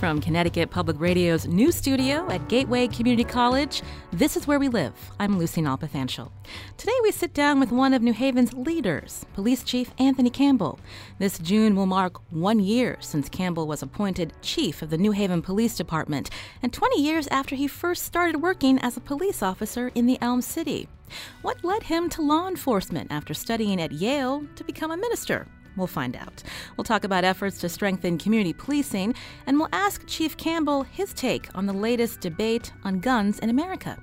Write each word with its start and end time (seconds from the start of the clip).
From 0.00 0.18
Connecticut 0.18 0.70
Public 0.70 0.98
Radio's 0.98 1.46
new 1.46 1.70
studio 1.70 2.26
at 2.30 2.48
Gateway 2.48 2.88
Community 2.88 3.22
College, 3.22 3.82
this 4.14 4.34
is 4.34 4.46
Where 4.46 4.58
We 4.58 4.68
Live. 4.68 4.94
I'm 5.20 5.38
Lucy 5.38 5.60
Nalpathanchel. 5.60 6.30
Today 6.78 6.94
we 7.02 7.12
sit 7.12 7.34
down 7.34 7.60
with 7.60 7.70
one 7.70 7.92
of 7.92 8.00
New 8.00 8.14
Haven's 8.14 8.54
leaders, 8.54 9.26
Police 9.34 9.62
Chief 9.62 9.90
Anthony 9.98 10.30
Campbell. 10.30 10.80
This 11.18 11.38
June 11.38 11.76
will 11.76 11.84
mark 11.84 12.18
one 12.30 12.60
year 12.60 12.96
since 13.00 13.28
Campbell 13.28 13.66
was 13.66 13.82
appointed 13.82 14.32
chief 14.40 14.80
of 14.80 14.88
the 14.88 14.96
New 14.96 15.10
Haven 15.12 15.42
Police 15.42 15.76
Department, 15.76 16.30
and 16.62 16.72
20 16.72 17.02
years 17.02 17.26
after 17.26 17.54
he 17.54 17.68
first 17.68 18.04
started 18.04 18.40
working 18.40 18.78
as 18.78 18.96
a 18.96 19.02
police 19.02 19.42
officer 19.42 19.92
in 19.94 20.06
the 20.06 20.16
Elm 20.22 20.40
City. 20.40 20.88
What 21.42 21.62
led 21.62 21.82
him 21.82 22.08
to 22.10 22.22
law 22.22 22.48
enforcement 22.48 23.12
after 23.12 23.34
studying 23.34 23.82
at 23.82 23.92
Yale 23.92 24.46
to 24.56 24.64
become 24.64 24.92
a 24.92 24.96
minister? 24.96 25.46
We'll 25.76 25.86
find 25.86 26.16
out. 26.16 26.42
We'll 26.76 26.84
talk 26.84 27.04
about 27.04 27.24
efforts 27.24 27.58
to 27.58 27.68
strengthen 27.68 28.18
community 28.18 28.52
policing, 28.52 29.14
and 29.46 29.58
we'll 29.58 29.68
ask 29.72 30.06
Chief 30.06 30.36
Campbell 30.36 30.82
his 30.82 31.12
take 31.14 31.48
on 31.54 31.66
the 31.66 31.72
latest 31.72 32.20
debate 32.20 32.72
on 32.84 33.00
guns 33.00 33.38
in 33.38 33.50
America. 33.50 33.98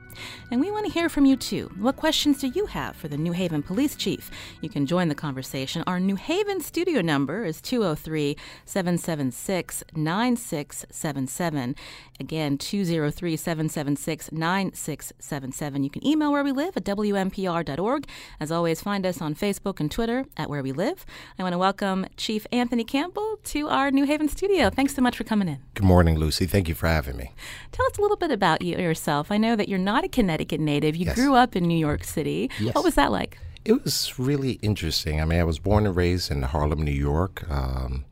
And 0.51 0.61
we 0.61 0.71
want 0.71 0.85
to 0.85 0.91
hear 0.91 1.09
from 1.09 1.25
you 1.25 1.35
too. 1.35 1.71
What 1.77 1.95
questions 1.95 2.39
do 2.39 2.47
you 2.47 2.65
have 2.67 2.95
for 2.95 3.07
the 3.07 3.17
New 3.17 3.31
Haven 3.31 3.63
Police 3.63 3.95
Chief? 3.95 4.31
You 4.61 4.69
can 4.69 4.85
join 4.85 5.07
the 5.07 5.15
conversation. 5.15 5.83
Our 5.87 5.99
New 5.99 6.15
Haven 6.15 6.61
studio 6.61 7.01
number 7.01 7.43
is 7.43 7.61
203 7.61 8.37
776 8.65 9.83
9677. 9.95 11.75
Again, 12.19 12.57
203 12.57 13.35
776 13.35 14.31
9677. 14.31 15.83
You 15.83 15.89
can 15.89 16.05
email 16.05 16.31
where 16.31 16.43
we 16.43 16.51
live 16.51 16.77
at 16.77 16.83
WNPR.org. 16.83 18.07
As 18.39 18.51
always, 18.51 18.81
find 18.81 19.05
us 19.05 19.21
on 19.21 19.35
Facebook 19.35 19.79
and 19.79 19.91
Twitter 19.91 20.25
at 20.35 20.49
Where 20.49 20.63
We 20.63 20.71
Live. 20.71 21.05
I 21.37 21.43
want 21.43 21.53
to 21.53 21.59
welcome 21.59 22.05
Chief 22.17 22.47
Anthony 22.51 22.83
Campbell 22.83 23.39
to 23.45 23.67
our 23.67 23.91
New 23.91 24.05
Haven 24.05 24.27
studio. 24.27 24.69
Thanks 24.69 24.95
so 24.95 25.01
much 25.01 25.17
for 25.17 25.23
coming 25.23 25.47
in. 25.47 25.59
Good 25.73 25.85
morning, 25.85 26.17
Lucy. 26.17 26.45
Thank 26.45 26.67
you 26.67 26.75
for 26.75 26.87
having 26.87 27.17
me. 27.17 27.33
Tell 27.71 27.85
us 27.85 27.97
a 27.97 28.01
little 28.01 28.17
bit 28.17 28.31
about 28.31 28.61
you 28.61 28.77
yourself. 28.77 29.31
I 29.31 29.37
know 29.37 29.55
that 29.55 29.69
you're 29.69 29.77
not 29.77 30.03
a 30.07 30.09
Connecticut 30.09 30.59
native. 30.59 30.95
You 30.95 31.05
Yes. 31.07 31.15
grew 31.15 31.35
up 31.35 31.55
in 31.55 31.63
New 31.67 31.77
York 31.77 32.03
City. 32.03 32.49
Yes. 32.59 32.73
What 32.75 32.83
was 32.83 32.95
that 32.95 33.11
like? 33.11 33.37
It 33.65 33.83
was 33.83 34.17
really 34.17 34.53
interesting. 34.61 35.19
I 35.21 35.25
mean, 35.25 35.39
I 35.39 35.43
was 35.43 35.59
born 35.59 35.85
and 35.85 35.93
raised 35.95 36.31
in 36.31 36.41
Harlem, 36.43 36.81
New 36.83 36.91
York, 37.11 37.43
um, 37.51 38.05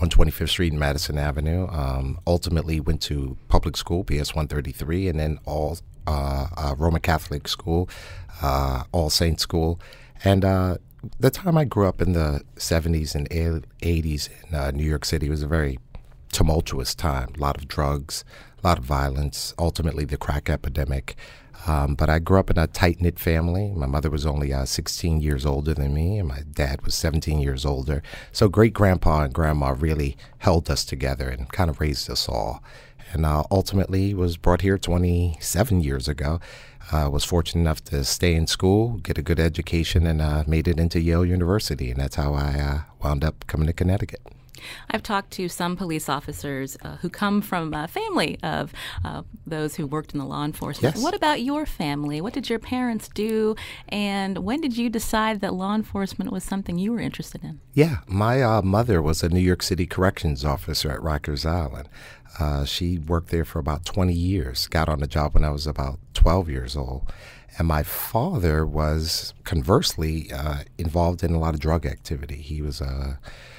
125th 0.00 0.48
Street 0.50 0.72
and 0.72 0.80
Madison 0.80 1.16
Avenue. 1.16 1.68
Um, 1.70 2.18
ultimately, 2.26 2.80
went 2.80 3.00
to 3.02 3.36
public 3.48 3.76
school, 3.76 4.02
PS 4.04 4.34
133, 4.34 5.06
and 5.08 5.18
then 5.20 5.38
all 5.44 5.78
uh, 6.08 6.46
uh, 6.56 6.74
Roman 6.76 7.00
Catholic 7.00 7.46
school, 7.48 7.88
uh, 8.42 8.82
All 8.92 9.08
Saints 9.10 9.42
School. 9.44 9.80
And 10.24 10.44
uh, 10.44 10.78
the 11.20 11.30
time 11.30 11.56
I 11.56 11.64
grew 11.64 11.86
up 11.86 12.02
in 12.02 12.12
the 12.12 12.42
70s 12.56 13.14
and 13.14 13.28
80s 13.30 14.28
in 14.48 14.54
uh, 14.54 14.70
New 14.72 14.84
York 14.84 15.04
City 15.04 15.28
was 15.28 15.42
a 15.42 15.46
very 15.48 15.78
tumultuous 16.32 16.94
time. 16.94 17.28
A 17.36 17.40
lot 17.40 17.56
of 17.56 17.68
drugs, 17.68 18.24
a 18.62 18.66
lot 18.66 18.78
of 18.78 18.84
violence, 18.84 19.54
ultimately 19.58 20.04
the 20.04 20.16
crack 20.16 20.48
epidemic. 20.48 21.16
Um, 21.66 21.94
but 21.94 22.08
I 22.08 22.18
grew 22.18 22.38
up 22.38 22.50
in 22.50 22.58
a 22.58 22.66
tight 22.66 23.00
knit 23.00 23.18
family. 23.18 23.72
My 23.74 23.86
mother 23.86 24.10
was 24.10 24.24
only 24.26 24.52
uh, 24.52 24.64
16 24.64 25.20
years 25.20 25.44
older 25.44 25.74
than 25.74 25.94
me, 25.94 26.18
and 26.18 26.28
my 26.28 26.42
dad 26.50 26.82
was 26.82 26.94
17 26.94 27.40
years 27.40 27.64
older. 27.64 28.02
So 28.30 28.48
great 28.48 28.72
grandpa 28.72 29.22
and 29.22 29.34
grandma 29.34 29.74
really 29.76 30.16
held 30.38 30.70
us 30.70 30.84
together 30.84 31.28
and 31.28 31.50
kind 31.50 31.70
of 31.70 31.80
raised 31.80 32.08
us 32.10 32.28
all. 32.28 32.62
And 33.12 33.24
uh, 33.24 33.44
ultimately 33.50 34.14
was 34.14 34.36
brought 34.36 34.60
here 34.60 34.78
27 34.78 35.80
years 35.80 36.08
ago. 36.08 36.40
Uh, 36.92 37.08
was 37.10 37.24
fortunate 37.24 37.62
enough 37.62 37.82
to 37.82 38.04
stay 38.04 38.34
in 38.34 38.46
school, 38.46 38.98
get 38.98 39.18
a 39.18 39.22
good 39.22 39.40
education, 39.40 40.06
and 40.06 40.22
uh, 40.22 40.44
made 40.46 40.68
it 40.68 40.78
into 40.78 41.00
Yale 41.00 41.24
University. 41.24 41.90
And 41.90 42.00
that's 42.00 42.14
how 42.14 42.32
I 42.34 42.60
uh, 42.60 42.78
wound 43.02 43.24
up 43.24 43.44
coming 43.48 43.66
to 43.66 43.72
Connecticut. 43.72 44.20
I've 44.90 45.02
talked 45.02 45.30
to 45.32 45.48
some 45.48 45.76
police 45.76 46.08
officers 46.08 46.76
uh, 46.82 46.96
who 46.96 47.08
come 47.08 47.40
from 47.42 47.72
a 47.74 47.88
family 47.88 48.38
of 48.42 48.72
uh, 49.04 49.22
those 49.46 49.76
who 49.76 49.86
worked 49.86 50.12
in 50.12 50.18
the 50.18 50.24
law 50.24 50.44
enforcement. 50.44 50.96
Yes. 50.96 51.02
What 51.02 51.14
about 51.14 51.42
your 51.42 51.66
family? 51.66 52.20
What 52.20 52.32
did 52.32 52.48
your 52.48 52.58
parents 52.58 53.08
do? 53.08 53.56
And 53.88 54.38
when 54.38 54.60
did 54.60 54.76
you 54.76 54.88
decide 54.90 55.40
that 55.40 55.54
law 55.54 55.74
enforcement 55.74 56.32
was 56.32 56.44
something 56.44 56.78
you 56.78 56.92
were 56.92 57.00
interested 57.00 57.44
in? 57.44 57.60
Yeah, 57.74 57.98
my 58.06 58.42
uh, 58.42 58.62
mother 58.62 59.02
was 59.02 59.22
a 59.22 59.28
New 59.28 59.40
York 59.40 59.62
City 59.62 59.86
corrections 59.86 60.44
officer 60.44 60.90
at 60.90 61.00
Rikers 61.00 61.44
Island. 61.44 61.88
Uh, 62.38 62.64
she 62.64 62.98
worked 62.98 63.30
there 63.30 63.44
for 63.44 63.58
about 63.58 63.84
20 63.84 64.12
years, 64.12 64.66
got 64.66 64.88
on 64.88 65.00
the 65.00 65.06
job 65.06 65.34
when 65.34 65.44
I 65.44 65.50
was 65.50 65.66
about 65.66 65.98
12 66.14 66.50
years 66.50 66.76
old. 66.76 67.10
And 67.58 67.66
my 67.66 67.82
father 67.82 68.66
was 68.66 69.32
conversely 69.44 70.30
uh, 70.30 70.64
involved 70.76 71.22
in 71.22 71.32
a 71.32 71.38
lot 71.38 71.54
of 71.54 71.60
drug 71.60 71.86
activity. 71.86 72.36
He 72.36 72.60
was 72.60 72.80
a 72.80 73.18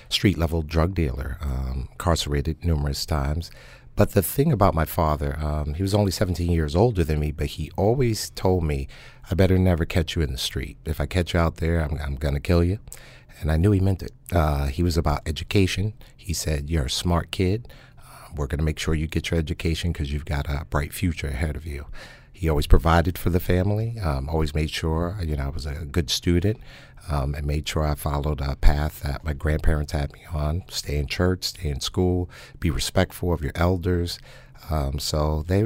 street 0.09 0.38
level 0.38 0.62
drug 0.62 0.94
dealer, 0.94 1.38
um, 1.41 1.88
incarcerated 1.91 2.63
numerous 2.63 3.06
times. 3.06 3.51
But 3.95 4.12
the 4.12 4.22
thing 4.22 4.51
about 4.51 4.75
my 4.75 4.85
father, 4.85 5.40
um, 5.41 5.73
he 5.73 5.81
was 5.81 5.95
only 5.95 6.12
17 6.12 6.51
years 6.51 6.75
older 6.75 7.03
than 7.03 7.19
me, 7.19 7.31
but 7.31 7.47
he 7.47 7.72
always 7.75 8.29
told 8.29 8.63
me, 8.63 8.88
I 9.31 9.34
better 9.34 9.57
never 9.57 9.85
catch 9.85 10.16
you 10.16 10.22
in 10.22 10.31
the 10.31 10.38
street. 10.38 10.78
If 10.85 11.01
I 11.01 11.07
catch 11.07 11.34
you 11.34 11.40
out 11.40 11.57
there, 11.57 11.81
I'm, 11.81 11.97
I'm 12.00 12.16
going 12.16 12.35
to 12.35 12.40
kill 12.40 12.63
you. 12.63 12.78
And 13.41 13.51
I 13.51 13.57
knew 13.57 13.72
he 13.72 13.79
meant 13.79 14.03
it. 14.03 14.12
Uh, 14.31 14.68
he 14.68 14.84
was 14.84 14.97
about 14.97 15.28
education. 15.28 15.94
He 16.16 16.34
said, 16.34 16.69
You're 16.69 16.85
a 16.85 16.89
smart 16.91 17.31
kid. 17.31 17.74
Uh, 17.97 18.29
we're 18.35 18.47
going 18.47 18.59
to 18.59 18.63
make 18.63 18.78
sure 18.78 18.94
you 18.94 19.07
get 19.07 19.31
your 19.31 19.39
education 19.39 19.91
because 19.94 20.13
you've 20.13 20.25
got 20.25 20.47
a 20.47 20.66
bright 20.69 20.94
future 20.94 21.28
ahead 21.28 21.56
of 21.56 21.66
you. 21.66 21.88
He 22.38 22.50
always 22.50 22.68
provided 22.68 23.18
for 23.18 23.31
the 23.31 23.40
family, 23.40 23.98
um, 23.98 24.30
always 24.30 24.53
made 24.53 24.70
sure, 24.70 25.18
you 25.24 25.36
know, 25.36 25.46
I 25.46 25.50
was 25.50 25.66
a 25.66 25.74
good 25.86 26.12
student 26.12 26.59
um, 27.09 27.34
and 27.34 27.48
made 27.48 27.68
sure 27.68 27.84
I 27.84 27.96
followed 27.96 28.42
a 28.42 28.56
path 28.56 29.02
that 29.02 29.24
my 29.24 29.34
grandparents 29.34 29.92
had 29.92 30.14
me 30.14 30.20
on 30.31 30.64
stay 30.70 31.00
in 31.00 31.08
church, 31.08 31.46
stay 31.46 31.70
in 31.70 31.80
school, 31.80 32.30
be 32.59 32.70
respectful 32.70 33.34
of 33.34 33.42
your 33.42 33.53
elders. 33.56 34.20
Um, 34.70 35.00
so 35.00 35.46
they, 35.48 35.62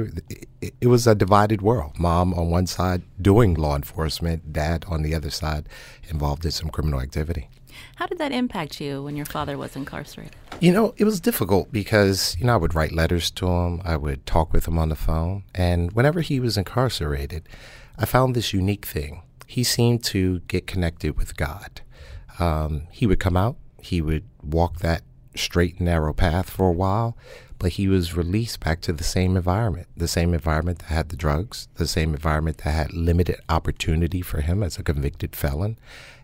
it, 0.62 0.74
it 0.80 0.86
was 0.86 1.06
a 1.06 1.14
divided 1.14 1.60
world. 1.60 1.98
Mom 1.98 2.32
on 2.32 2.48
one 2.48 2.66
side 2.66 3.02
doing 3.20 3.52
law 3.52 3.76
enforcement, 3.76 4.54
dad 4.54 4.86
on 4.88 5.02
the 5.02 5.14
other 5.14 5.30
side 5.30 5.68
involved 6.08 6.46
in 6.46 6.52
some 6.52 6.70
criminal 6.70 7.02
activity. 7.02 7.50
How 7.96 8.06
did 8.06 8.18
that 8.18 8.32
impact 8.32 8.80
you 8.80 9.02
when 9.02 9.16
your 9.16 9.26
father 9.26 9.58
was 9.58 9.76
incarcerated? 9.76 10.34
You 10.60 10.72
know, 10.72 10.94
it 10.96 11.04
was 11.04 11.20
difficult 11.20 11.72
because, 11.72 12.36
you 12.38 12.46
know, 12.46 12.54
I 12.54 12.56
would 12.56 12.74
write 12.74 12.92
letters 12.92 13.30
to 13.32 13.46
him, 13.46 13.82
I 13.84 13.96
would 13.96 14.24
talk 14.26 14.52
with 14.52 14.66
him 14.66 14.78
on 14.78 14.88
the 14.88 14.96
phone. 14.96 15.44
And 15.54 15.92
whenever 15.92 16.20
he 16.20 16.40
was 16.40 16.56
incarcerated, 16.56 17.48
I 17.98 18.06
found 18.06 18.34
this 18.34 18.52
unique 18.52 18.86
thing. 18.86 19.22
He 19.46 19.64
seemed 19.64 20.02
to 20.04 20.40
get 20.48 20.66
connected 20.66 21.16
with 21.16 21.36
God. 21.36 21.82
Um, 22.38 22.86
he 22.90 23.06
would 23.06 23.20
come 23.20 23.36
out, 23.36 23.56
he 23.80 24.00
would 24.00 24.24
walk 24.42 24.78
that 24.78 25.02
straight 25.36 25.76
and 25.76 25.86
narrow 25.86 26.12
path 26.12 26.48
for 26.48 26.68
a 26.68 26.72
while, 26.72 27.16
but 27.58 27.72
he 27.72 27.86
was 27.86 28.16
released 28.16 28.60
back 28.60 28.80
to 28.80 28.92
the 28.92 29.04
same 29.04 29.36
environment, 29.36 29.86
the 29.96 30.08
same 30.08 30.34
environment 30.34 30.80
that 30.80 30.86
had 30.86 31.08
the 31.10 31.16
drugs, 31.16 31.68
the 31.74 31.86
same 31.86 32.12
environment 32.12 32.58
that 32.58 32.70
had 32.70 32.92
limited 32.92 33.36
opportunity 33.48 34.20
for 34.20 34.40
him 34.40 34.62
as 34.62 34.78
a 34.78 34.82
convicted 34.82 35.36
felon. 35.36 35.78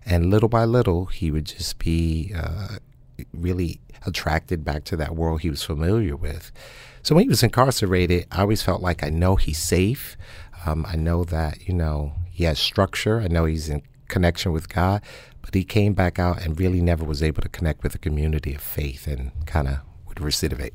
And 0.08 0.30
little 0.30 0.48
by 0.48 0.64
little, 0.64 1.06
he 1.06 1.30
would 1.30 1.44
just 1.44 1.78
be 1.78 2.32
uh, 2.34 2.78
really 3.34 3.80
attracted 4.06 4.64
back 4.64 4.84
to 4.84 4.96
that 4.96 5.14
world 5.14 5.42
he 5.42 5.50
was 5.50 5.62
familiar 5.62 6.16
with. 6.16 6.50
So 7.02 7.14
when 7.14 7.24
he 7.24 7.28
was 7.28 7.42
incarcerated, 7.42 8.26
I 8.32 8.40
always 8.40 8.62
felt 8.62 8.80
like 8.80 9.04
I 9.04 9.10
know 9.10 9.36
he's 9.36 9.58
safe. 9.58 10.16
Um, 10.64 10.86
I 10.88 10.96
know 10.96 11.24
that, 11.24 11.68
you 11.68 11.74
know, 11.74 12.14
he 12.30 12.44
has 12.44 12.58
structure. 12.58 13.20
I 13.20 13.28
know 13.28 13.44
he's 13.44 13.68
in 13.68 13.82
connection 14.08 14.52
with 14.52 14.68
God. 14.68 15.02
But 15.42 15.54
he 15.54 15.64
came 15.64 15.92
back 15.92 16.18
out 16.18 16.42
and 16.42 16.58
really 16.58 16.80
never 16.80 17.04
was 17.04 17.22
able 17.22 17.42
to 17.42 17.48
connect 17.48 17.82
with 17.82 17.94
a 17.94 17.98
community 17.98 18.54
of 18.54 18.62
faith 18.62 19.06
and 19.06 19.32
kind 19.46 19.68
of 19.68 19.78
would 20.06 20.18
recidivate. 20.18 20.72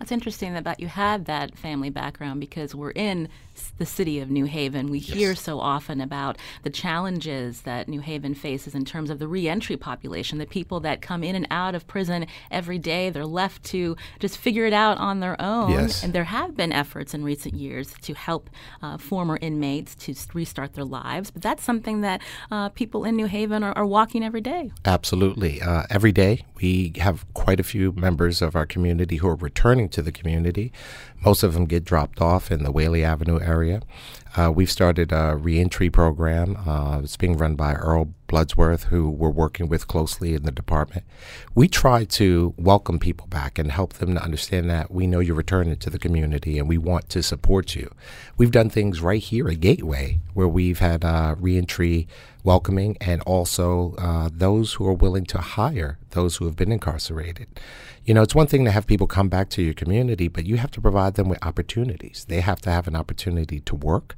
That's 0.00 0.12
interesting 0.12 0.54
that 0.54 0.80
you 0.80 0.88
had 0.88 1.26
that 1.26 1.56
family 1.58 1.90
background 1.90 2.40
because 2.40 2.74
we're 2.74 2.92
in 2.92 3.28
the 3.76 3.84
city 3.84 4.18
of 4.20 4.30
New 4.30 4.46
Haven. 4.46 4.90
We 4.90 4.98
hear 4.98 5.34
so 5.34 5.60
often 5.60 6.00
about 6.00 6.38
the 6.62 6.70
challenges 6.70 7.62
that 7.62 7.86
New 7.86 8.00
Haven 8.00 8.34
faces 8.34 8.74
in 8.74 8.86
terms 8.86 9.10
of 9.10 9.18
the 9.18 9.28
reentry 9.28 9.76
population, 9.76 10.38
the 10.38 10.46
people 10.46 10.80
that 10.80 11.02
come 11.02 11.22
in 11.22 11.36
and 11.36 11.46
out 11.50 11.74
of 11.74 11.86
prison 11.86 12.26
every 12.50 12.78
day. 12.78 13.10
They're 13.10 13.26
left 13.26 13.62
to 13.64 13.94
just 14.18 14.38
figure 14.38 14.64
it 14.64 14.72
out 14.72 14.96
on 14.96 15.20
their 15.20 15.38
own. 15.38 15.72
Yes. 15.72 16.02
And 16.02 16.14
there 16.14 16.24
have 16.24 16.56
been 16.56 16.72
efforts 16.72 17.12
in 17.12 17.22
recent 17.22 17.54
years 17.54 17.92
to 18.00 18.14
help 18.14 18.48
uh, 18.80 18.96
former 18.96 19.38
inmates 19.42 19.94
to 19.96 20.14
restart 20.32 20.72
their 20.72 20.84
lives. 20.84 21.30
But 21.30 21.42
that's 21.42 21.62
something 21.62 22.00
that 22.00 22.22
uh, 22.50 22.70
people 22.70 23.04
in 23.04 23.16
New 23.16 23.26
Haven 23.26 23.62
are, 23.62 23.76
are 23.76 23.86
walking 23.86 24.24
every 24.24 24.40
day. 24.40 24.72
Absolutely. 24.86 25.60
Uh, 25.60 25.82
every 25.90 26.12
day, 26.12 26.46
we 26.56 26.94
have 26.96 27.30
quite 27.34 27.60
a 27.60 27.64
few 27.64 27.92
members 27.92 28.40
of 28.40 28.56
our 28.56 28.64
community 28.64 29.16
who 29.16 29.28
are 29.28 29.36
returning 29.36 29.89
to 29.92 30.02
the 30.02 30.12
community. 30.12 30.72
Most 31.24 31.42
of 31.42 31.54
them 31.54 31.66
get 31.66 31.84
dropped 31.84 32.20
off 32.20 32.50
in 32.50 32.62
the 32.62 32.72
Whaley 32.72 33.04
Avenue 33.04 33.40
area. 33.40 33.82
Uh, 34.36 34.50
we've 34.54 34.70
started 34.70 35.10
a 35.12 35.36
reentry 35.36 35.90
program. 35.90 36.56
Uh, 36.66 37.00
it's 37.02 37.16
being 37.16 37.36
run 37.36 37.56
by 37.56 37.74
Earl 37.74 38.14
Bloodworth, 38.28 38.84
who 38.84 39.10
we're 39.10 39.28
working 39.28 39.68
with 39.68 39.88
closely 39.88 40.34
in 40.34 40.44
the 40.44 40.52
department. 40.52 41.04
We 41.54 41.66
try 41.66 42.04
to 42.04 42.54
welcome 42.56 43.00
people 43.00 43.26
back 43.26 43.58
and 43.58 43.72
help 43.72 43.94
them 43.94 44.14
to 44.14 44.22
understand 44.22 44.70
that 44.70 44.92
we 44.92 45.08
know 45.08 45.18
you're 45.18 45.34
returning 45.34 45.76
to 45.76 45.90
the 45.90 45.98
community 45.98 46.58
and 46.58 46.68
we 46.68 46.78
want 46.78 47.08
to 47.10 47.24
support 47.24 47.74
you. 47.74 47.92
We've 48.36 48.52
done 48.52 48.70
things 48.70 49.00
right 49.00 49.20
here 49.20 49.48
at 49.48 49.58
Gateway 49.58 50.20
where 50.32 50.48
we've 50.48 50.78
had 50.78 51.04
uh, 51.04 51.34
reentry 51.38 52.06
welcoming 52.44 52.96
and 53.00 53.22
also 53.22 53.94
uh, 53.98 54.28
those 54.32 54.74
who 54.74 54.86
are 54.86 54.94
willing 54.94 55.26
to 55.26 55.38
hire 55.38 55.98
those 56.10 56.36
who 56.36 56.46
have 56.46 56.56
been 56.56 56.72
incarcerated. 56.72 57.48
You 58.04 58.14
know, 58.14 58.22
it's 58.22 58.34
one 58.34 58.46
thing 58.46 58.64
to 58.64 58.70
have 58.70 58.86
people 58.86 59.06
come 59.06 59.28
back 59.28 59.50
to 59.50 59.62
your 59.62 59.74
community, 59.74 60.28
but 60.28 60.46
you 60.46 60.56
have 60.56 60.70
to 60.72 60.80
provide 60.80 61.14
them 61.14 61.28
with 61.28 61.44
opportunities. 61.44 62.24
They 62.28 62.40
have 62.40 62.60
to 62.62 62.70
have 62.70 62.88
an 62.88 62.96
opportunity 62.96 63.60
to 63.60 63.74
work. 63.74 64.16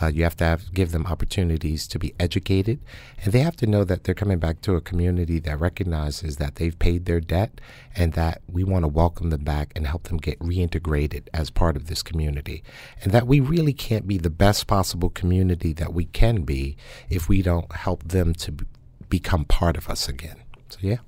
Uh, 0.00 0.06
you 0.06 0.22
have 0.22 0.36
to 0.36 0.44
have, 0.44 0.72
give 0.72 0.92
them 0.92 1.06
opportunities 1.06 1.86
to 1.88 1.98
be 1.98 2.14
educated, 2.18 2.80
and 3.22 3.32
they 3.32 3.40
have 3.40 3.56
to 3.56 3.66
know 3.66 3.84
that 3.84 4.04
they're 4.04 4.14
coming 4.14 4.38
back 4.38 4.60
to 4.62 4.74
a 4.74 4.80
community 4.80 5.38
that 5.38 5.60
recognizes 5.60 6.36
that 6.36 6.56
they've 6.56 6.78
paid 6.78 7.04
their 7.04 7.20
debt 7.20 7.60
and 7.94 8.14
that 8.14 8.40
we 8.48 8.64
want 8.64 8.84
to 8.84 8.88
welcome 8.88 9.30
them 9.30 9.44
back 9.44 9.72
and 9.76 9.86
help 9.86 10.04
them 10.04 10.16
get 10.16 10.38
reintegrated 10.38 11.28
as 11.34 11.50
part 11.50 11.76
of 11.76 11.86
this 11.86 12.02
community. 12.02 12.62
And 13.02 13.12
that 13.12 13.26
we 13.26 13.40
really 13.40 13.74
can't 13.74 14.06
be 14.06 14.18
the 14.18 14.30
best 14.30 14.66
possible 14.66 15.10
community 15.10 15.72
that 15.74 15.92
we 15.92 16.06
can 16.06 16.42
be 16.42 16.76
if 17.08 17.28
we 17.28 17.42
don't 17.42 17.70
help 17.72 18.04
them 18.04 18.34
to 18.34 18.52
b- 18.52 18.66
become 19.08 19.44
part 19.44 19.76
of 19.76 19.88
us 19.88 20.08
again. 20.08 20.42
So, 20.68 20.78
yeah. 20.80 20.98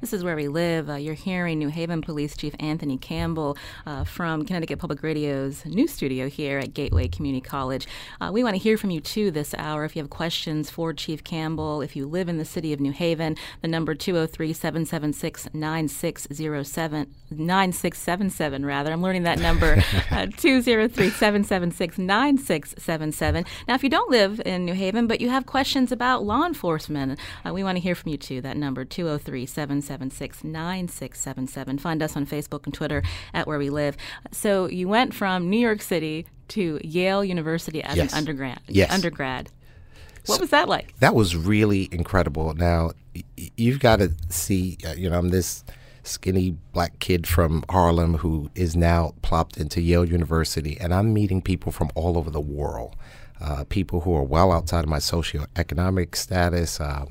This 0.00 0.12
is 0.12 0.24
where 0.24 0.36
we 0.36 0.48
live. 0.48 0.88
Uh, 0.88 0.94
you're 0.94 1.14
hearing 1.14 1.58
New 1.58 1.68
Haven 1.68 2.00
Police 2.02 2.36
Chief 2.36 2.54
Anthony 2.58 2.98
Campbell 2.98 3.56
uh, 3.86 4.04
from 4.04 4.44
Connecticut 4.44 4.78
Public 4.78 5.02
Radio's 5.02 5.64
new 5.66 5.86
studio 5.86 6.28
here 6.28 6.58
at 6.58 6.74
Gateway 6.74 7.08
Community 7.08 7.40
College. 7.40 7.86
Uh, 8.20 8.30
we 8.32 8.42
want 8.42 8.54
to 8.54 8.62
hear 8.62 8.76
from 8.76 8.90
you 8.90 9.00
too 9.00 9.30
this 9.30 9.54
hour. 9.58 9.84
If 9.84 9.96
you 9.96 10.02
have 10.02 10.10
questions 10.10 10.70
for 10.70 10.92
Chief 10.92 11.24
Campbell, 11.24 11.82
if 11.82 11.96
you 11.96 12.06
live 12.06 12.28
in 12.28 12.38
the 12.38 12.44
city 12.44 12.72
of 12.72 12.80
New 12.80 12.92
Haven, 12.92 13.36
the 13.62 13.68
number 13.68 13.94
203 13.94 14.52
776 14.52 15.48
9607. 15.52 17.14
9677 17.30 18.64
rather. 18.64 18.92
I'm 18.92 19.02
learning 19.02 19.24
that 19.24 19.38
number. 19.38 19.82
Uh, 20.10 20.26
203 20.36 21.10
776 21.10 21.98
9677. 21.98 23.44
Now, 23.66 23.74
if 23.74 23.82
you 23.82 23.90
don't 23.90 24.10
live 24.10 24.40
in 24.44 24.64
New 24.64 24.74
Haven, 24.74 25.06
but 25.06 25.20
you 25.20 25.28
have 25.28 25.44
questions 25.44 25.92
about 25.92 26.24
law 26.24 26.46
enforcement, 26.46 27.18
uh, 27.44 27.52
we 27.52 27.62
want 27.62 27.76
to 27.76 27.80
hear 27.80 27.94
from 27.94 28.10
you 28.10 28.16
too. 28.16 28.40
That 28.40 28.56
number 28.56 28.84
203 28.84 29.44
776 29.44 29.67
9677. 29.70 31.78
Find 31.78 32.02
us 32.02 32.16
on 32.16 32.26
Facebook 32.26 32.64
and 32.64 32.74
Twitter 32.74 33.02
at 33.34 33.46
Where 33.46 33.58
We 33.58 33.70
Live. 33.70 33.96
So 34.32 34.66
you 34.66 34.88
went 34.88 35.14
from 35.14 35.48
New 35.48 35.60
York 35.60 35.82
City 35.82 36.26
to 36.48 36.80
Yale 36.82 37.24
University 37.24 37.82
as 37.82 37.96
yes. 37.96 38.12
an 38.12 38.18
undergrad. 38.18 38.60
Yes. 38.68 38.92
Undergrad. 38.92 39.50
What 40.26 40.36
so 40.36 40.40
was 40.42 40.50
that 40.50 40.68
like? 40.68 40.98
That 41.00 41.14
was 41.14 41.36
really 41.36 41.88
incredible. 41.92 42.52
Now, 42.54 42.92
y- 43.14 43.50
you've 43.56 43.80
got 43.80 44.00
to 44.00 44.12
see, 44.28 44.78
uh, 44.86 44.92
you 44.92 45.08
know, 45.08 45.18
I'm 45.18 45.30
this 45.30 45.64
skinny 46.02 46.56
black 46.72 46.98
kid 46.98 47.26
from 47.26 47.64
Harlem 47.70 48.18
who 48.18 48.50
is 48.54 48.74
now 48.74 49.14
plopped 49.22 49.58
into 49.58 49.80
Yale 49.80 50.04
University, 50.04 50.78
and 50.80 50.92
I'm 50.92 51.12
meeting 51.12 51.42
people 51.42 51.72
from 51.72 51.90
all 51.94 52.18
over 52.18 52.30
the 52.30 52.40
world. 52.40 52.96
Uh, 53.40 53.64
people 53.68 54.00
who 54.00 54.14
are 54.14 54.22
well 54.22 54.50
outside 54.50 54.84
of 54.84 54.90
my 54.90 54.98
socioeconomic 54.98 56.16
status, 56.16 56.80
uh, 56.80 57.04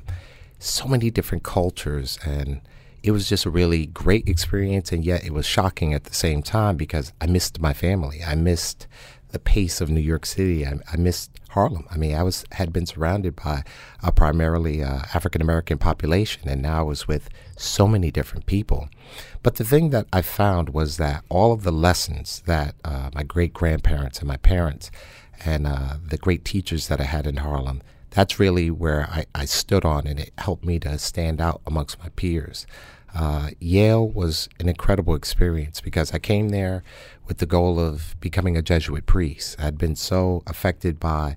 so 0.58 0.86
many 0.86 1.10
different 1.10 1.44
cultures 1.44 2.18
and 2.24 2.60
it 3.02 3.12
was 3.12 3.28
just 3.28 3.46
a 3.46 3.50
really 3.50 3.86
great 3.86 4.28
experience 4.28 4.90
and 4.90 5.04
yet 5.04 5.24
it 5.24 5.32
was 5.32 5.46
shocking 5.46 5.94
at 5.94 6.04
the 6.04 6.14
same 6.14 6.42
time 6.42 6.76
because 6.76 7.12
I 7.20 7.26
missed 7.26 7.60
my 7.60 7.72
family. 7.72 8.20
I 8.26 8.34
missed 8.34 8.86
the 9.30 9.38
pace 9.38 9.80
of 9.80 9.90
New 9.90 10.00
York 10.00 10.26
City. 10.26 10.66
I, 10.66 10.78
I 10.92 10.96
missed 10.96 11.30
Harlem. 11.50 11.86
I 11.90 11.96
mean, 11.96 12.14
I 12.14 12.22
was 12.22 12.44
had 12.52 12.72
been 12.72 12.86
surrounded 12.86 13.36
by 13.36 13.62
a 14.02 14.10
primarily 14.10 14.82
uh, 14.82 15.00
African 15.14 15.42
American 15.42 15.78
population, 15.78 16.48
and 16.48 16.62
now 16.62 16.80
I 16.80 16.82
was 16.82 17.06
with 17.06 17.28
so 17.56 17.86
many 17.86 18.10
different 18.10 18.46
people. 18.46 18.88
But 19.42 19.56
the 19.56 19.64
thing 19.64 19.90
that 19.90 20.06
I 20.12 20.22
found 20.22 20.70
was 20.70 20.96
that 20.96 21.24
all 21.28 21.52
of 21.52 21.62
the 21.62 21.72
lessons 21.72 22.42
that 22.46 22.74
uh, 22.84 23.10
my 23.14 23.22
great 23.22 23.52
grandparents 23.52 24.18
and 24.18 24.28
my 24.28 24.36
parents 24.38 24.90
and 25.44 25.66
uh, 25.66 25.96
the 26.04 26.18
great 26.18 26.44
teachers 26.44 26.88
that 26.88 27.00
I 27.00 27.04
had 27.04 27.26
in 27.26 27.38
Harlem 27.38 27.82
that's 28.10 28.38
really 28.38 28.70
where 28.70 29.08
I, 29.10 29.26
I 29.34 29.44
stood 29.44 29.84
on, 29.84 30.06
and 30.06 30.18
it 30.18 30.32
helped 30.38 30.64
me 30.64 30.78
to 30.80 30.98
stand 30.98 31.40
out 31.40 31.60
amongst 31.66 31.98
my 31.98 32.08
peers. 32.10 32.66
Uh, 33.14 33.50
Yale 33.58 34.06
was 34.08 34.48
an 34.60 34.68
incredible 34.68 35.14
experience 35.14 35.80
because 35.80 36.12
I 36.12 36.18
came 36.18 36.50
there 36.50 36.82
with 37.26 37.38
the 37.38 37.46
goal 37.46 37.80
of 37.80 38.14
becoming 38.20 38.56
a 38.56 38.62
Jesuit 38.62 39.06
priest. 39.06 39.56
I'd 39.58 39.78
been 39.78 39.96
so 39.96 40.42
affected 40.46 41.00
by 41.00 41.36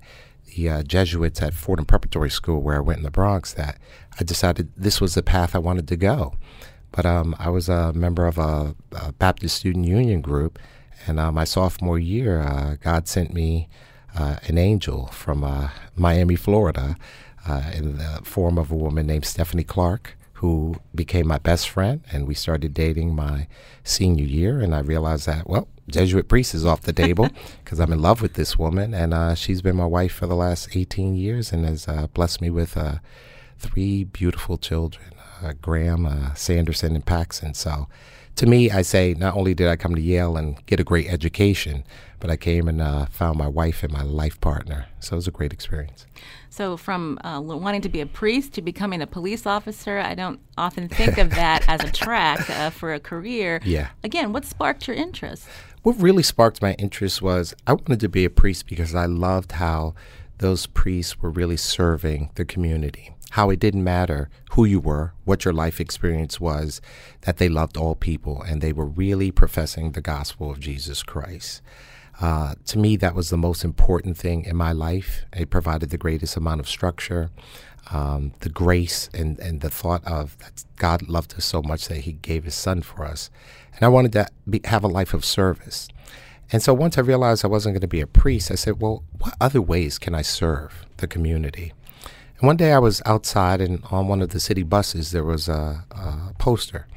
the 0.54 0.68
uh, 0.68 0.82
Jesuits 0.82 1.40
at 1.42 1.54
Fordham 1.54 1.86
Preparatory 1.86 2.30
School, 2.30 2.60
where 2.60 2.76
I 2.76 2.80
went 2.80 2.98
in 2.98 3.04
the 3.04 3.10
Bronx, 3.10 3.54
that 3.54 3.78
I 4.20 4.24
decided 4.24 4.70
this 4.76 5.00
was 5.00 5.14
the 5.14 5.22
path 5.22 5.54
I 5.54 5.58
wanted 5.58 5.88
to 5.88 5.96
go. 5.96 6.34
But 6.90 7.06
um, 7.06 7.34
I 7.38 7.48
was 7.48 7.68
a 7.68 7.92
member 7.94 8.26
of 8.26 8.36
a, 8.36 8.74
a 8.92 9.12
Baptist 9.12 9.56
Student 9.56 9.86
Union 9.86 10.20
group, 10.20 10.58
and 11.06 11.18
uh, 11.18 11.32
my 11.32 11.44
sophomore 11.44 11.98
year, 11.98 12.40
uh, 12.40 12.76
God 12.82 13.08
sent 13.08 13.32
me 13.32 13.68
uh, 14.14 14.36
an 14.44 14.58
angel 14.58 15.06
from 15.08 15.44
uh, 15.44 15.68
Miami, 15.96 16.36
Florida, 16.36 16.96
uh, 17.46 17.70
in 17.74 17.98
the 17.98 18.20
form 18.22 18.58
of 18.58 18.70
a 18.70 18.76
woman 18.76 19.06
named 19.06 19.24
Stephanie 19.24 19.64
Clark, 19.64 20.16
who 20.34 20.76
became 20.94 21.26
my 21.26 21.38
best 21.38 21.68
friend. 21.68 22.02
And 22.12 22.26
we 22.26 22.34
started 22.34 22.74
dating 22.74 23.14
my 23.14 23.46
senior 23.84 24.24
year. 24.24 24.60
And 24.60 24.74
I 24.74 24.80
realized 24.80 25.26
that, 25.26 25.48
well, 25.48 25.68
Jesuit 25.88 26.28
priest 26.28 26.54
is 26.54 26.64
off 26.64 26.82
the 26.82 26.92
table 26.92 27.28
because 27.64 27.80
I'm 27.80 27.92
in 27.92 28.02
love 28.02 28.22
with 28.22 28.34
this 28.34 28.56
woman. 28.56 28.94
And 28.94 29.14
uh, 29.14 29.34
she's 29.34 29.62
been 29.62 29.76
my 29.76 29.86
wife 29.86 30.12
for 30.12 30.26
the 30.26 30.36
last 30.36 30.76
18 30.76 31.14
years 31.14 31.52
and 31.52 31.64
has 31.64 31.88
uh, 31.88 32.06
blessed 32.08 32.40
me 32.40 32.50
with 32.50 32.76
uh, 32.76 32.96
three 33.58 34.04
beautiful 34.04 34.58
children 34.58 35.06
Graham, 35.60 36.08
Sanderson, 36.36 36.94
and 36.94 37.04
Paxson. 37.04 37.52
So, 37.54 37.88
to 38.36 38.46
me, 38.46 38.70
I 38.70 38.82
say 38.82 39.14
not 39.14 39.36
only 39.36 39.54
did 39.54 39.68
I 39.68 39.76
come 39.76 39.94
to 39.94 40.00
Yale 40.00 40.36
and 40.36 40.64
get 40.66 40.80
a 40.80 40.84
great 40.84 41.08
education, 41.08 41.84
but 42.18 42.30
I 42.30 42.36
came 42.36 42.68
and 42.68 42.80
uh, 42.80 43.06
found 43.06 43.36
my 43.36 43.48
wife 43.48 43.82
and 43.82 43.92
my 43.92 44.02
life 44.02 44.40
partner. 44.40 44.86
So 45.00 45.14
it 45.14 45.16
was 45.16 45.28
a 45.28 45.32
great 45.32 45.52
experience. 45.52 46.06
So, 46.48 46.76
from 46.76 47.18
uh, 47.24 47.40
wanting 47.40 47.80
to 47.80 47.88
be 47.88 48.00
a 48.00 48.06
priest 48.06 48.52
to 48.54 48.62
becoming 48.62 49.00
a 49.02 49.06
police 49.06 49.46
officer, 49.46 49.98
I 49.98 50.14
don't 50.14 50.38
often 50.56 50.88
think 50.88 51.18
of 51.18 51.30
that 51.30 51.66
as 51.68 51.82
a 51.82 51.90
track 51.90 52.48
uh, 52.50 52.70
for 52.70 52.92
a 52.92 53.00
career. 53.00 53.60
Yeah. 53.64 53.88
Again, 54.04 54.32
what 54.32 54.44
sparked 54.44 54.86
your 54.86 54.96
interest? 54.96 55.48
What 55.82 56.00
really 56.00 56.22
sparked 56.22 56.62
my 56.62 56.74
interest 56.74 57.22
was 57.22 57.54
I 57.66 57.72
wanted 57.72 58.00
to 58.00 58.08
be 58.08 58.24
a 58.24 58.30
priest 58.30 58.66
because 58.66 58.94
I 58.94 59.06
loved 59.06 59.52
how 59.52 59.94
those 60.38 60.66
priests 60.66 61.20
were 61.20 61.30
really 61.30 61.56
serving 61.56 62.30
the 62.34 62.44
community 62.44 63.14
how 63.32 63.48
it 63.48 63.58
didn't 63.58 63.82
matter 63.82 64.28
who 64.50 64.66
you 64.66 64.78
were, 64.78 65.14
what 65.24 65.42
your 65.42 65.54
life 65.54 65.80
experience 65.80 66.38
was, 66.38 66.82
that 67.22 67.38
they 67.38 67.48
loved 67.48 67.78
all 67.78 67.94
people 67.94 68.42
and 68.42 68.60
they 68.60 68.74
were 68.74 68.84
really 68.84 69.30
professing 69.30 69.92
the 69.92 70.02
gospel 70.02 70.50
of 70.50 70.60
Jesus 70.60 71.02
Christ. 71.02 71.62
Uh, 72.20 72.54
to 72.66 72.78
me, 72.78 72.94
that 72.96 73.14
was 73.14 73.30
the 73.30 73.38
most 73.38 73.64
important 73.64 74.18
thing 74.18 74.44
in 74.44 74.54
my 74.54 74.70
life. 74.72 75.24
It 75.34 75.48
provided 75.48 75.88
the 75.88 75.96
greatest 75.96 76.36
amount 76.36 76.60
of 76.60 76.68
structure, 76.68 77.30
um, 77.90 78.34
the 78.40 78.50
grace, 78.50 79.08
and, 79.14 79.38
and 79.38 79.62
the 79.62 79.70
thought 79.70 80.04
of 80.04 80.36
that 80.38 80.64
God 80.76 81.08
loved 81.08 81.34
us 81.34 81.46
so 81.46 81.62
much 81.62 81.88
that 81.88 82.00
He 82.00 82.12
gave 82.12 82.44
His 82.44 82.54
Son 82.54 82.82
for 82.82 83.06
us. 83.06 83.30
And 83.74 83.82
I 83.82 83.88
wanted 83.88 84.12
to 84.12 84.28
be, 84.48 84.60
have 84.64 84.84
a 84.84 84.88
life 84.88 85.14
of 85.14 85.24
service. 85.24 85.88
And 86.52 86.62
so 86.62 86.74
once 86.74 86.98
I 86.98 87.00
realized 87.00 87.46
I 87.46 87.48
wasn't 87.48 87.76
going 87.76 87.80
to 87.80 87.88
be 87.88 88.02
a 88.02 88.06
priest, 88.06 88.50
I 88.50 88.56
said, 88.56 88.82
well, 88.82 89.04
what 89.18 89.34
other 89.40 89.62
ways 89.62 89.98
can 89.98 90.14
I 90.14 90.20
serve 90.20 90.84
the 90.98 91.06
community? 91.06 91.72
One 92.42 92.56
day 92.56 92.72
I 92.72 92.78
was 92.80 93.00
outside, 93.06 93.60
and 93.60 93.84
on 93.92 94.08
one 94.08 94.20
of 94.20 94.30
the 94.30 94.40
city 94.40 94.64
buses, 94.64 95.12
there 95.12 95.22
was 95.22 95.48
a, 95.48 95.84
a 95.92 96.34
poster, 96.38 96.88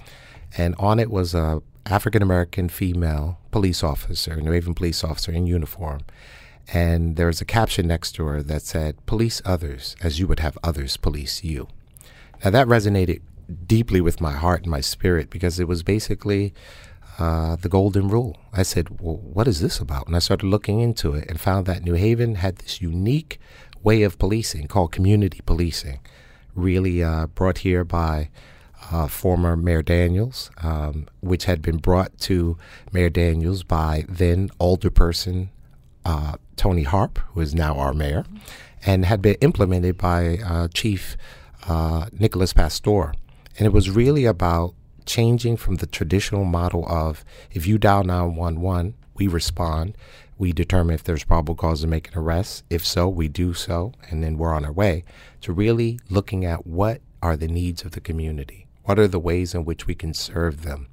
and 0.57 0.73
on 0.79 0.99
it 0.99 1.11
was 1.11 1.35
a 1.35 1.61
African 1.85 2.23
American 2.23 2.67
female 2.67 3.37
police 3.51 3.83
officer, 3.83 4.35
New 4.37 4.51
Haven 4.51 4.73
police 4.73 5.03
officer 5.03 5.31
in 5.31 5.45
uniform, 5.45 6.01
and 6.73 7.15
there 7.15 7.27
was 7.27 7.41
a 7.41 7.45
caption 7.45 7.85
next 7.85 8.13
to 8.13 8.25
her 8.25 8.41
that 8.41 8.63
said, 8.63 9.05
"Police 9.05 9.39
others 9.45 9.95
as 10.01 10.19
you 10.19 10.25
would 10.25 10.39
have 10.39 10.57
others 10.63 10.97
police 10.97 11.43
you." 11.43 11.67
Now 12.43 12.49
that 12.49 12.67
resonated 12.67 13.21
deeply 13.67 14.01
with 14.01 14.19
my 14.19 14.31
heart 14.31 14.63
and 14.63 14.71
my 14.71 14.81
spirit 14.81 15.29
because 15.29 15.59
it 15.59 15.67
was 15.67 15.83
basically 15.83 16.55
uh, 17.19 17.55
the 17.55 17.69
golden 17.69 18.09
rule. 18.09 18.35
I 18.51 18.63
said, 18.63 18.99
Well, 18.99 19.17
what 19.17 19.47
is 19.47 19.61
this 19.61 19.79
about? 19.79 20.07
And 20.07 20.15
I 20.15 20.19
started 20.19 20.47
looking 20.47 20.79
into 20.79 21.13
it 21.13 21.29
and 21.29 21.39
found 21.39 21.65
that 21.67 21.83
New 21.83 21.93
Haven 21.93 22.35
had 22.35 22.57
this 22.57 22.81
unique 22.81 23.39
way 23.85 24.01
of 24.01 24.17
policing 24.17 24.67
called 24.67 24.91
community 24.91 25.39
policing, 25.45 25.99
really 26.55 27.03
uh, 27.03 27.27
brought 27.27 27.59
here 27.59 27.85
by 27.85 28.29
uh, 28.91 29.07
former 29.07 29.55
Mayor 29.55 29.83
Daniels, 29.83 30.49
um, 30.61 31.07
which 31.21 31.45
had 31.45 31.61
been 31.61 31.77
brought 31.77 32.17
to 32.19 32.57
Mayor 32.91 33.09
Daniels 33.11 33.63
by 33.63 34.03
then 34.09 34.49
alderperson 34.59 35.49
uh, 36.03 36.33
Toni 36.55 36.83
Harp, 36.83 37.19
who 37.29 37.41
is 37.41 37.53
now 37.53 37.77
our 37.77 37.93
mayor, 37.93 38.25
and 38.85 39.05
had 39.05 39.21
been 39.21 39.35
implemented 39.35 39.97
by 39.97 40.39
uh, 40.43 40.67
Chief 40.73 41.15
uh, 41.67 42.07
Nicholas 42.11 42.53
Pastore. 42.53 43.13
And 43.57 43.65
it 43.65 43.73
was 43.73 43.89
really 43.89 44.25
about 44.25 44.73
changing 45.05 45.57
from 45.57 45.75
the 45.75 45.85
traditional 45.85 46.43
model 46.43 46.85
of 46.87 47.23
if 47.51 47.67
you 47.67 47.77
dial 47.77 48.03
911, 48.03 48.95
we 49.15 49.27
respond, 49.27 49.95
we 50.37 50.51
determine 50.51 50.95
if 50.95 51.03
there's 51.03 51.23
probable 51.23 51.55
cause 51.55 51.81
to 51.81 51.87
make 51.87 52.11
an 52.11 52.17
arrest. 52.17 52.63
If 52.69 52.85
so, 52.85 53.07
we 53.07 53.27
do 53.27 53.53
so, 53.53 53.93
and 54.09 54.23
then 54.23 54.37
we're 54.37 54.53
on 54.53 54.65
our 54.65 54.71
way 54.71 55.03
to 55.41 55.53
really 55.53 55.99
looking 56.09 56.45
at 56.45 56.67
what 56.67 57.01
are 57.21 57.37
the 57.37 57.47
needs 57.47 57.83
of 57.83 57.91
the 57.91 58.01
community. 58.01 58.67
What 58.83 58.99
are 58.99 59.07
the 59.07 59.19
ways 59.19 59.55
in 59.55 59.65
which 59.65 59.87
we 59.87 59.95
can 59.95 60.13
serve 60.13 60.63
them? 60.63 60.87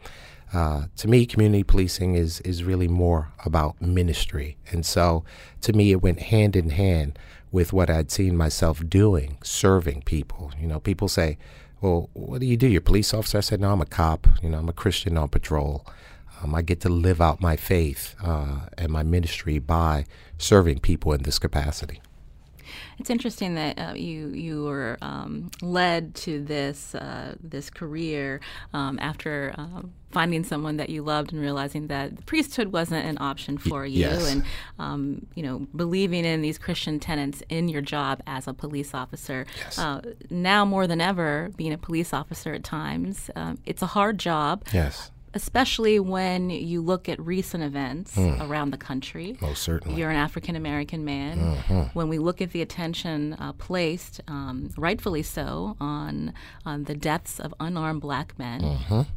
Uh, 0.52 0.84
to 0.96 1.08
me, 1.08 1.26
community 1.26 1.62
policing 1.62 2.14
is 2.14 2.40
is 2.42 2.62
really 2.62 2.88
more 2.88 3.32
about 3.44 3.80
ministry, 3.80 4.58
and 4.70 4.84
so 4.84 5.24
to 5.62 5.72
me, 5.72 5.92
it 5.92 6.02
went 6.02 6.20
hand 6.20 6.54
in 6.54 6.70
hand 6.70 7.18
with 7.50 7.72
what 7.72 7.88
I'd 7.90 8.10
seen 8.10 8.36
myself 8.36 8.86
doing, 8.88 9.38
serving 9.42 10.02
people. 10.02 10.52
You 10.60 10.66
know, 10.66 10.78
people 10.78 11.08
say, 11.08 11.38
"Well, 11.80 12.10
what 12.12 12.40
do 12.40 12.46
you 12.46 12.58
do? 12.58 12.66
You're 12.66 12.80
a 12.80 12.82
police 12.82 13.14
officer?" 13.14 13.38
I 13.38 13.40
said, 13.40 13.60
"No, 13.60 13.72
I'm 13.72 13.80
a 13.80 13.86
cop. 13.86 14.26
You 14.42 14.50
know, 14.50 14.58
I'm 14.58 14.68
a 14.68 14.74
Christian 14.74 15.16
on 15.16 15.28
patrol." 15.28 15.86
Um, 16.42 16.54
I 16.54 16.62
get 16.62 16.80
to 16.80 16.88
live 16.88 17.20
out 17.20 17.40
my 17.40 17.56
faith 17.56 18.14
uh, 18.22 18.60
and 18.76 18.90
my 18.90 19.02
ministry 19.02 19.58
by 19.58 20.06
serving 20.38 20.80
people 20.80 21.12
in 21.12 21.22
this 21.22 21.38
capacity. 21.38 22.00
It's 22.98 23.10
interesting 23.10 23.54
that 23.56 23.78
uh, 23.78 23.94
you 23.94 24.28
you 24.28 24.64
were 24.64 24.96
um, 25.02 25.50
led 25.60 26.14
to 26.16 26.42
this 26.42 26.94
uh, 26.94 27.34
this 27.42 27.68
career 27.68 28.40
um, 28.72 28.98
after 29.00 29.54
uh, 29.58 29.82
finding 30.10 30.44
someone 30.44 30.76
that 30.76 30.88
you 30.88 31.02
loved 31.02 31.32
and 31.32 31.40
realizing 31.40 31.88
that 31.88 32.16
the 32.16 32.22
priesthood 32.22 32.68
wasn't 32.68 33.04
an 33.04 33.18
option 33.20 33.58
for 33.58 33.84
you, 33.84 34.00
yes. 34.00 34.30
and 34.30 34.44
um, 34.78 35.26
you 35.34 35.42
know 35.42 35.66
believing 35.74 36.24
in 36.24 36.42
these 36.42 36.58
Christian 36.58 37.00
tenets 37.00 37.42
in 37.48 37.68
your 37.68 37.82
job 37.82 38.22
as 38.26 38.46
a 38.46 38.54
police 38.54 38.94
officer. 38.94 39.46
Yes. 39.58 39.78
Uh, 39.78 40.00
now 40.30 40.64
more 40.64 40.86
than 40.86 41.00
ever, 41.00 41.50
being 41.56 41.72
a 41.72 41.78
police 41.78 42.12
officer 42.12 42.54
at 42.54 42.62
times, 42.62 43.30
um, 43.34 43.58
it's 43.66 43.82
a 43.82 43.86
hard 43.86 44.18
job 44.18 44.64
Yes, 44.72 45.10
especially 45.34 45.98
when 45.98 46.50
you 46.50 46.80
look 46.82 47.08
at 47.08 47.18
recent 47.20 47.62
events 47.64 48.14
Hmm. 48.14 48.40
around 48.42 48.70
the 48.70 48.76
country. 48.76 49.36
most 49.40 49.62
certainly. 49.62 49.98
You're 49.98 50.10
an 50.10 50.16
African 50.16 50.56
American 50.56 51.04
man. 51.04 51.38
Mm-hmm. 51.38 51.80
When 51.98 52.08
we 52.08 52.18
look 52.18 52.40
at 52.42 52.50
the 52.52 52.62
attention 52.62 53.34
uh, 53.34 53.52
placed, 53.54 54.20
um, 54.28 54.70
rightfully 54.76 55.22
so, 55.22 55.76
on 55.80 56.32
on 56.66 56.84
the 56.84 56.94
deaths 56.94 57.40
of 57.40 57.54
unarmed 57.60 58.00
black 58.02 58.38
men 58.38 58.60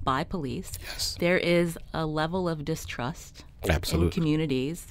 by 0.03 0.24
police, 0.24 0.72
Mm-hmm. 0.72 0.84
Yes. 0.93 1.17
there 1.19 1.38
is 1.38 1.77
a 1.93 2.05
level 2.05 2.48
of 2.48 2.63
distrust 2.65 3.43
in 3.63 3.72
Absolutely. 3.72 4.10
Mm-hmm. 4.12 4.22
communities 4.22 4.88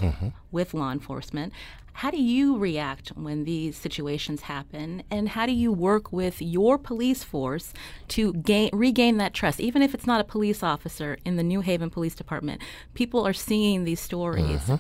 with 0.53 0.75
law 0.75 0.91
enforcement. 0.93 1.53
How 1.99 2.11
do 2.11 2.21
you 2.21 2.59
react 2.59 3.11
when 3.11 3.45
these 3.45 3.77
situations 3.77 4.43
happen, 4.43 5.05
and 5.13 5.29
how 5.31 5.47
do 5.47 5.53
you 5.53 5.73
work 5.73 6.13
with 6.13 6.43
your 6.43 6.77
police 6.77 7.23
force 7.23 7.73
to 8.09 8.33
gain 8.35 8.71
regain 8.73 9.17
that 9.19 9.33
trust? 9.33 9.61
Even 9.61 9.81
if 9.81 9.95
it's 9.95 10.07
not 10.07 10.21
a 10.21 10.25
police 10.25 10.63
officer 10.63 11.19
in 11.25 11.37
the 11.37 11.45
New 11.45 11.61
Haven 11.61 11.91
Police 11.91 12.17
Department, 12.17 12.61
people 12.95 13.25
are 13.25 13.33
seeing 13.33 13.85
these 13.85 14.01
stories, 14.01 14.63
Mm-hmm. 14.63 14.75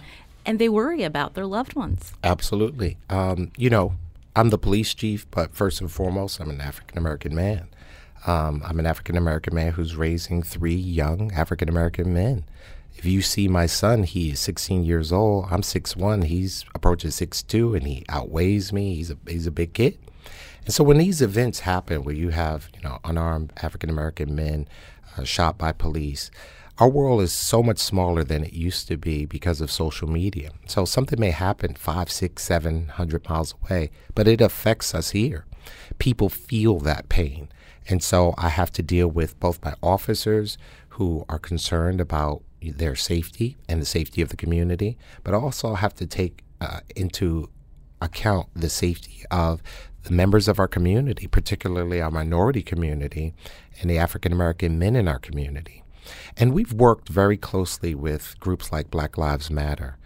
and 0.44 0.58
they 0.58 0.68
worry 0.68 1.04
about 1.04 1.34
their 1.34 1.46
loved 1.46 1.74
ones. 1.74 2.12
Absolutely. 2.24 2.96
Um, 3.08 3.52
you 3.56 3.70
know, 3.70 3.94
I'm 4.34 4.50
the 4.50 4.58
police 4.58 4.92
chief, 4.92 5.30
but 5.30 5.54
first 5.54 5.80
and 5.80 5.90
foremost, 5.90 6.40
I'm 6.40 6.50
an 6.50 6.60
African 6.60 6.98
American 6.98 7.32
man. 7.34 7.68
Um, 8.26 8.60
I'm 8.66 8.80
an 8.80 8.86
African 8.86 9.16
American 9.16 9.54
man 9.54 9.72
who's 9.72 9.94
raising 9.94 10.42
three 10.42 10.74
young 10.74 11.30
African 11.32 11.68
American 11.68 12.12
men. 12.12 12.44
If 12.96 13.04
you 13.04 13.22
see 13.22 13.48
my 13.48 13.66
son, 13.66 14.04
he 14.04 14.30
is 14.30 14.40
16 14.40 14.84
years 14.84 15.12
old. 15.12 15.46
I'm 15.50 15.62
6'1. 15.62 16.24
He's 16.24 16.64
approaching 16.74 17.10
6'2, 17.10 17.76
and 17.76 17.86
he 17.86 18.04
outweighs 18.08 18.72
me. 18.72 18.94
He's 18.94 19.10
a 19.10 19.18
he's 19.28 19.46
a 19.46 19.50
big 19.50 19.74
kid. 19.74 19.98
And 20.64 20.72
so 20.72 20.82
when 20.82 20.98
these 20.98 21.20
events 21.20 21.60
happen, 21.60 22.04
where 22.04 22.14
you 22.14 22.30
have 22.30 22.68
you 22.74 22.80
know 22.82 22.98
unarmed 23.04 23.52
African 23.62 23.90
American 23.90 24.34
men 24.34 24.68
uh, 25.16 25.24
shot 25.24 25.58
by 25.58 25.72
police, 25.72 26.30
our 26.78 26.88
world 26.88 27.20
is 27.20 27.32
so 27.32 27.62
much 27.62 27.78
smaller 27.78 28.24
than 28.24 28.42
it 28.42 28.52
used 28.52 28.88
to 28.88 28.96
be 28.96 29.26
because 29.26 29.60
of 29.60 29.70
social 29.70 30.08
media. 30.08 30.50
So 30.66 30.84
something 30.84 31.20
may 31.20 31.30
happen 31.30 31.74
five, 31.74 32.10
six, 32.10 32.42
seven 32.42 32.88
hundred 32.88 33.28
miles 33.28 33.54
away, 33.62 33.90
but 34.14 34.26
it 34.26 34.40
affects 34.40 34.94
us 34.94 35.10
here. 35.10 35.44
People 35.98 36.28
feel 36.28 36.78
that 36.80 37.08
pain. 37.08 37.48
And 37.88 38.02
so 38.02 38.34
I 38.38 38.48
have 38.48 38.72
to 38.72 38.82
deal 38.82 39.08
with 39.08 39.38
both 39.40 39.64
my 39.64 39.74
officers 39.82 40.56
who 40.90 41.24
are 41.28 41.38
concerned 41.38 42.00
about 42.00 42.42
their 42.70 42.94
safety 42.94 43.56
and 43.68 43.80
the 43.80 43.86
safety 43.86 44.22
of 44.22 44.28
the 44.28 44.36
community, 44.36 44.96
but 45.22 45.34
also 45.34 45.74
have 45.74 45.94
to 45.94 46.06
take 46.06 46.44
uh, 46.60 46.80
into 46.94 47.48
account 48.00 48.48
the 48.54 48.68
safety 48.68 49.24
of 49.30 49.62
the 50.04 50.12
members 50.12 50.48
of 50.48 50.58
our 50.58 50.68
community, 50.68 51.26
particularly 51.26 52.00
our 52.00 52.10
minority 52.10 52.62
community 52.62 53.34
and 53.80 53.90
the 53.90 53.98
African 53.98 54.32
American 54.32 54.78
men 54.78 54.96
in 54.96 55.08
our 55.08 55.18
community. 55.18 55.82
And 56.36 56.52
we've 56.52 56.72
worked 56.72 57.08
very 57.08 57.36
closely 57.36 57.94
with 57.94 58.38
groups 58.38 58.70
like 58.70 58.90
Black 58.90 59.16
Lives 59.16 59.50
Matter. 59.50 59.96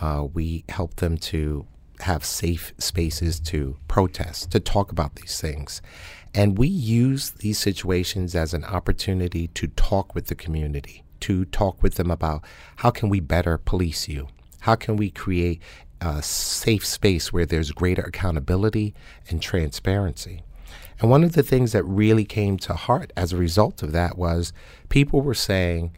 Uh, 0.00 0.26
we 0.32 0.64
help 0.68 0.96
them 0.96 1.18
to 1.18 1.66
have 2.00 2.24
safe 2.24 2.72
spaces 2.78 3.40
to 3.40 3.76
protest, 3.88 4.52
to 4.52 4.60
talk 4.60 4.92
about 4.92 5.16
these 5.16 5.40
things. 5.40 5.82
And 6.34 6.56
we 6.56 6.68
use 6.68 7.32
these 7.32 7.58
situations 7.58 8.36
as 8.36 8.54
an 8.54 8.64
opportunity 8.64 9.48
to 9.48 9.66
talk 9.66 10.14
with 10.14 10.26
the 10.26 10.36
community, 10.36 11.02
to 11.20 11.44
talk 11.46 11.82
with 11.82 11.94
them 11.94 12.10
about 12.10 12.44
how 12.76 12.90
can 12.90 13.08
we 13.08 13.20
better 13.20 13.58
police 13.58 14.08
you? 14.08 14.28
How 14.60 14.74
can 14.74 14.96
we 14.96 15.10
create 15.10 15.60
a 16.00 16.22
safe 16.22 16.84
space 16.84 17.32
where 17.32 17.46
there's 17.46 17.72
greater 17.72 18.02
accountability 18.02 18.94
and 19.28 19.40
transparency? 19.40 20.42
And 21.00 21.10
one 21.10 21.22
of 21.22 21.32
the 21.32 21.42
things 21.42 21.72
that 21.72 21.84
really 21.84 22.24
came 22.24 22.56
to 22.58 22.74
heart 22.74 23.12
as 23.16 23.32
a 23.32 23.36
result 23.36 23.82
of 23.82 23.92
that 23.92 24.18
was 24.18 24.52
people 24.88 25.20
were 25.20 25.34
saying, 25.34 25.92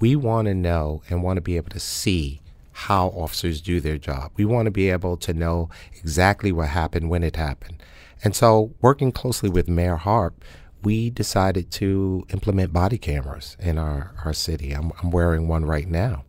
we 0.00 0.16
want 0.16 0.46
to 0.46 0.54
know 0.54 1.02
and 1.08 1.22
want 1.22 1.36
to 1.36 1.40
be 1.40 1.56
able 1.56 1.70
to 1.70 1.80
see 1.80 2.40
how 2.72 3.08
officers 3.08 3.60
do 3.60 3.80
their 3.80 3.98
job. 3.98 4.32
We 4.36 4.44
want 4.44 4.66
to 4.66 4.70
be 4.70 4.90
able 4.90 5.16
to 5.18 5.32
know 5.32 5.70
exactly 5.94 6.52
what 6.52 6.68
happened 6.68 7.08
when 7.08 7.22
it 7.22 7.36
happened. 7.36 7.82
And 8.22 8.34
so, 8.34 8.72
working 8.80 9.12
closely 9.12 9.48
with 9.48 9.68
Mayor 9.68 9.96
Harp, 9.96 10.42
we 10.84 11.10
decided 11.10 11.70
to 11.72 12.26
implement 12.32 12.72
body 12.72 12.98
cameras 12.98 13.56
in 13.58 13.78
our, 13.78 14.14
our 14.24 14.32
city. 14.32 14.72
I'm, 14.72 14.92
I'm 15.02 15.10
wearing 15.10 15.48
one 15.48 15.64
right 15.64 15.88
now. 15.88 16.24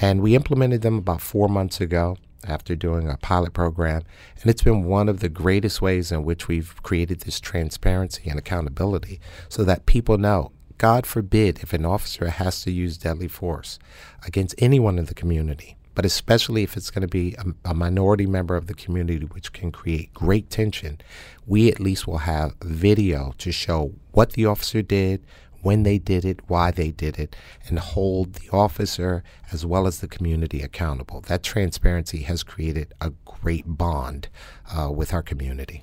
And 0.00 0.20
we 0.20 0.34
implemented 0.34 0.82
them 0.82 0.98
about 0.98 1.20
four 1.20 1.48
months 1.48 1.80
ago 1.80 2.16
after 2.44 2.76
doing 2.76 3.08
a 3.08 3.16
pilot 3.16 3.52
program. 3.52 4.02
And 4.40 4.50
it's 4.50 4.62
been 4.62 4.84
one 4.84 5.08
of 5.08 5.20
the 5.20 5.28
greatest 5.28 5.82
ways 5.82 6.12
in 6.12 6.24
which 6.24 6.48
we've 6.48 6.80
created 6.82 7.20
this 7.20 7.40
transparency 7.40 8.30
and 8.30 8.38
accountability 8.38 9.20
so 9.48 9.64
that 9.64 9.86
people 9.86 10.18
know 10.18 10.52
God 10.78 11.06
forbid 11.06 11.58
if 11.58 11.72
an 11.72 11.84
officer 11.84 12.28
has 12.28 12.62
to 12.62 12.70
use 12.70 12.96
deadly 12.96 13.26
force 13.26 13.80
against 14.24 14.54
anyone 14.58 14.96
in 14.98 15.06
the 15.06 15.14
community, 15.14 15.76
but 15.98 16.06
especially 16.06 16.62
if 16.62 16.76
it's 16.76 16.92
going 16.92 17.02
to 17.02 17.08
be 17.08 17.34
a, 17.38 17.70
a, 17.70 17.74
minority 17.74 18.24
member 18.24 18.54
of 18.54 18.68
the 18.68 18.72
community, 18.72 19.26
which 19.26 19.52
can 19.52 19.72
create 19.72 20.14
great 20.14 20.48
tension, 20.48 21.00
we 21.44 21.68
at 21.68 21.80
least 21.80 22.06
will 22.06 22.18
have 22.18 22.54
video 22.62 23.34
to 23.38 23.50
show 23.50 23.92
what 24.12 24.34
the 24.34 24.46
officer 24.46 24.80
did, 24.80 25.26
when 25.62 25.82
they 25.82 25.98
did 25.98 26.24
it, 26.24 26.38
why 26.46 26.70
they 26.70 26.92
did 26.92 27.18
it, 27.18 27.34
and 27.66 27.80
hold 27.80 28.34
the 28.34 28.48
officer 28.50 29.24
as 29.50 29.66
well 29.66 29.88
as 29.88 29.98
the 29.98 30.06
community 30.06 30.62
accountable. 30.62 31.20
That 31.22 31.42
transparency 31.42 32.22
has 32.22 32.44
created 32.44 32.94
a 33.00 33.10
great 33.24 33.64
bond 33.66 34.28
uh, 34.72 34.92
with 34.92 35.12
our 35.12 35.24
community. 35.24 35.82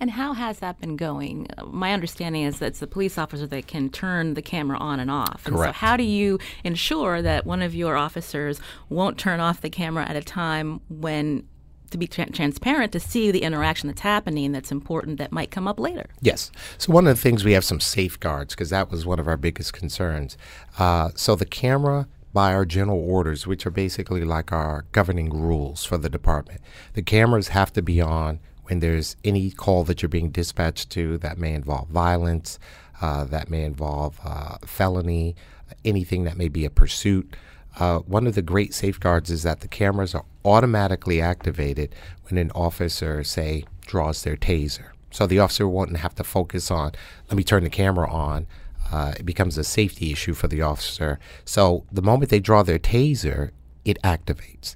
And 0.00 0.10
how 0.10 0.32
has 0.32 0.58
that 0.60 0.80
been 0.80 0.96
going? 0.96 1.48
My 1.66 1.92
understanding 1.92 2.42
is 2.42 2.58
that 2.58 2.66
it's 2.66 2.80
the 2.80 2.86
police 2.86 3.18
officer 3.18 3.46
that 3.46 3.66
can 3.66 3.90
turn 3.90 4.34
the 4.34 4.42
camera 4.42 4.78
on 4.78 5.00
and 5.00 5.10
off. 5.10 5.46
And 5.46 5.56
Correct. 5.56 5.74
so, 5.74 5.78
how 5.78 5.96
do 5.96 6.04
you 6.04 6.38
ensure 6.64 7.22
that 7.22 7.46
one 7.46 7.62
of 7.62 7.74
your 7.74 7.96
officers 7.96 8.60
won't 8.88 9.18
turn 9.18 9.40
off 9.40 9.60
the 9.60 9.70
camera 9.70 10.04
at 10.04 10.16
a 10.16 10.22
time 10.22 10.80
when 10.88 11.46
to 11.90 11.98
be 11.98 12.06
tra- 12.06 12.30
transparent 12.30 12.92
to 12.92 13.00
see 13.00 13.30
the 13.30 13.42
interaction 13.42 13.88
that's 13.88 14.00
happening 14.00 14.52
that's 14.52 14.72
important 14.72 15.18
that 15.18 15.32
might 15.32 15.50
come 15.50 15.68
up 15.68 15.78
later. 15.78 16.06
Yes. 16.20 16.50
So 16.78 16.92
one 16.92 17.06
of 17.06 17.16
the 17.16 17.20
things 17.20 17.44
we 17.44 17.52
have 17.52 17.64
some 17.64 17.80
safeguards 17.80 18.54
because 18.54 18.70
that 18.70 18.90
was 18.90 19.06
one 19.06 19.18
of 19.18 19.28
our 19.28 19.36
biggest 19.36 19.72
concerns. 19.72 20.36
Uh, 20.78 21.10
so 21.14 21.36
the 21.36 21.46
camera 21.46 22.08
by 22.32 22.52
our 22.52 22.66
general 22.66 22.98
orders, 22.98 23.46
which 23.46 23.64
are 23.64 23.70
basically 23.70 24.22
like 24.22 24.52
our 24.52 24.84
governing 24.92 25.30
rules 25.30 25.84
for 25.84 25.96
the 25.96 26.10
department, 26.10 26.60
the 26.92 27.02
cameras 27.02 27.48
have 27.48 27.72
to 27.72 27.80
be 27.80 27.98
on 28.00 28.40
when 28.68 28.80
there's 28.80 29.16
any 29.24 29.50
call 29.50 29.84
that 29.84 30.02
you're 30.02 30.08
being 30.08 30.30
dispatched 30.30 30.90
to 30.90 31.18
that 31.18 31.38
may 31.38 31.54
involve 31.54 31.88
violence, 31.88 32.58
uh, 33.00 33.24
that 33.24 33.48
may 33.48 33.62
involve 33.62 34.18
uh, 34.24 34.58
felony, 34.64 35.36
anything 35.84 36.24
that 36.24 36.36
may 36.36 36.48
be 36.48 36.64
a 36.64 36.70
pursuit. 36.70 37.34
Uh, 37.78 37.98
one 38.00 38.26
of 38.26 38.34
the 38.34 38.42
great 38.42 38.72
safeguards 38.72 39.30
is 39.30 39.42
that 39.42 39.60
the 39.60 39.68
cameras 39.68 40.14
are 40.14 40.24
automatically 40.44 41.20
activated 41.20 41.94
when 42.24 42.38
an 42.38 42.50
officer, 42.52 43.22
say, 43.22 43.64
draws 43.82 44.22
their 44.22 44.36
taser. 44.36 44.90
So 45.10 45.26
the 45.26 45.38
officer 45.38 45.68
won't 45.68 45.96
have 45.96 46.14
to 46.16 46.24
focus 46.24 46.70
on, 46.70 46.92
let 47.28 47.36
me 47.36 47.44
turn 47.44 47.64
the 47.64 47.70
camera 47.70 48.10
on. 48.10 48.46
Uh, 48.90 49.14
it 49.18 49.26
becomes 49.26 49.58
a 49.58 49.64
safety 49.64 50.12
issue 50.12 50.32
for 50.32 50.48
the 50.48 50.62
officer. 50.62 51.18
So 51.44 51.84
the 51.90 52.02
moment 52.02 52.30
they 52.30 52.40
draw 52.40 52.62
their 52.62 52.78
taser, 52.78 53.50
it 53.84 54.00
activates. 54.02 54.74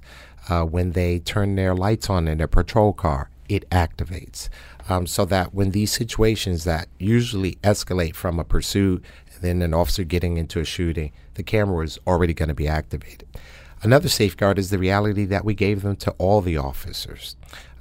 Uh, 0.49 0.63
when 0.63 0.91
they 0.91 1.19
turn 1.19 1.55
their 1.55 1.75
lights 1.75 2.09
on 2.09 2.27
in 2.27 2.37
their 2.37 2.47
patrol 2.47 2.93
car, 2.93 3.29
it 3.51 3.69
activates. 3.69 4.47
Um, 4.87 5.05
so 5.05 5.25
that 5.25 5.53
when 5.53 5.71
these 5.71 5.91
situations 5.91 6.63
that 6.63 6.87
usually 6.97 7.55
escalate 7.63 8.15
from 8.15 8.39
a 8.39 8.45
pursuit 8.45 9.03
and 9.33 9.41
then 9.41 9.61
an 9.61 9.73
officer 9.73 10.05
getting 10.05 10.37
into 10.37 10.61
a 10.61 10.65
shooting, 10.65 11.11
the 11.33 11.43
camera 11.43 11.83
is 11.83 11.99
already 12.07 12.33
going 12.33 12.49
to 12.49 12.55
be 12.55 12.67
activated. 12.67 13.27
Another 13.83 14.07
safeguard 14.07 14.57
is 14.57 14.69
the 14.69 14.77
reality 14.77 15.25
that 15.25 15.43
we 15.43 15.53
gave 15.53 15.81
them 15.81 15.97
to 15.97 16.11
all 16.11 16.39
the 16.39 16.55
officers, 16.55 17.35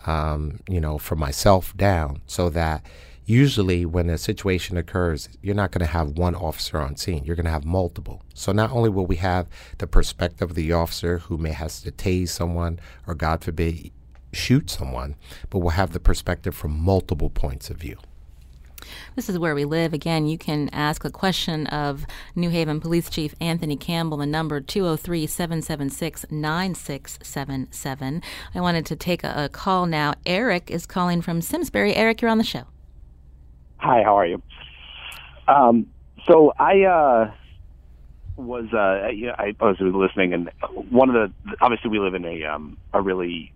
um, 0.06 0.58
you 0.68 0.80
know, 0.80 0.98
from 0.98 1.20
myself 1.20 1.76
down, 1.76 2.20
so 2.26 2.50
that 2.50 2.84
usually 3.26 3.86
when 3.86 4.10
a 4.10 4.18
situation 4.18 4.76
occurs, 4.76 5.28
you're 5.40 5.54
not 5.54 5.70
going 5.70 5.86
to 5.86 5.92
have 5.92 6.18
one 6.18 6.34
officer 6.34 6.78
on 6.80 6.96
scene. 6.96 7.22
You're 7.24 7.36
going 7.36 7.44
to 7.44 7.52
have 7.52 7.64
multiple. 7.64 8.22
So 8.34 8.50
not 8.50 8.72
only 8.72 8.90
will 8.90 9.06
we 9.06 9.16
have 9.16 9.46
the 9.78 9.86
perspective 9.86 10.50
of 10.50 10.56
the 10.56 10.72
officer 10.72 11.18
who 11.18 11.38
may 11.38 11.52
has 11.52 11.80
to 11.82 11.92
tase 11.92 12.30
someone 12.30 12.80
or, 13.06 13.14
God 13.14 13.44
forbid, 13.44 13.92
shoot 14.32 14.70
someone, 14.70 15.16
but 15.48 15.58
we'll 15.58 15.70
have 15.70 15.92
the 15.92 16.00
perspective 16.00 16.54
from 16.54 16.78
multiple 16.78 17.30
points 17.30 17.70
of 17.70 17.76
view. 17.76 17.98
This 19.14 19.28
is 19.28 19.38
where 19.38 19.54
we 19.54 19.64
live. 19.64 19.92
Again, 19.92 20.26
you 20.26 20.38
can 20.38 20.68
ask 20.72 21.04
a 21.04 21.10
question 21.10 21.66
of 21.68 22.06
New 22.34 22.50
Haven 22.50 22.80
Police 22.80 23.10
Chief 23.10 23.34
Anthony 23.40 23.76
Campbell, 23.76 24.18
the 24.18 24.26
number 24.26 24.60
203 24.60 25.26
776 25.26 26.26
9677. 26.30 28.22
I 28.54 28.60
wanted 28.60 28.86
to 28.86 28.96
take 28.96 29.24
a, 29.24 29.44
a, 29.44 29.48
call 29.48 29.86
now. 29.86 30.14
Eric 30.26 30.70
is 30.70 30.86
calling 30.86 31.22
from 31.22 31.40
Simsbury. 31.40 31.94
Eric, 31.94 32.22
you're 32.22 32.30
on 32.30 32.38
the 32.38 32.44
show. 32.44 32.64
Hi, 33.78 34.02
how 34.02 34.16
are 34.16 34.26
you? 34.26 34.42
Um, 35.48 35.86
so 36.26 36.52
I 36.58 36.82
uh, 36.82 37.32
was 38.36 38.66
uh, 38.72 38.76
I, 38.78 39.54
I 39.58 39.64
was 39.64 39.76
listening, 39.80 40.32
and 40.34 40.50
one 40.90 41.08
of 41.08 41.14
the 41.14 41.56
obviously 41.60 41.90
we 41.90 41.98
live 41.98 42.14
in 42.14 42.24
a 42.24 42.44
um, 42.44 42.76
a 42.92 43.00
really 43.00 43.52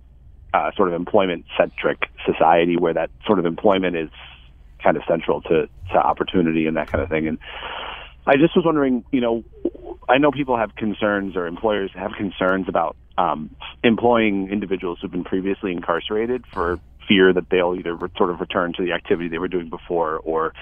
uh, 0.55 0.71
sort 0.77 0.89
of 0.89 0.95
employment 0.95 1.45
centric 1.59 1.99
society 2.25 2.77
where 2.77 2.95
that 2.95 3.11
sort 3.27 3.41
of 3.41 3.45
employment 3.45 3.97
is 3.97 4.09
kind 4.83 4.97
of 4.97 5.03
central 5.09 5.43
to, 5.43 5.69
to 5.93 5.99
opportunity 5.99 6.67
and 6.67 6.77
that 6.77 6.91
kind 6.91 7.03
of 7.03 7.11
thing. 7.11 7.27
And 7.27 7.39
I 8.27 8.37
just 8.37 8.55
was 8.55 8.65
wondering, 8.65 9.05
you 9.11 9.21
know, 9.21 9.43
I 10.09 10.19
know 10.19 10.31
people 10.31 10.57
have 10.57 10.75
concerns 10.77 11.37
or 11.37 11.47
employers 11.47 11.91
have 11.95 12.13
concerns 12.17 12.67
about 12.69 12.97
um, 13.19 13.51
employing 13.83 14.49
individuals 14.51 14.99
who've 15.03 15.11
been 15.11 15.25
previously 15.25 15.73
incarcerated 15.73 16.45
for 16.53 16.79
fear 17.09 17.33
that 17.33 17.47
they'll 17.51 17.75
either 17.77 17.95
re- 17.95 18.09
sort 18.17 18.31
of 18.31 18.41
return 18.41 18.73
to 18.77 18.85
the 18.85 18.93
activity 18.93 19.29
they 19.29 19.39
were 19.39 19.49
doing 19.49 19.71
before 19.71 20.19
or 20.21 20.53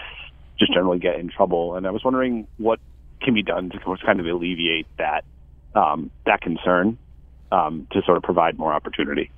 just 0.59 0.73
generally 0.73 0.99
get 0.99 1.17
in 1.17 1.31
trouble. 1.31 1.77
And 1.77 1.87
I 1.87 1.91
was 1.91 2.03
wondering 2.05 2.47
what 2.57 2.79
can 3.21 3.35
be 3.35 3.43
done 3.43 3.71
to 3.71 3.79
kind 4.05 4.21
of 4.21 4.27
alleviate 4.27 4.87
that 4.99 5.25
um, 5.75 6.11
that 6.27 6.41
concern 6.41 6.99
um, 7.51 7.87
to 7.93 8.03
sort 8.05 8.17
of 8.17 8.23
provide 8.23 8.59
more 8.59 8.73
opportunity. 8.73 9.31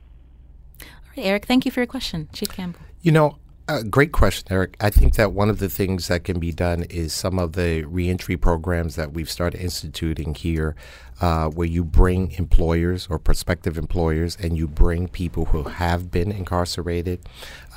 Eric, 1.16 1.46
thank 1.46 1.64
you 1.64 1.70
for 1.70 1.80
your 1.80 1.86
question, 1.86 2.28
Chief 2.32 2.48
Campbell. 2.48 2.80
You 3.02 3.12
know, 3.12 3.38
uh, 3.66 3.82
great 3.82 4.12
question, 4.12 4.46
Eric. 4.50 4.76
I 4.80 4.90
think 4.90 5.14
that 5.14 5.32
one 5.32 5.48
of 5.48 5.58
the 5.58 5.70
things 5.70 6.08
that 6.08 6.24
can 6.24 6.38
be 6.38 6.52
done 6.52 6.82
is 6.84 7.14
some 7.14 7.38
of 7.38 7.52
the 7.52 7.84
reentry 7.84 8.36
programs 8.36 8.94
that 8.96 9.12
we've 9.12 9.30
started 9.30 9.60
instituting 9.60 10.34
here, 10.34 10.76
uh, 11.20 11.48
where 11.48 11.66
you 11.66 11.82
bring 11.82 12.32
employers 12.32 13.06
or 13.08 13.18
prospective 13.18 13.78
employers 13.78 14.36
and 14.38 14.58
you 14.58 14.68
bring 14.68 15.08
people 15.08 15.46
who 15.46 15.62
have 15.62 16.10
been 16.10 16.30
incarcerated. 16.30 17.20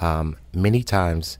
Um, 0.02 0.36
many 0.54 0.84
times, 0.84 1.38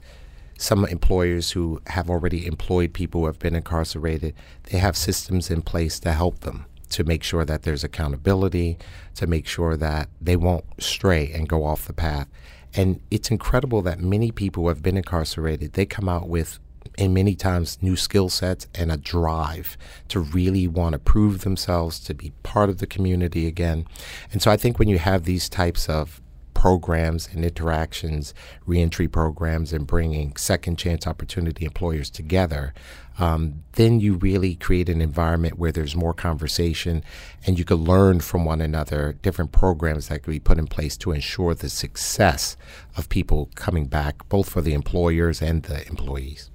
some 0.56 0.86
employers 0.86 1.50
who 1.50 1.82
have 1.88 2.08
already 2.08 2.46
employed 2.46 2.94
people 2.94 3.20
who 3.20 3.26
have 3.26 3.38
been 3.38 3.54
incarcerated, 3.54 4.34
they 4.70 4.78
have 4.78 4.96
systems 4.96 5.50
in 5.50 5.60
place 5.60 6.00
to 6.00 6.12
help 6.12 6.40
them 6.40 6.64
to 6.90 7.04
make 7.04 7.22
sure 7.22 7.44
that 7.44 7.62
there's 7.62 7.84
accountability, 7.84 8.78
to 9.14 9.26
make 9.26 9.46
sure 9.46 9.76
that 9.76 10.08
they 10.20 10.36
won't 10.36 10.64
stray 10.78 11.30
and 11.32 11.48
go 11.48 11.64
off 11.64 11.86
the 11.86 11.92
path. 11.92 12.28
And 12.74 13.00
it's 13.10 13.30
incredible 13.30 13.82
that 13.82 14.00
many 14.00 14.30
people 14.30 14.64
who 14.64 14.68
have 14.68 14.82
been 14.82 14.96
incarcerated, 14.96 15.72
they 15.72 15.86
come 15.86 16.08
out 16.08 16.28
with 16.28 16.58
and 16.96 17.14
many 17.14 17.34
times 17.34 17.78
new 17.80 17.96
skill 17.96 18.28
sets 18.28 18.66
and 18.74 18.90
a 18.90 18.96
drive 18.96 19.78
to 20.08 20.18
really 20.18 20.66
want 20.66 20.94
to 20.94 20.98
prove 20.98 21.42
themselves 21.42 22.00
to 22.00 22.12
be 22.12 22.32
part 22.42 22.68
of 22.68 22.78
the 22.78 22.86
community 22.86 23.46
again. 23.46 23.86
And 24.32 24.42
so 24.42 24.50
I 24.50 24.56
think 24.56 24.78
when 24.78 24.88
you 24.88 24.98
have 24.98 25.24
these 25.24 25.48
types 25.48 25.88
of 25.88 26.20
programs 26.54 27.28
and 27.28 27.44
interactions, 27.44 28.34
reentry 28.66 29.06
programs, 29.06 29.72
and 29.72 29.86
bringing 29.86 30.34
second 30.34 30.76
chance 30.76 31.06
opportunity 31.06 31.64
employers 31.64 32.10
together, 32.10 32.74
um, 33.18 33.62
then 33.72 34.00
you 34.00 34.14
really 34.14 34.54
create 34.54 34.88
an 34.88 35.00
environment 35.00 35.58
where 35.58 35.72
there's 35.72 35.96
more 35.96 36.14
conversation 36.14 37.02
and 37.46 37.58
you 37.58 37.64
can 37.64 37.78
learn 37.78 38.20
from 38.20 38.44
one 38.44 38.60
another 38.60 39.16
different 39.22 39.52
programs 39.52 40.08
that 40.08 40.22
can 40.22 40.32
be 40.32 40.40
put 40.40 40.58
in 40.58 40.66
place 40.66 40.96
to 40.98 41.12
ensure 41.12 41.54
the 41.54 41.68
success 41.68 42.56
of 42.96 43.08
people 43.08 43.50
coming 43.54 43.86
back, 43.86 44.28
both 44.28 44.48
for 44.48 44.60
the 44.60 44.74
employers 44.74 45.42
and 45.42 45.64
the 45.64 45.86
employees. 45.88 46.50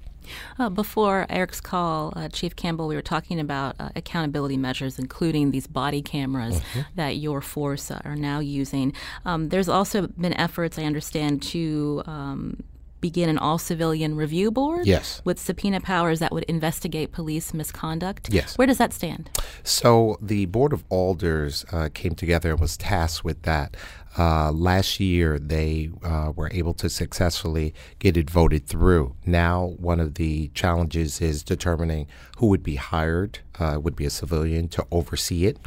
Uh, 0.58 0.70
before 0.70 1.26
Eric's 1.30 1.62
call, 1.62 2.14
uh, 2.16 2.30
Chief 2.30 2.56
Campbell, 2.56 2.88
we 2.88 2.96
were 2.96 3.02
talking 3.02 3.40
about 3.40 3.76
uh, 3.80 3.90
accountability 3.96 4.58
measures, 4.58 4.98
including 4.98 5.52
these 5.52 5.68
body 5.68 6.02
cameras 6.02 6.60
mm-hmm. 6.60 6.82
that 6.96 7.18
your 7.18 7.42
force 7.42 7.92
are 7.92 8.16
now 8.16 8.40
using. 8.40 8.94
Um, 9.26 9.50
there's 9.50 9.70
also 9.70 10.08
been 10.08 10.34
efforts, 10.34 10.80
I 10.80 10.84
understand, 10.84 11.42
to 11.44 12.04
um, 12.06 12.64
begin 13.04 13.28
an 13.28 13.38
all 13.38 13.58
civilian 13.58 14.16
review 14.16 14.50
board 14.50 14.88
yes. 14.88 15.22
with 15.26 15.38
subpoena 15.38 15.82
powers 15.82 16.20
that 16.20 16.32
would 16.32 16.46
investigate 16.46 17.12
police 17.12 17.54
misconduct. 17.54 18.30
Yes. 18.32 18.58
Where 18.58 18.66
does 18.66 18.78
that 18.78 18.94
stand? 18.94 19.30
So 19.62 20.18
the 20.22 20.46
Board 20.46 20.72
of 20.72 20.86
Alders 20.90 21.66
uh, 21.74 21.90
came 21.94 22.16
together 22.16 22.52
and 22.52 22.62
was 22.62 22.78
tasked 22.78 23.26
with 23.26 23.42
that. 23.42 23.76
Uh, 24.18 24.52
last 24.54 25.02
year, 25.02 25.38
they 25.38 25.90
uh, 26.02 26.32
were 26.34 26.50
able 26.54 26.74
to 26.76 26.88
successfully 26.90 27.74
get 28.00 28.16
it 28.16 28.30
voted 28.30 28.68
through. 28.68 29.16
Now, 29.26 29.76
one 29.78 30.00
of 30.00 30.14
the 30.14 30.48
challenges 30.54 31.20
is 31.20 31.44
determining 31.44 32.08
who 32.38 32.48
would 32.48 32.64
be 32.64 32.76
hired, 32.76 33.40
uh, 33.60 33.80
would 33.84 33.98
be 33.98 34.06
a 34.06 34.10
civilian, 34.10 34.70
to 34.70 34.86
oversee 34.92 35.46
it, 35.46 35.58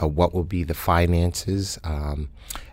uh, 0.00 0.08
what 0.08 0.32
will 0.32 0.44
be 0.44 0.64
the 0.64 0.74
finances, 0.74 1.78
um, 1.84 2.30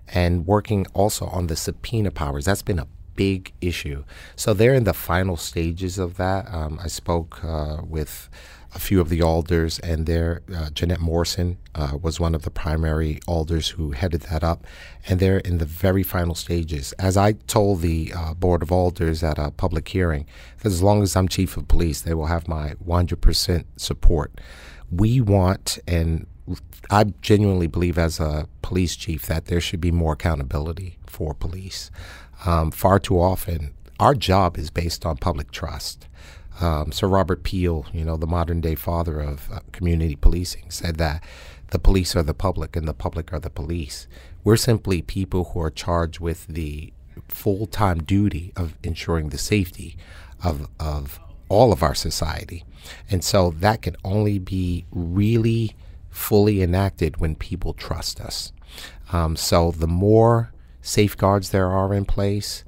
and 0.08 0.46
working 0.46 0.86
also 0.94 1.26
on 1.26 1.48
the 1.48 1.56
subpoena 1.56 2.12
powers. 2.12 2.46
That's 2.46 2.62
been 2.62 2.80
a 2.80 2.88
big 3.16 3.54
issue. 3.62 4.04
So 4.36 4.54
they're 4.54 4.74
in 4.74 4.84
the 4.84 4.94
final 4.94 5.38
stages 5.38 5.98
of 5.98 6.18
that. 6.18 6.52
Um, 6.54 6.80
I 6.82 6.88
spoke 6.88 7.44
uh, 7.44 7.78
with 7.84 8.30
a 8.76 8.80
few 8.80 9.00
of 9.00 9.10
the 9.10 9.22
alders, 9.22 9.80
and 9.80 10.06
there, 10.06 10.42
uh, 10.54 10.70
Jeanette 10.72 11.00
Morrison 11.00 11.58
uh, 11.76 11.98
was 12.02 12.20
one 12.20 12.34
of 12.34 12.42
the 12.42 12.50
primary 12.50 13.20
alders 13.28 13.70
who 13.70 13.92
headed 13.92 14.22
that 14.22 14.44
up, 14.44 14.66
and 15.08 15.20
they're 15.20 15.40
in 15.40 15.60
the 15.60 15.66
very 15.66 16.04
final 16.04 16.34
stages. 16.34 16.92
As 16.94 17.16
I 17.16 17.34
told 17.34 17.82
the 17.82 18.12
uh, 18.16 18.34
board 18.34 18.64
of 18.64 18.72
alders 18.72 19.24
at 19.24 19.38
a 19.38 19.52
public 19.52 19.88
hearing, 19.88 20.26
that 20.60 20.72
as 20.72 20.82
long 20.82 21.04
as 21.04 21.16
I'm 21.16 21.28
chief 21.28 21.56
of 21.56 21.68
police, 21.68 22.02
they 22.02 22.14
will 22.14 22.26
have 22.26 22.48
my 22.48 22.74
100% 22.86 23.66
support. 23.78 24.32
We 24.92 25.22
want, 25.22 25.78
and 25.88 26.26
I 26.90 27.06
genuinely 27.22 27.68
believe 27.68 27.98
as 27.98 28.20
a 28.20 28.48
police 28.62 28.96
chief 28.96 29.26
that 29.28 29.46
there 29.46 29.62
should 29.62 29.82
be 29.82 29.92
more 29.92 30.14
accountability 30.14 30.98
for 31.06 31.34
police. 31.34 31.92
Um, 32.46 32.72
far 32.72 33.00
too 33.00 33.20
often, 33.20 33.74
our 34.00 34.16
job 34.16 34.58
is 34.58 34.70
based 34.70 35.06
on 35.06 35.18
public 35.18 35.52
trust. 35.52 36.08
Um, 36.60 36.92
Sir 36.92 37.08
Robert 37.08 37.44
Peel, 37.44 37.86
you 37.94 38.06
know, 38.06 38.18
the 38.18 38.28
modern 38.28 38.62
day 38.62 38.76
father 38.76 39.20
of 39.20 39.50
uh, 39.52 39.60
community 39.72 40.16
policing, 40.16 40.70
said 40.70 40.98
that 40.98 41.24
the 41.72 41.80
police 41.80 42.16
are 42.16 42.24
the 42.24 42.34
public 42.34 42.76
and 42.76 42.88
the 42.88 42.94
public 42.94 43.34
are 43.34 43.40
the 43.40 43.50
police. 43.50 44.08
We're 44.44 44.58
simply 44.58 45.02
people 45.02 45.46
who 45.46 45.62
are 45.62 45.72
charged 45.72 46.20
with 46.20 46.46
the 46.48 46.94
full 47.28 47.66
time 47.66 48.04
duty 48.04 48.54
of 48.56 48.76
ensuring 48.84 49.30
the 49.30 49.38
safety 49.38 49.98
of, 50.44 50.68
of 50.80 51.20
all 51.50 51.72
of 51.72 51.82
our 51.82 51.96
society. 51.96 52.64
And 53.10 53.24
so 53.24 53.52
that 53.52 53.82
can 53.82 53.96
only 54.04 54.38
be 54.38 54.86
really 54.92 55.76
fully 56.10 56.62
enacted 56.62 57.18
when 57.18 57.36
people 57.36 57.74
trust 57.74 58.22
us. 58.22 58.52
Um, 59.12 59.36
so 59.36 59.72
the 59.72 59.88
more 59.88 60.53
safeguards 60.84 61.50
there 61.50 61.72
are 61.72 61.94
in 61.94 62.06
place, 62.06 62.64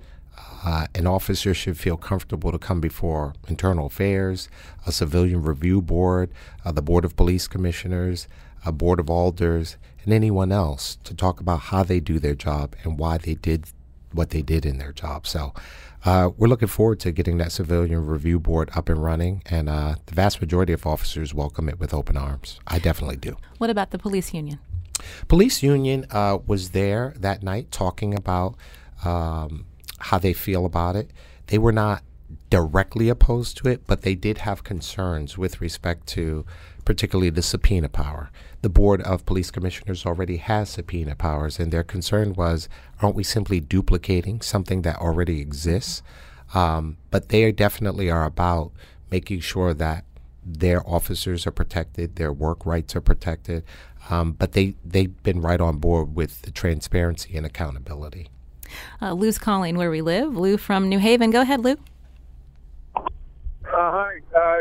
uh, 0.65 0.88
an 0.95 1.06
officer 1.06 1.54
should 1.54 1.78
feel 1.78 1.97
comfortable 1.97 2.51
to 2.51 2.58
come 2.58 2.82
before 2.82 3.36
internal 3.47 3.86
affairs, 3.86 4.49
a 4.88 4.91
civilian 4.91 5.43
review 5.43 5.82
board, 5.82 6.32
uh, 6.63 6.71
the 6.71 6.82
board 6.82 7.06
of 7.06 7.15
police 7.15 7.47
commissioners, 7.47 8.28
a 8.65 8.71
board 8.71 8.99
of 8.99 9.10
alders, 9.10 9.78
and 10.04 10.12
anyone 10.13 10.51
else 10.51 10.97
to 11.04 11.13
talk 11.13 11.39
about 11.39 11.60
how 11.60 11.84
they 11.84 11.99
do 11.99 12.17
their 12.17 12.34
job 12.34 12.75
and 12.84 12.97
why 12.97 13.17
they 13.19 13.36
did 13.36 13.67
what 14.12 14.30
they 14.30 14.41
did 14.41 14.65
in 14.65 14.78
their 14.78 14.93
job. 14.93 15.28
So 15.28 15.54
uh, 16.06 16.30
we're 16.38 16.47
looking 16.47 16.67
forward 16.67 16.99
to 17.01 17.12
getting 17.12 17.38
that 17.38 17.51
civilian 17.51 18.06
review 18.06 18.39
board 18.39 18.71
up 18.75 18.89
and 18.89 19.04
running, 19.04 19.43
and 19.47 19.67
uh, 19.67 19.95
the 20.06 20.15
vast 20.15 20.39
majority 20.39 20.71
of 20.71 20.88
officers 20.88 21.34
welcome 21.34 21.67
it 21.67 21.80
with 21.80 21.93
open 21.93 22.15
arms. 22.15 22.60
I 22.65 22.80
definitely 22.80 23.17
do. 23.17 23.36
What 23.58 23.69
about 23.69 23.91
the 23.91 23.99
police 23.99 24.34
union? 24.34 24.60
Police 25.28 25.64
union 25.64 26.06
uh, 26.12 26.40
was 26.46 26.72
there 26.72 27.14
that 27.18 27.44
night 27.44 27.72
talking 27.72 28.14
about 28.14 28.56
um, 29.04 29.66
how 30.00 30.18
they 30.18 30.34
feel 30.34 30.66
about 30.66 30.96
it. 30.96 31.12
They 31.48 31.58
were 31.58 31.72
not 31.72 32.04
directly 32.50 33.10
opposed 33.10 33.58
to 33.58 33.68
it, 33.68 33.86
but 33.86 34.02
they 34.02 34.16
did 34.16 34.40
have 34.40 34.64
concerns 34.64 35.38
with 35.38 35.62
respect 35.62 36.08
to 36.08 36.46
particularly 36.86 37.30
the 37.30 37.42
subpoena 37.42 37.90
power. 37.90 38.32
The 38.62 38.70
Board 38.70 39.02
of 39.02 39.26
Police 39.26 39.52
Commissioners 39.52 40.06
already 40.06 40.38
has 40.38 40.70
subpoena 40.70 41.16
powers, 41.16 41.60
and 41.60 41.72
their 41.72 41.84
concern 41.84 42.34
was 42.34 42.70
aren't 43.02 43.16
we 43.16 43.24
simply 43.24 43.60
duplicating 43.60 44.42
something 44.42 44.84
that 44.84 44.98
already 44.98 45.42
exists? 45.42 46.02
Um, 46.54 46.98
but 47.12 47.30
they 47.30 47.52
definitely 47.52 48.10
are 48.10 48.26
about 48.26 48.72
making 49.12 49.40
sure 49.42 49.74
that 49.74 50.06
their 50.46 50.88
officers 50.88 51.48
are 51.48 51.52
protected, 51.52 52.16
their 52.16 52.32
work 52.32 52.66
rights 52.66 52.96
are 52.96 53.02
protected, 53.02 53.64
um, 54.10 54.34
but 54.34 54.54
they 54.54 54.76
they've 54.84 55.22
been 55.24 55.41
right 55.41 55.62
on 55.62 55.78
board 55.78 56.15
with 56.15 56.41
the 56.44 56.52
transparency 56.52 57.36
and 57.38 57.46
accountability. 57.46 58.28
Uh, 59.02 59.13
Lou's 59.13 59.38
calling 59.38 59.78
where 59.78 59.91
we 59.91 60.02
live. 60.02 60.36
Lou 60.36 60.58
from 60.58 60.89
New 60.89 61.00
Haven. 61.00 61.32
Go 61.32 61.41
ahead, 61.41 61.63
Lou. 61.63 61.78
Uh, 62.96 63.04
hi. 63.65 64.20
Uh, 64.36 64.58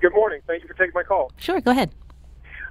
good 0.00 0.12
morning. 0.14 0.40
Thank 0.46 0.62
you 0.62 0.68
for 0.68 0.74
taking 0.74 0.92
my 0.94 1.02
call. 1.02 1.32
Sure, 1.38 1.60
go 1.60 1.70
ahead. 1.70 1.90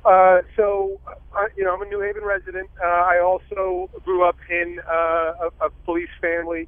Uh, 0.06 0.41
so, 0.56 0.99
uh, 1.36 1.45
you 1.56 1.63
know, 1.63 1.73
I'm 1.73 1.82
a 1.82 1.86
New 1.86 1.99
Haven 1.99 2.23
resident. 2.23 2.69
Uh, 2.82 2.88
I 2.88 3.19
also 3.19 3.89
grew 4.06 4.23
up 4.23 4.38
in 4.49 4.80
uh, 4.88 5.49
a, 5.62 5.65
a 5.65 5.69
police 5.86 6.10
family. 6.21 6.67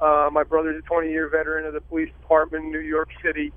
Uh, 0.00 0.28
my 0.30 0.44
brother's 0.44 0.78
a 0.78 0.86
20 0.86 1.10
year 1.10 1.28
veteran 1.28 1.64
of 1.64 1.72
the 1.72 1.80
police 1.80 2.10
department 2.20 2.66
in 2.66 2.70
New 2.70 2.80
York 2.80 3.08
City. 3.24 3.52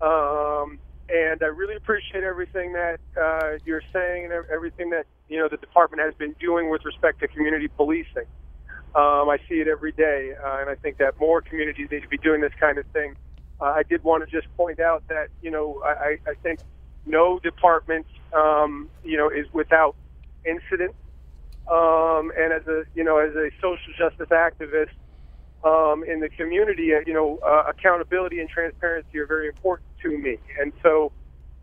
Um, 0.00 0.78
and 1.08 1.42
I 1.42 1.46
really 1.46 1.76
appreciate 1.76 2.24
everything 2.24 2.72
that 2.72 2.98
uh, 3.20 3.58
you're 3.64 3.82
saying 3.92 4.24
and 4.24 4.32
everything 4.52 4.90
that, 4.90 5.06
you 5.28 5.38
know, 5.38 5.48
the 5.48 5.56
department 5.56 6.02
has 6.02 6.14
been 6.14 6.34
doing 6.40 6.70
with 6.70 6.84
respect 6.84 7.20
to 7.20 7.28
community 7.28 7.68
policing. 7.68 8.26
Um, 8.94 9.28
I 9.28 9.38
see 9.48 9.56
it 9.56 9.68
every 9.68 9.92
day, 9.92 10.32
uh, 10.44 10.58
and 10.60 10.70
I 10.70 10.76
think 10.76 10.98
that 10.98 11.18
more 11.18 11.40
communities 11.42 11.88
need 11.90 12.02
to 12.02 12.08
be 12.08 12.18
doing 12.18 12.40
this 12.40 12.52
kind 12.60 12.78
of 12.78 12.86
thing. 12.86 13.16
Uh, 13.60 13.64
I 13.64 13.82
did 13.82 14.04
want 14.04 14.28
to 14.28 14.30
just 14.30 14.54
point 14.56 14.80
out 14.80 15.02
that, 15.08 15.28
you 15.42 15.50
know, 15.50 15.80
I, 15.84 16.18
I 16.26 16.34
think 16.42 16.60
no 17.04 17.38
department, 17.40 18.06
um, 18.32 18.88
you 19.02 19.16
know, 19.16 19.28
is 19.28 19.46
without 19.52 19.96
incident. 20.44 20.94
Um, 21.70 22.30
and 22.38 22.52
as 22.52 22.66
a, 22.66 22.84
you 22.94 23.04
know, 23.04 23.18
as 23.18 23.34
a 23.34 23.50
social 23.60 23.92
justice 23.98 24.28
activist 24.30 24.94
um, 25.64 26.04
in 26.04 26.20
the 26.20 26.28
community, 26.28 26.94
uh, 26.94 27.00
you 27.06 27.14
know, 27.14 27.38
uh, 27.46 27.64
accountability 27.68 28.40
and 28.40 28.48
transparency 28.48 29.18
are 29.18 29.26
very 29.26 29.48
important 29.48 29.88
to 30.04 30.18
me. 30.18 30.38
And 30.60 30.72
so 30.82 31.10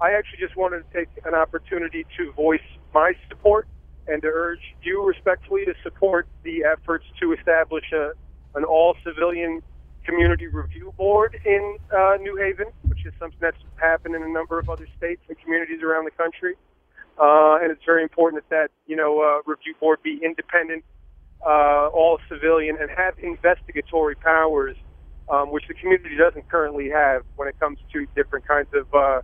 I 0.01 0.11
actually 0.11 0.39
just 0.41 0.57
wanted 0.57 0.83
to 0.83 0.97
take 0.97 1.09
an 1.25 1.35
opportunity 1.35 2.05
to 2.17 2.33
voice 2.33 2.65
my 2.93 3.13
support 3.29 3.67
and 4.07 4.21
to 4.23 4.27
urge 4.27 4.59
you 4.81 5.05
respectfully 5.07 5.63
to 5.65 5.73
support 5.83 6.27
the 6.43 6.65
efforts 6.65 7.05
to 7.21 7.33
establish 7.33 7.85
a, 7.93 8.11
an 8.55 8.63
all 8.63 8.95
civilian 9.05 9.61
community 10.05 10.47
review 10.47 10.93
board 10.97 11.37
in 11.45 11.77
uh, 11.95 12.17
New 12.19 12.35
Haven, 12.35 12.65
which 12.87 13.05
is 13.05 13.13
something 13.19 13.37
that's 13.39 13.61
happened 13.79 14.15
in 14.15 14.23
a 14.23 14.27
number 14.27 14.59
of 14.59 14.67
other 14.69 14.87
states 14.97 15.21
and 15.29 15.37
communities 15.39 15.81
around 15.83 16.05
the 16.05 16.11
country. 16.11 16.55
Uh, 17.21 17.61
and 17.61 17.71
it's 17.71 17.85
very 17.85 18.01
important 18.01 18.41
that 18.41 18.49
that 18.49 18.71
you 18.87 18.95
know 18.95 19.21
uh, 19.21 19.41
review 19.45 19.75
board 19.79 19.99
be 20.01 20.19
independent, 20.23 20.83
uh, 21.45 21.87
all 21.93 22.17
civilian, 22.27 22.77
and 22.81 22.89
have 22.89 23.13
investigatory 23.21 24.15
powers, 24.15 24.75
um, 25.31 25.51
which 25.51 25.65
the 25.67 25.73
community 25.73 26.15
doesn't 26.17 26.47
currently 26.49 26.89
have 26.89 27.23
when 27.37 27.47
it 27.47 27.57
comes 27.59 27.79
to 27.93 28.05
different 28.15 28.45
kinds 28.47 28.67
of 28.73 28.85
uh, 28.93 29.21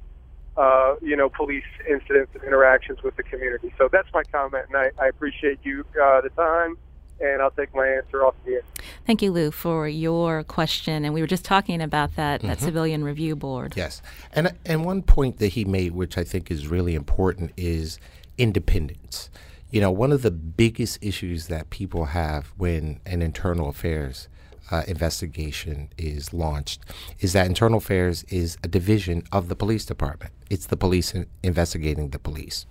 uh, 0.57 0.95
you 1.03 1.15
know, 1.15 1.29
police 1.29 1.69
incidents 1.87 2.31
and 2.33 2.43
interactions 2.43 3.03
with 3.03 3.15
the 3.15 3.23
community. 3.23 3.71
So 3.77 3.89
that's 3.91 4.11
my 4.13 4.23
comment, 4.23 4.65
and 4.69 4.77
I, 4.77 4.89
I 4.99 5.07
appreciate 5.07 5.59
you 5.63 5.85
uh, 6.01 6.21
the 6.21 6.29
time. 6.29 6.77
And 7.19 7.41
I'll 7.41 7.49
take 7.49 7.73
my 7.73 7.87
answer 7.87 8.23
off 8.23 8.35
the 8.45 8.53
air. 8.53 8.61
Thank 9.07 9.23
you, 9.23 9.31
Lou, 9.31 9.49
for 9.49 9.87
your 9.87 10.43
question. 10.43 11.03
And 11.03 11.15
we 11.15 11.21
were 11.21 11.27
just 11.27 11.43
talking 11.43 11.81
about 11.81 12.15
that 12.15 12.41
Mm-hmm. 12.41 12.49
that 12.49 12.59
civilian 12.59 13.03
review 13.03 13.35
board. 13.35 13.73
Yes, 13.75 14.03
and 14.31 14.53
and 14.67 14.85
one 14.85 15.01
point 15.01 15.39
that 15.39 15.49
he 15.53 15.65
made, 15.65 15.93
which 15.93 16.15
I 16.15 16.23
think 16.23 16.51
is 16.51 16.67
really 16.67 16.93
important, 16.93 17.53
is 17.57 17.97
independence. 18.37 19.31
You 19.71 19.81
know, 19.81 19.89
one 19.89 20.11
of 20.11 20.21
the 20.21 20.29
biggest 20.31 20.99
issues 21.01 21.47
that 21.47 21.71
people 21.71 22.05
have 22.05 22.53
when 22.55 22.99
an 23.05 23.23
internal 23.23 23.67
affairs 23.69 24.27
uh, 24.71 24.83
investigation 24.87 25.89
is 25.97 26.33
launched 26.33 26.81
is 27.19 27.33
that 27.33 27.47
internal 27.47 27.77
affairs 27.77 28.23
is 28.29 28.57
a 28.63 28.67
division 28.67 29.23
of 29.31 29.49
the 29.49 29.55
police 29.55 29.85
department. 29.85 30.33
It's 30.49 30.67
the 30.67 30.77
police 30.77 31.13
in- 31.13 31.27
investigating 31.43 32.09
the 32.09 32.19
police, 32.19 32.65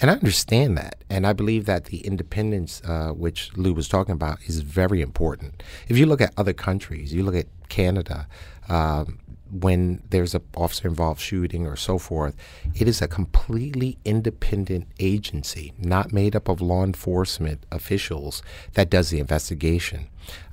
and 0.00 0.10
I 0.10 0.14
understand 0.14 0.76
that, 0.78 1.04
and 1.08 1.26
I 1.26 1.32
believe 1.32 1.64
that 1.66 1.86
the 1.86 1.98
independence, 1.98 2.82
uh, 2.84 3.10
which 3.10 3.56
Lou 3.56 3.72
was 3.72 3.88
talking 3.88 4.12
about, 4.12 4.38
is 4.46 4.60
very 4.60 5.00
important. 5.00 5.62
If 5.88 5.96
you 5.96 6.06
look 6.06 6.20
at 6.20 6.32
other 6.36 6.52
countries, 6.52 7.14
you 7.14 7.22
look 7.22 7.34
at 7.34 7.46
Canada. 7.68 8.26
Um, 8.68 9.18
when 9.50 10.02
there's 10.10 10.34
a 10.34 10.42
officer 10.56 10.88
involved 10.88 11.20
shooting 11.20 11.66
or 11.66 11.76
so 11.76 11.98
forth, 11.98 12.34
it 12.74 12.88
is 12.88 13.02
a 13.02 13.08
completely 13.08 13.98
independent 14.04 14.88
agency, 14.98 15.72
not 15.78 16.12
made 16.12 16.34
up 16.34 16.48
of 16.48 16.60
law 16.60 16.82
enforcement 16.82 17.64
officials, 17.70 18.42
that 18.72 18.90
does 18.90 19.10
the 19.10 19.20
investigation. 19.20 20.08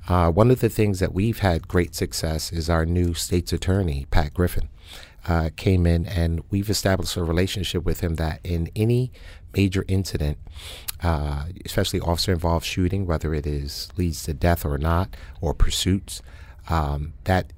Uh, 0.08 0.30
one 0.30 0.50
of 0.50 0.60
the 0.60 0.68
things 0.68 1.00
that 1.00 1.14
we've 1.14 1.38
had 1.38 1.68
great 1.68 1.94
success 1.94 2.52
is 2.52 2.68
our 2.68 2.84
new 2.84 3.14
state's 3.14 3.52
attorney, 3.52 4.06
Pat 4.10 4.34
Griffin, 4.34 4.68
uh, 5.26 5.50
came 5.56 5.86
in 5.86 6.06
and 6.06 6.42
we've 6.50 6.70
established 6.70 7.16
a 7.16 7.24
relationship 7.24 7.84
with 7.84 8.00
him 8.00 8.16
that 8.16 8.40
in 8.44 8.68
any 8.74 9.12
major 9.54 9.84
incident, 9.88 10.38
uh, 11.02 11.44
especially 11.64 12.00
officer 12.00 12.32
involved 12.32 12.66
shooting, 12.66 13.06
whether 13.06 13.34
it 13.34 13.46
is 13.46 13.88
leads 13.96 14.22
to 14.24 14.34
death 14.34 14.64
or 14.64 14.78
not, 14.78 15.16
or 15.40 15.54
pursuits, 15.54 16.22
um, 16.68 17.12
that 17.24 17.52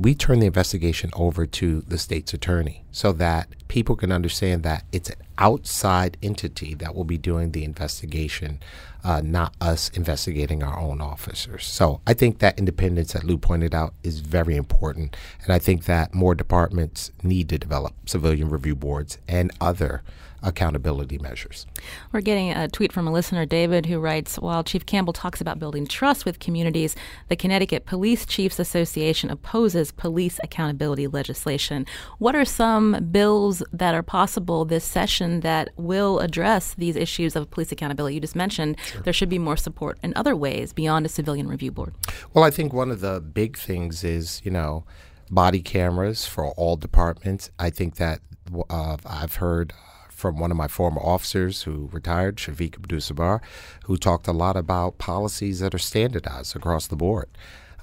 we 0.00 0.14
turn 0.14 0.38
the 0.38 0.46
investigation 0.46 1.10
over 1.12 1.44
to 1.44 1.82
the 1.82 1.98
state's 1.98 2.32
attorney 2.32 2.84
so 2.90 3.12
that 3.12 3.48
people 3.68 3.94
can 3.94 4.10
understand 4.10 4.62
that 4.62 4.82
it's 4.92 5.10
an 5.10 5.16
outside 5.36 6.16
entity 6.22 6.72
that 6.72 6.94
will 6.94 7.04
be 7.04 7.18
doing 7.18 7.52
the 7.52 7.64
investigation, 7.64 8.60
uh, 9.04 9.20
not 9.22 9.54
us 9.60 9.90
investigating 9.90 10.62
our 10.62 10.78
own 10.78 11.02
officers. 11.02 11.66
So 11.66 12.00
I 12.06 12.14
think 12.14 12.38
that 12.38 12.58
independence 12.58 13.12
that 13.12 13.24
Lou 13.24 13.36
pointed 13.36 13.74
out 13.74 13.92
is 14.02 14.20
very 14.20 14.56
important. 14.56 15.14
And 15.44 15.52
I 15.52 15.58
think 15.58 15.84
that 15.84 16.14
more 16.14 16.34
departments 16.34 17.10
need 17.22 17.50
to 17.50 17.58
develop 17.58 17.92
civilian 18.06 18.48
review 18.48 18.74
boards 18.74 19.18
and 19.28 19.50
other 19.60 20.02
accountability 20.42 21.18
measures. 21.18 21.66
We're 22.12 22.20
getting 22.20 22.50
a 22.50 22.68
tweet 22.68 22.92
from 22.92 23.06
a 23.06 23.12
listener, 23.12 23.46
David, 23.46 23.86
who 23.86 23.98
writes 23.98 24.36
While 24.36 24.64
Chief 24.64 24.86
Campbell 24.86 25.12
talks 25.12 25.40
about 25.40 25.58
building 25.58 25.86
trust 25.86 26.24
with 26.24 26.38
communities, 26.38 26.96
the 27.28 27.36
Connecticut 27.36 27.86
Police 27.86 28.26
Chiefs 28.26 28.58
Association 28.58 29.30
opposes 29.30 29.92
police 29.92 30.40
accountability 30.42 31.06
legislation. 31.06 31.86
What 32.18 32.34
are 32.34 32.44
some 32.44 33.08
bills 33.10 33.62
that 33.72 33.94
are 33.94 34.02
possible 34.02 34.64
this 34.64 34.84
session 34.84 35.40
that 35.40 35.70
will 35.76 36.20
address 36.20 36.74
these 36.74 36.96
issues 36.96 37.36
of 37.36 37.50
police 37.50 37.72
accountability? 37.72 38.14
You 38.14 38.20
just 38.20 38.36
mentioned 38.36 38.76
there 39.04 39.12
should 39.12 39.28
be 39.28 39.38
more 39.38 39.56
support 39.56 39.98
in 40.02 40.12
other 40.16 40.36
ways 40.36 40.72
beyond 40.72 41.06
a 41.06 41.08
civilian 41.08 41.48
review 41.48 41.70
board. 41.70 41.94
Well, 42.34 42.44
I 42.44 42.50
think 42.50 42.72
one 42.72 42.90
of 42.90 43.00
the 43.00 43.20
big 43.20 43.56
things 43.56 44.04
is, 44.04 44.40
you 44.44 44.50
know, 44.50 44.84
body 45.30 45.62
cameras 45.62 46.26
for 46.26 46.48
all 46.50 46.76
departments. 46.76 47.50
I 47.58 47.70
think 47.70 47.96
that 47.96 48.20
uh, 48.68 48.96
I've 49.06 49.36
heard 49.36 49.72
from 50.20 50.38
one 50.38 50.50
of 50.50 50.56
my 50.56 50.68
former 50.68 51.00
officers 51.00 51.62
who 51.62 51.88
retired, 51.92 52.36
Shafiq 52.36 52.76
Abdul 52.76 53.40
who 53.84 53.96
talked 53.96 54.28
a 54.28 54.32
lot 54.32 54.56
about 54.56 54.98
policies 54.98 55.60
that 55.60 55.74
are 55.74 55.78
standardized 55.78 56.54
across 56.54 56.86
the 56.86 56.96
board. 56.96 57.28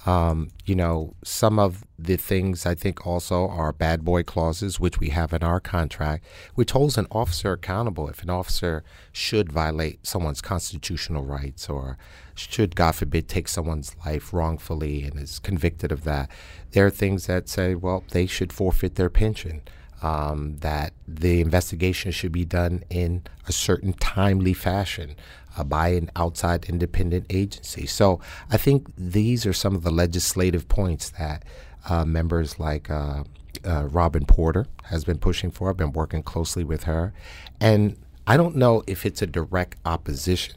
Um, 0.06 0.52
you 0.66 0.76
know, 0.76 1.16
some 1.24 1.60
of 1.60 1.84
the 2.00 2.16
things 2.16 2.66
I 2.66 2.76
think 2.76 3.06
also 3.06 3.48
are 3.48 3.74
bad 3.74 4.06
boy 4.06 4.24
clauses, 4.24 4.80
which 4.80 5.00
we 5.00 5.10
have 5.10 5.34
in 5.34 5.44
our 5.44 5.60
contract, 5.60 6.24
which 6.56 6.72
holds 6.72 6.98
an 6.98 7.08
officer 7.12 7.54
accountable 7.54 8.08
if 8.08 8.24
an 8.24 8.30
officer 8.30 8.84
should 9.12 9.52
violate 9.52 10.06
someone's 10.06 10.42
constitutional 10.42 11.26
rights 11.26 11.68
or 11.68 11.98
should, 12.36 12.76
God 12.76 12.96
forbid, 12.96 13.28
take 13.28 13.48
someone's 13.48 13.96
life 14.06 14.32
wrongfully 14.32 15.04
and 15.04 15.20
is 15.20 15.40
convicted 15.40 15.92
of 15.92 16.04
that. 16.04 16.30
There 16.72 16.86
are 16.86 16.92
things 16.92 17.26
that 17.26 17.50
say, 17.50 17.76
well, 17.76 18.04
they 18.12 18.28
should 18.28 18.54
forfeit 18.54 18.96
their 18.96 19.10
pension. 19.10 19.62
Um, 20.04 20.58
that 20.58 20.94
the 21.08 21.42
investigation 21.42 22.12
should 22.12 22.32
be 22.32 22.46
done 22.46 22.84
in 22.88 23.24
a 23.48 23.52
certain 23.52 23.94
timely 23.94 24.54
fashion 24.54 25.16
uh, 25.58 25.64
by 25.64 25.90
an 25.90 26.12
outside 26.16 26.66
independent 26.66 27.26
agency. 27.32 27.88
So 27.88 28.20
I 28.52 28.58
think 28.58 28.92
these 28.96 29.46
are 29.48 29.54
some 29.54 29.76
of 29.76 29.84
the 29.84 29.90
legislative 29.90 30.68
points 30.68 31.10
that 31.12 31.44
uh, 31.90 32.06
members 32.06 32.60
like 32.60 32.92
uh, 32.92 33.24
uh, 33.66 33.88
Robyn 33.90 34.26
Porter 34.26 34.68
has 34.84 35.04
been 35.04 35.18
pushing 35.18 35.52
for. 35.52 35.70
I've 35.70 35.78
been 35.78 35.94
working 35.94 36.24
closely 36.24 36.64
with 36.64 36.84
her. 36.84 37.14
And 37.60 37.98
I 38.28 38.38
don't 38.38 38.56
know 38.56 38.84
if 38.88 39.06
it's 39.06 39.22
a 39.22 39.28
direct 39.28 39.78
opposition 39.86 40.56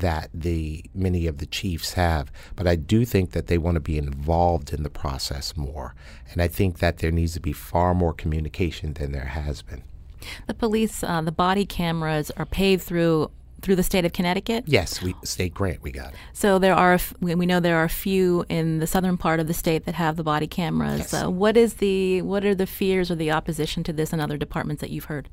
that 0.00 0.30
the 0.34 0.84
many 0.94 1.26
of 1.26 1.38
the 1.38 1.46
chiefs 1.46 1.94
have, 1.94 2.32
but 2.56 2.66
I 2.66 2.76
do 2.76 3.04
think 3.04 3.30
that 3.32 3.46
they 3.46 3.58
want 3.58 3.76
to 3.76 3.80
be 3.80 3.98
involved 3.98 4.72
in 4.72 4.82
the 4.82 4.90
process 4.90 5.56
more, 5.56 5.94
and 6.30 6.42
I 6.42 6.48
think 6.48 6.78
that 6.78 6.98
there 6.98 7.10
needs 7.10 7.34
to 7.34 7.40
be 7.40 7.52
far 7.52 7.94
more 7.94 8.12
communication 8.12 8.94
than 8.94 9.12
there 9.12 9.26
has 9.26 9.62
been. 9.62 9.82
The 10.46 10.54
police, 10.54 11.04
uh, 11.04 11.20
the 11.20 11.32
body 11.32 11.66
cameras 11.66 12.30
are 12.36 12.46
paid 12.46 12.80
through 12.80 13.30
through 13.62 13.76
the 13.76 13.82
state 13.82 14.04
of 14.04 14.12
Connecticut. 14.12 14.64
Yes, 14.66 15.00
we 15.00 15.14
state 15.24 15.54
grant, 15.54 15.82
we 15.82 15.90
got 15.90 16.12
it. 16.12 16.18
So 16.34 16.58
there 16.58 16.74
are 16.74 16.98
we 17.20 17.46
know 17.46 17.60
there 17.60 17.78
are 17.78 17.84
a 17.84 17.88
few 17.88 18.44
in 18.48 18.78
the 18.78 18.86
southern 18.86 19.16
part 19.16 19.40
of 19.40 19.46
the 19.46 19.54
state 19.54 19.86
that 19.86 19.94
have 19.94 20.16
the 20.16 20.22
body 20.22 20.46
cameras. 20.46 20.98
Yes. 20.98 21.14
Uh, 21.14 21.30
what 21.30 21.56
is 21.56 21.74
the 21.74 22.20
what 22.22 22.44
are 22.44 22.54
the 22.54 22.66
fears 22.66 23.10
or 23.10 23.14
the 23.14 23.30
opposition 23.30 23.82
to 23.84 23.92
this 23.92 24.12
in 24.12 24.20
other 24.20 24.36
departments 24.36 24.80
that 24.82 24.90
you've 24.90 25.06
heard? 25.06 25.28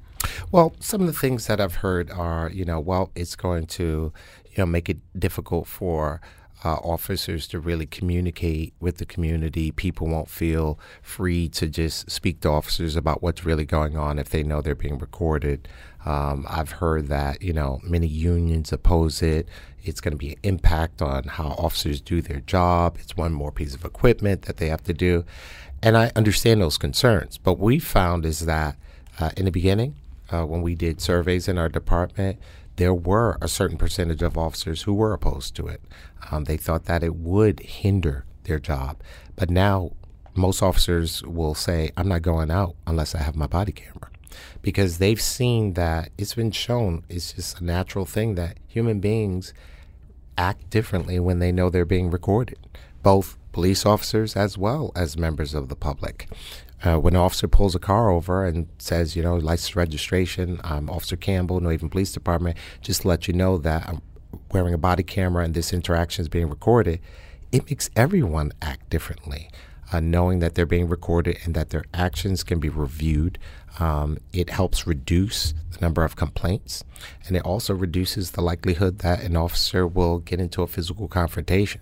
Well, 0.51 0.73
some 0.79 1.01
of 1.01 1.07
the 1.07 1.13
things 1.13 1.47
that 1.47 1.59
I've 1.59 1.75
heard 1.75 2.11
are, 2.11 2.49
you 2.51 2.65
know, 2.65 2.79
well, 2.79 3.11
it's 3.15 3.35
going 3.35 3.65
to, 3.67 4.13
you 4.51 4.59
know, 4.59 4.65
make 4.65 4.89
it 4.89 4.97
difficult 5.17 5.67
for 5.67 6.21
uh, 6.63 6.75
officers 6.75 7.47
to 7.47 7.59
really 7.59 7.85
communicate 7.85 8.73
with 8.79 8.97
the 8.97 9.05
community. 9.05 9.71
People 9.71 10.07
won't 10.07 10.29
feel 10.29 10.79
free 11.01 11.49
to 11.49 11.67
just 11.67 12.09
speak 12.09 12.41
to 12.41 12.49
officers 12.49 12.95
about 12.95 13.23
what's 13.23 13.45
really 13.45 13.65
going 13.65 13.97
on 13.97 14.19
if 14.19 14.29
they 14.29 14.43
know 14.43 14.61
they're 14.61 14.75
being 14.75 14.97
recorded. 14.97 15.67
Um, 16.05 16.45
I've 16.49 16.71
heard 16.73 17.07
that 17.07 17.41
you 17.41 17.53
know 17.53 17.79
many 17.83 18.07
unions 18.07 18.71
oppose 18.71 19.21
it. 19.21 19.47
It's 19.83 20.01
going 20.01 20.11
to 20.11 20.17
be 20.17 20.33
an 20.33 20.39
impact 20.43 21.01
on 21.01 21.23
how 21.23 21.49
officers 21.57 21.99
do 22.01 22.21
their 22.21 22.41
job. 22.41 22.97
It's 22.99 23.17
one 23.17 23.33
more 23.33 23.51
piece 23.51 23.73
of 23.73 23.83
equipment 23.83 24.43
that 24.43 24.57
they 24.57 24.67
have 24.67 24.83
to 24.83 24.93
do, 24.93 25.25
and 25.81 25.97
I 25.97 26.11
understand 26.15 26.61
those 26.61 26.77
concerns. 26.77 27.37
But 27.37 27.57
we 27.57 27.79
found 27.79 28.25
is 28.25 28.45
that 28.45 28.75
uh, 29.19 29.31
in 29.35 29.45
the 29.45 29.51
beginning, 29.51 29.95
uh, 30.31 30.45
when 30.45 30.61
we 30.61 30.75
did 30.75 31.01
surveys 31.01 31.47
in 31.47 31.57
our 31.57 31.69
department, 31.69 32.39
there 32.81 32.95
were 32.95 33.37
a 33.43 33.47
certain 33.47 33.77
percentage 33.77 34.23
of 34.23 34.39
officers 34.39 34.81
who 34.81 34.93
were 34.95 35.13
opposed 35.13 35.55
to 35.55 35.67
it. 35.67 35.83
Um, 36.31 36.45
they 36.45 36.57
thought 36.57 36.85
that 36.85 37.03
it 37.03 37.15
would 37.15 37.59
hinder 37.59 38.25
their 38.45 38.57
job. 38.57 38.97
But 39.35 39.51
now, 39.51 39.91
most 40.33 40.63
officers 40.63 41.21
will 41.21 41.53
say, 41.53 41.91
I'm 41.95 42.07
not 42.07 42.23
going 42.23 42.49
out 42.49 42.75
unless 42.87 43.13
I 43.13 43.19
have 43.19 43.35
my 43.35 43.45
body 43.45 43.71
camera. 43.71 44.09
Because 44.63 44.97
they've 44.97 45.21
seen 45.21 45.73
that 45.73 46.09
it's 46.17 46.33
been 46.33 46.49
shown, 46.49 47.03
it's 47.07 47.33
just 47.33 47.61
a 47.61 47.63
natural 47.63 48.07
thing 48.07 48.33
that 48.33 48.57
human 48.67 48.99
beings 48.99 49.53
act 50.35 50.71
differently 50.71 51.19
when 51.19 51.37
they 51.37 51.51
know 51.51 51.69
they're 51.69 51.85
being 51.85 52.09
recorded, 52.09 52.57
both 53.03 53.37
police 53.51 53.85
officers 53.85 54.35
as 54.35 54.57
well 54.57 54.91
as 54.95 55.15
members 55.15 55.53
of 55.53 55.69
the 55.69 55.75
public. 55.75 56.27
Uh, 56.83 56.97
when 56.97 57.15
an 57.15 57.21
officer 57.21 57.47
pulls 57.47 57.75
a 57.75 57.79
car 57.79 58.09
over 58.09 58.45
and 58.45 58.67
says, 58.79 59.15
you 59.15 59.21
know, 59.21 59.35
license 59.35 59.75
registration, 59.75 60.59
I'm 60.63 60.89
Officer 60.89 61.15
Campbell, 61.15 61.59
New 61.59 61.69
Haven 61.69 61.89
Police 61.89 62.11
Department, 62.11 62.57
just 62.81 63.01
to 63.01 63.07
let 63.07 63.27
you 63.27 63.33
know 63.33 63.57
that 63.59 63.87
I'm 63.87 64.01
wearing 64.51 64.73
a 64.73 64.79
body 64.79 65.03
camera 65.03 65.43
and 65.43 65.53
this 65.53 65.73
interaction 65.73 66.23
is 66.23 66.29
being 66.29 66.49
recorded, 66.49 66.99
it 67.51 67.69
makes 67.69 67.89
everyone 67.95 68.51
act 68.61 68.89
differently. 68.89 69.49
Uh, 69.93 69.99
knowing 69.99 70.39
that 70.39 70.55
they're 70.55 70.65
being 70.65 70.87
recorded 70.87 71.37
and 71.43 71.53
that 71.53 71.69
their 71.69 71.83
actions 71.93 72.45
can 72.45 72.61
be 72.61 72.69
reviewed, 72.69 73.37
um, 73.77 74.17
it 74.31 74.49
helps 74.49 74.87
reduce 74.87 75.53
the 75.71 75.79
number 75.81 76.05
of 76.05 76.15
complaints, 76.15 76.85
and 77.27 77.35
it 77.35 77.43
also 77.43 77.73
reduces 77.73 78.31
the 78.31 78.41
likelihood 78.41 78.99
that 78.99 79.21
an 79.21 79.35
officer 79.35 79.85
will 79.85 80.19
get 80.19 80.39
into 80.39 80.61
a 80.61 80.67
physical 80.67 81.09
confrontation. 81.09 81.81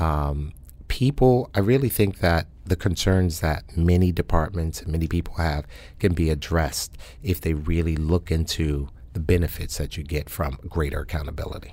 Um, 0.00 0.54
people, 0.88 1.50
I 1.54 1.60
really 1.60 1.90
think 1.90 2.20
that 2.20 2.46
the 2.64 2.76
concerns 2.76 3.40
that 3.40 3.76
many 3.76 4.10
departments 4.10 4.80
and 4.80 4.90
many 4.90 5.06
people 5.06 5.34
have 5.34 5.66
can 5.98 6.14
be 6.14 6.30
addressed 6.30 6.96
if 7.22 7.40
they 7.40 7.54
really 7.54 7.96
look 7.96 8.30
into 8.30 8.88
the 9.12 9.20
benefits 9.20 9.78
that 9.78 9.96
you 9.96 10.02
get 10.02 10.28
from 10.28 10.58
greater 10.68 11.00
accountability. 11.00 11.72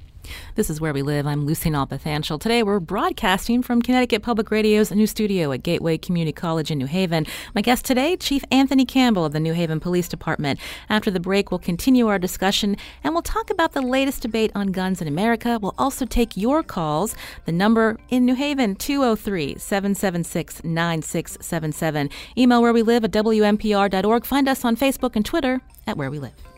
This 0.55 0.69
is 0.69 0.81
Where 0.81 0.93
We 0.93 1.01
Live. 1.01 1.25
I'm 1.25 1.45
Lucy 1.45 1.69
Nalpathanchel. 1.69 2.39
Today 2.39 2.63
we're 2.63 2.79
broadcasting 2.79 3.61
from 3.61 3.81
Connecticut 3.81 4.21
Public 4.21 4.51
Radio's 4.51 4.91
new 4.91 5.07
studio 5.07 5.51
at 5.51 5.63
Gateway 5.63 5.97
Community 5.97 6.31
College 6.33 6.71
in 6.71 6.77
New 6.77 6.85
Haven. 6.85 7.25
My 7.55 7.61
guest 7.61 7.85
today, 7.85 8.15
Chief 8.17 8.43
Anthony 8.51 8.85
Campbell 8.85 9.25
of 9.25 9.33
the 9.33 9.39
New 9.39 9.53
Haven 9.53 9.79
Police 9.79 10.07
Department. 10.07 10.59
After 10.89 11.09
the 11.09 11.19
break, 11.19 11.51
we'll 11.51 11.59
continue 11.59 12.07
our 12.07 12.19
discussion 12.19 12.77
and 13.03 13.13
we'll 13.13 13.21
talk 13.21 13.49
about 13.49 13.73
the 13.73 13.81
latest 13.81 14.21
debate 14.21 14.51
on 14.55 14.71
guns 14.71 15.01
in 15.01 15.07
America. 15.07 15.59
We'll 15.61 15.75
also 15.77 16.05
take 16.05 16.37
your 16.37 16.63
calls. 16.63 17.15
The 17.45 17.51
number 17.51 17.97
in 18.09 18.25
New 18.25 18.35
Haven, 18.35 18.75
203 18.75 19.57
776 19.57 20.63
9677. 20.63 22.09
Email 22.37 22.61
where 22.61 22.73
we 22.73 22.81
live 22.81 23.03
at 23.03 23.11
wnpr.org. 23.11 24.25
Find 24.25 24.47
us 24.47 24.65
on 24.65 24.75
Facebook 24.75 25.15
and 25.15 25.25
Twitter 25.25 25.61
at 25.87 25.97
Where 25.97 26.11
We 26.11 26.19
Live. 26.19 26.50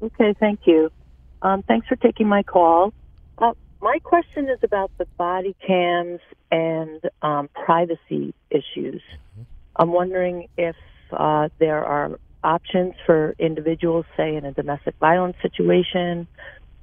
Okay, 0.00 0.35
thank 0.38 0.61
you. 0.64 0.90
Um, 1.42 1.62
thanks 1.62 1.88
for 1.88 1.96
taking 1.96 2.28
my 2.28 2.44
call. 2.44 2.92
Uh, 3.38 3.52
my 3.80 3.98
question 4.04 4.48
is 4.48 4.58
about 4.62 4.92
the 4.98 5.06
body 5.18 5.56
cams 5.66 6.20
and 6.50 7.00
um, 7.22 7.48
privacy 7.48 8.32
issues. 8.50 9.02
I'm 9.74 9.90
wondering 9.90 10.48
if 10.56 10.76
uh, 11.12 11.48
there 11.58 11.85
are 11.85 12.18
options 12.44 12.94
for 13.06 13.35
individuals, 13.38 14.06
say 14.16 14.37
in 14.37 14.44
a 14.44 14.52
domestic 14.52 14.94
violence 15.00 15.37
situation 15.42 16.28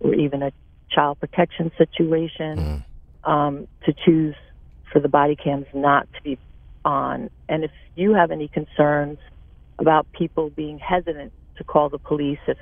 or 0.02 0.14
even 0.14 0.44
a 0.44 0.52
child 0.92 1.20
protection 1.20 1.72
situation, 1.78 2.84
mm. 3.26 3.30
um, 3.30 3.68
to 3.86 3.94
choose 4.06 4.36
for 4.92 5.00
the 5.00 5.10
body 5.10 5.36
cams 5.36 5.68
not 5.74 6.12
to 6.14 6.24
be 6.24 6.38
on. 6.84 7.30
And 7.48 7.64
if 7.64 7.72
you 7.96 8.14
have 8.14 8.32
any 8.32 8.48
concerns 8.50 9.20
about 9.80 10.12
people 10.12 10.50
being 10.52 10.78
hesitant 10.78 11.32
to 11.58 11.64
call 11.64 11.90
the 11.90 11.98
police 11.98 12.40
if 12.48 12.58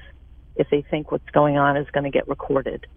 if 0.56 0.68
they 0.72 0.82
think 0.82 1.12
what's 1.12 1.30
going 1.32 1.58
on 1.58 1.78
is 1.78 1.88
going 1.92 2.04
to 2.04 2.10
get 2.10 2.28
recorded. 2.28 2.88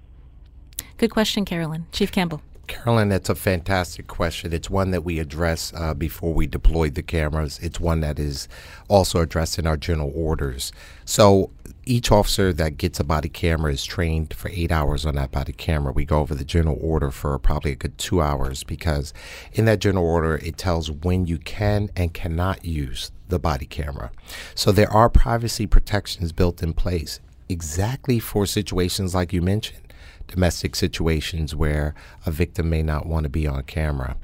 Good 0.97 1.11
question, 1.11 1.45
Carolyn. 1.45 1.87
Chief 1.93 2.11
Campbell. 2.11 2.41
Carolyn, 2.71 3.09
that's 3.09 3.29
a 3.29 3.35
fantastic 3.35 4.07
question. 4.07 4.53
It's 4.53 4.71
one 4.71 4.93
that 4.93 5.03
we 5.03 5.19
address 5.19 5.73
uh, 5.75 5.93
before 5.93 6.33
we 6.33 6.47
deploy 6.47 6.89
the 6.89 7.03
cameras. 7.03 7.59
It's 7.61 7.81
one 7.81 7.99
that 8.01 8.21
is 8.21 8.47
also 8.87 9.21
addressed 9.21 9.59
in 9.59 9.67
our 9.67 9.77
general 9.77 10.13
orders. 10.15 10.71
So 11.05 11.51
each 11.85 12.13
officer 12.13 12.53
that 12.53 12.77
gets 12.77 13.01
a 13.01 13.05
body 13.05 13.29
camera 13.29 13.73
is 13.73 13.85
trained 13.85 14.33
for 14.35 14.51
eight 14.51 14.71
hours 14.71 15.05
on 15.05 15.17
that 15.17 15.33
body 15.33 15.53
camera. 15.53 15.93
We 15.93 16.05
go 16.05 16.21
over 16.21 16.33
the 16.33 16.45
general 16.45 16.79
order 16.81 17.11
for 17.11 17.37
probably 17.41 17.73
a 17.73 17.75
good 17.75 17.99
two 17.99 18.23
hours 18.23 18.63
because 18.63 19.13
in 19.53 19.65
that 19.65 19.81
general 19.81 20.07
order, 20.07 20.37
it 20.37 20.57
tells 20.57 20.93
when 20.93 21.27
you 21.27 21.39
can 21.39 21.91
and 21.97 22.15
cannot 22.15 22.65
use 22.65 23.11
the 23.29 23.41
body 23.41 23.67
camera. 23.67 24.13
So 24.55 24.71
there 24.71 24.93
are 24.93 25.11
privacy 25.11 25.67
protections 25.67 26.31
built 26.31 26.63
in 26.63 26.73
place 26.75 27.19
exactly 27.49 28.21
for 28.21 28.47
situations 28.47 29.13
like 29.13 29.33
you 29.33 29.43
mentioned 29.43 29.90
domestic 30.31 30.77
situations 30.77 31.55
where 31.55 31.95
a 32.25 32.31
victim 32.31 32.71
may 32.71 32.83
not 32.83 33.07
want 33.07 33.25
to 33.25 33.29
be 33.29 33.47
on 33.47 33.63
camera, 33.65 34.17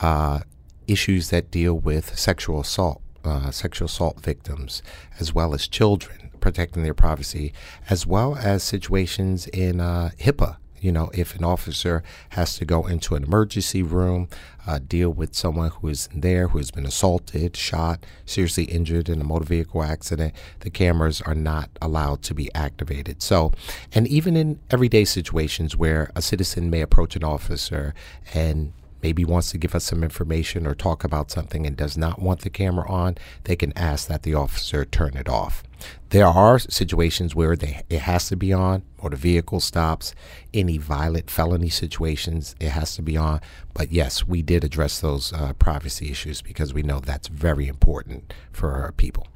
uh, 0.00 0.40
issues 0.86 1.30
that 1.30 1.50
deal 1.50 1.74
with 1.74 2.18
sexual 2.18 2.60
assault, 2.60 3.00
uh, 3.24 3.50
sexual 3.50 3.86
assault 3.86 4.20
victims, 4.20 4.82
as 5.20 5.32
well 5.32 5.54
as 5.54 5.68
children, 5.68 6.30
protecting 6.40 6.82
their 6.82 6.94
privacy, 6.94 7.52
as 7.88 8.06
well 8.06 8.36
as 8.36 8.62
situations 8.62 9.46
in 9.48 9.80
uh, 9.80 10.10
HIPAA 10.18 10.56
you 10.82 10.90
know, 10.90 11.10
if 11.14 11.36
an 11.36 11.44
officer 11.44 12.02
has 12.30 12.56
to 12.56 12.64
go 12.64 12.86
into 12.86 13.14
an 13.14 13.22
emergency 13.22 13.82
room, 13.82 14.28
uh, 14.66 14.78
deal 14.78 15.10
with 15.10 15.34
someone 15.34 15.70
who 15.70 15.88
is 15.88 16.08
there 16.14 16.48
who 16.48 16.58
has 16.58 16.70
been 16.70 16.84
assaulted, 16.84 17.56
shot, 17.56 18.04
seriously 18.26 18.64
injured 18.64 19.08
in 19.08 19.20
a 19.20 19.24
motor 19.24 19.44
vehicle 19.44 19.82
accident, 19.82 20.34
the 20.60 20.70
cameras 20.70 21.20
are 21.22 21.34
not 21.34 21.70
allowed 21.80 22.22
to 22.22 22.34
be 22.34 22.52
activated. 22.54 23.22
So, 23.22 23.52
and 23.92 24.08
even 24.08 24.36
in 24.36 24.58
everyday 24.70 25.04
situations 25.04 25.76
where 25.76 26.10
a 26.16 26.22
citizen 26.22 26.68
may 26.68 26.80
approach 26.80 27.14
an 27.14 27.24
officer 27.24 27.94
and 28.34 28.72
maybe 29.02 29.24
wants 29.24 29.50
to 29.50 29.58
give 29.58 29.74
us 29.74 29.84
some 29.84 30.02
information 30.02 30.66
or 30.66 30.74
talk 30.74 31.04
about 31.04 31.30
something 31.30 31.66
and 31.66 31.76
does 31.76 31.96
not 31.96 32.20
want 32.20 32.40
the 32.40 32.50
camera 32.50 32.88
on, 32.90 33.16
they 33.44 33.56
can 33.56 33.76
ask 33.76 34.08
that 34.08 34.22
the 34.22 34.34
officer 34.34 34.84
turn 34.84 35.16
it 35.16 35.28
off. 35.28 35.62
There 36.10 36.26
are 36.26 36.58
situations 36.58 37.34
where 37.34 37.56
they, 37.56 37.82
it 37.88 38.00
has 38.00 38.28
to 38.28 38.36
be 38.36 38.52
on, 38.52 38.82
motor 39.02 39.16
vehicle 39.16 39.60
stops, 39.60 40.14
any 40.52 40.78
violent 40.78 41.30
felony 41.30 41.70
situations, 41.70 42.54
it 42.60 42.70
has 42.70 42.94
to 42.96 43.02
be 43.02 43.16
on. 43.16 43.40
But 43.74 43.92
yes, 43.92 44.26
we 44.26 44.42
did 44.42 44.64
address 44.64 45.00
those 45.00 45.32
uh, 45.32 45.54
privacy 45.54 46.10
issues 46.10 46.42
because 46.42 46.74
we 46.74 46.82
know 46.82 47.00
that's 47.00 47.28
very 47.28 47.66
important 47.66 48.34
for 48.52 48.72
our 48.72 48.92
people. 48.92 49.26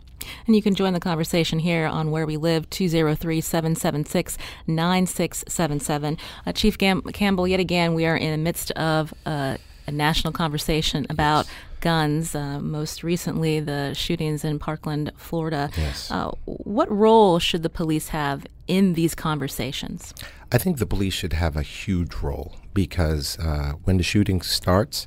And 0.46 0.56
you 0.56 0.62
can 0.62 0.74
join 0.74 0.92
the 0.92 1.00
conversation 1.00 1.60
here 1.60 1.86
on 1.86 2.10
Where 2.10 2.26
We 2.26 2.36
Live, 2.36 2.68
203 2.70 3.40
776 3.40 4.38
9677. 4.66 6.18
Uh, 6.46 6.52
Chief 6.52 6.76
Gam- 6.78 7.02
Campbell, 7.02 7.46
yet 7.46 7.60
again, 7.60 7.94
we 7.94 8.06
are 8.06 8.16
in 8.16 8.32
the 8.32 8.38
midst 8.38 8.70
of 8.72 9.14
uh, 9.24 9.56
a 9.86 9.92
national 9.92 10.32
conversation 10.32 11.06
about 11.10 11.46
guns, 11.80 12.34
uh, 12.34 12.58
most 12.58 13.02
recently 13.02 13.60
the 13.60 13.94
shootings 13.94 14.44
in 14.44 14.58
Parkland, 14.58 15.12
Florida. 15.16 15.70
Yes. 15.76 16.10
Uh, 16.10 16.32
what 16.44 16.90
role 16.90 17.38
should 17.38 17.62
the 17.62 17.70
police 17.70 18.08
have 18.08 18.46
in 18.66 18.94
these 18.94 19.14
conversations? 19.14 20.14
I 20.50 20.58
think 20.58 20.78
the 20.78 20.86
police 20.86 21.14
should 21.14 21.32
have 21.34 21.56
a 21.56 21.62
huge 21.62 22.14
role 22.16 22.56
because 22.72 23.38
uh, 23.38 23.72
when 23.84 23.96
the 23.96 24.02
shooting 24.02 24.40
starts, 24.42 25.06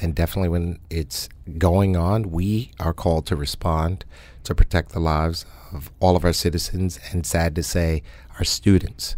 and 0.00 0.14
definitely 0.14 0.48
when 0.48 0.78
it's 0.90 1.28
going 1.58 1.96
on, 1.96 2.30
we 2.30 2.72
are 2.78 2.92
called 2.92 3.26
to 3.26 3.36
respond 3.36 4.04
to 4.44 4.54
protect 4.54 4.92
the 4.92 5.00
lives 5.00 5.44
of 5.72 5.90
all 6.00 6.16
of 6.16 6.24
our 6.24 6.32
citizens 6.32 7.00
and, 7.10 7.26
sad 7.26 7.54
to 7.56 7.62
say, 7.62 8.02
our 8.38 8.44
students. 8.44 9.16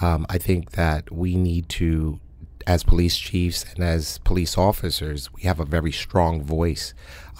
Um, 0.00 0.26
I 0.28 0.38
think 0.38 0.72
that 0.72 1.10
we 1.10 1.34
need 1.34 1.68
to, 1.70 2.20
as 2.68 2.84
police 2.84 3.16
chiefs 3.16 3.64
and 3.74 3.82
as 3.82 4.18
police 4.18 4.58
officers, 4.58 5.32
we 5.32 5.40
have 5.42 5.58
a 5.58 5.64
very 5.64 5.90
strong 5.90 6.42
voice. 6.42 6.92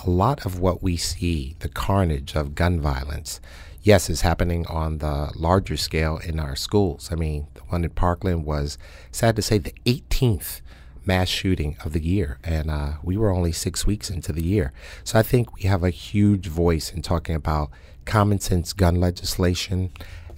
A 0.06 0.08
lot 0.08 0.46
of 0.46 0.58
what 0.58 0.82
we 0.82 0.96
see, 0.96 1.54
the 1.58 1.68
carnage 1.68 2.34
of 2.34 2.54
gun 2.54 2.80
violence, 2.80 3.38
yes, 3.82 4.08
is 4.08 4.22
happening 4.22 4.66
on 4.68 4.98
the 4.98 5.30
larger 5.36 5.76
scale 5.76 6.16
in 6.16 6.40
our 6.40 6.56
schools. 6.56 7.10
I 7.12 7.16
mean, 7.16 7.46
the 7.52 7.60
one 7.64 7.84
in 7.84 7.90
Parkland 7.90 8.46
was, 8.46 8.78
sad 9.12 9.36
to 9.36 9.42
say, 9.42 9.58
the 9.58 9.74
18th 9.84 10.62
mass 11.04 11.28
shooting 11.28 11.76
of 11.84 11.92
the 11.92 12.02
year, 12.02 12.38
and 12.42 12.70
uh, 12.70 12.92
we 13.02 13.18
were 13.18 13.30
only 13.30 13.52
six 13.52 13.86
weeks 13.86 14.08
into 14.08 14.32
the 14.32 14.44
year. 14.44 14.72
So 15.04 15.18
I 15.18 15.22
think 15.22 15.54
we 15.56 15.64
have 15.64 15.84
a 15.84 15.90
huge 15.90 16.46
voice 16.46 16.90
in 16.90 17.02
talking 17.02 17.34
about 17.34 17.70
common 18.06 18.40
sense 18.40 18.72
gun 18.72 18.98
legislation 18.98 19.90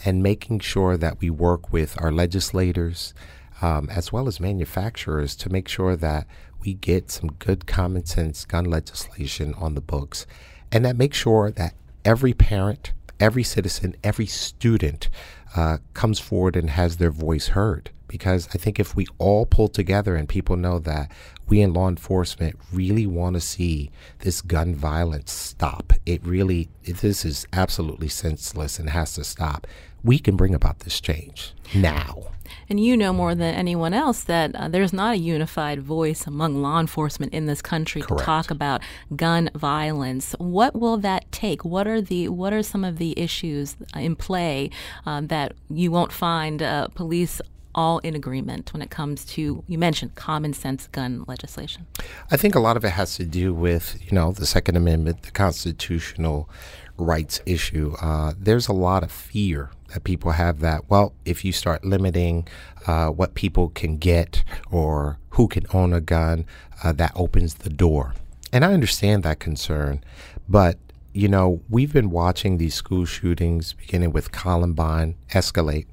and 0.04 0.20
making 0.20 0.58
sure 0.58 0.96
that 0.96 1.20
we 1.20 1.30
work 1.30 1.72
with 1.72 1.96
our 2.02 2.10
legislators 2.10 3.14
um, 3.62 3.88
as 3.90 4.12
well 4.12 4.26
as 4.28 4.40
manufacturers 4.40 5.36
to 5.36 5.50
make 5.50 5.68
sure 5.68 5.96
that 5.96 6.26
we 6.62 6.74
get 6.74 7.10
some 7.10 7.32
good 7.32 7.66
common 7.66 8.04
sense 8.04 8.44
gun 8.44 8.64
legislation 8.64 9.54
on 9.54 9.74
the 9.74 9.80
books 9.80 10.26
and 10.72 10.84
that 10.84 10.96
make 10.96 11.14
sure 11.14 11.50
that 11.50 11.74
every 12.04 12.32
parent, 12.32 12.92
every 13.18 13.42
citizen, 13.42 13.96
every 14.04 14.26
student 14.26 15.08
uh, 15.56 15.78
comes 15.94 16.18
forward 16.18 16.56
and 16.56 16.70
has 16.70 16.96
their 16.96 17.10
voice 17.10 17.48
heard 17.48 17.90
because 18.10 18.48
I 18.52 18.58
think 18.58 18.80
if 18.80 18.96
we 18.96 19.06
all 19.18 19.46
pull 19.46 19.68
together 19.68 20.16
and 20.16 20.28
people 20.28 20.56
know 20.56 20.80
that 20.80 21.12
we 21.48 21.60
in 21.60 21.72
law 21.72 21.88
enforcement 21.88 22.56
really 22.72 23.06
want 23.06 23.34
to 23.34 23.40
see 23.40 23.90
this 24.18 24.40
gun 24.40 24.74
violence 24.74 25.30
stop, 25.30 25.92
it 26.06 26.24
really, 26.26 26.68
this 26.84 27.24
is 27.24 27.46
absolutely 27.52 28.08
senseless 28.08 28.80
and 28.80 28.90
has 28.90 29.14
to 29.14 29.22
stop. 29.22 29.66
We 30.02 30.18
can 30.18 30.36
bring 30.36 30.54
about 30.54 30.80
this 30.80 31.00
change 31.00 31.54
now. 31.72 32.32
And 32.70 32.78
you 32.78 32.96
know 32.96 33.12
more 33.12 33.34
than 33.34 33.52
anyone 33.52 33.92
else 33.92 34.22
that 34.22 34.54
uh, 34.54 34.68
there's 34.68 34.92
not 34.92 35.14
a 35.14 35.18
unified 35.18 35.82
voice 35.82 36.24
among 36.24 36.62
law 36.62 36.78
enforcement 36.78 37.34
in 37.34 37.46
this 37.46 37.60
country 37.60 38.00
Correct. 38.00 38.20
to 38.20 38.24
talk 38.24 38.50
about 38.52 38.80
gun 39.16 39.50
violence. 39.56 40.36
What 40.38 40.76
will 40.76 40.96
that 40.98 41.30
take? 41.32 41.64
What 41.64 41.88
are 41.88 42.00
the 42.00 42.28
what 42.28 42.52
are 42.52 42.62
some 42.62 42.84
of 42.84 42.98
the 42.98 43.18
issues 43.18 43.76
in 43.96 44.14
play 44.14 44.70
uh, 45.04 45.20
that 45.24 45.54
you 45.68 45.90
won't 45.90 46.12
find 46.12 46.62
uh, 46.62 46.86
police 46.94 47.42
all 47.74 47.98
in 48.00 48.14
agreement 48.14 48.72
when 48.72 48.82
it 48.82 48.90
comes 48.90 49.24
to 49.24 49.62
you 49.66 49.78
mentioned 49.78 50.14
common 50.14 50.52
sense 50.52 50.86
gun 50.88 51.24
legislation? 51.26 51.86
I 52.30 52.36
think 52.36 52.54
a 52.54 52.60
lot 52.60 52.76
of 52.76 52.84
it 52.84 52.90
has 52.90 53.16
to 53.16 53.24
do 53.24 53.54
with 53.54 53.98
you 54.02 54.12
know 54.12 54.32
the 54.32 54.46
Second 54.46 54.76
Amendment, 54.76 55.22
the 55.22 55.30
constitutional 55.30 56.48
rights 56.96 57.40
issue. 57.46 57.94
Uh, 58.00 58.34
there's 58.38 58.68
a 58.68 58.72
lot 58.72 59.02
of 59.02 59.10
fear 59.10 59.70
that 59.92 60.04
people 60.04 60.32
have 60.32 60.60
that 60.60 60.88
well, 60.88 61.14
if 61.24 61.44
you 61.44 61.52
start 61.52 61.84
limiting 61.84 62.46
uh, 62.86 63.08
what 63.08 63.34
people 63.34 63.68
can 63.70 63.96
get 63.96 64.44
or 64.70 65.18
who 65.30 65.48
can 65.48 65.64
own 65.72 65.92
a 65.92 66.00
gun, 66.00 66.46
uh, 66.82 66.92
that 66.92 67.12
opens 67.14 67.54
the 67.54 67.70
door. 67.70 68.14
And 68.52 68.64
I 68.64 68.72
understand 68.72 69.22
that 69.22 69.38
concern, 69.38 70.02
but 70.48 70.76
you 71.12 71.28
know, 71.28 71.60
we've 71.68 71.92
been 71.92 72.10
watching 72.10 72.58
these 72.58 72.74
school 72.74 73.04
shootings, 73.04 73.72
beginning 73.72 74.12
with 74.12 74.30
Columbine, 74.30 75.16
escalate. 75.32 75.86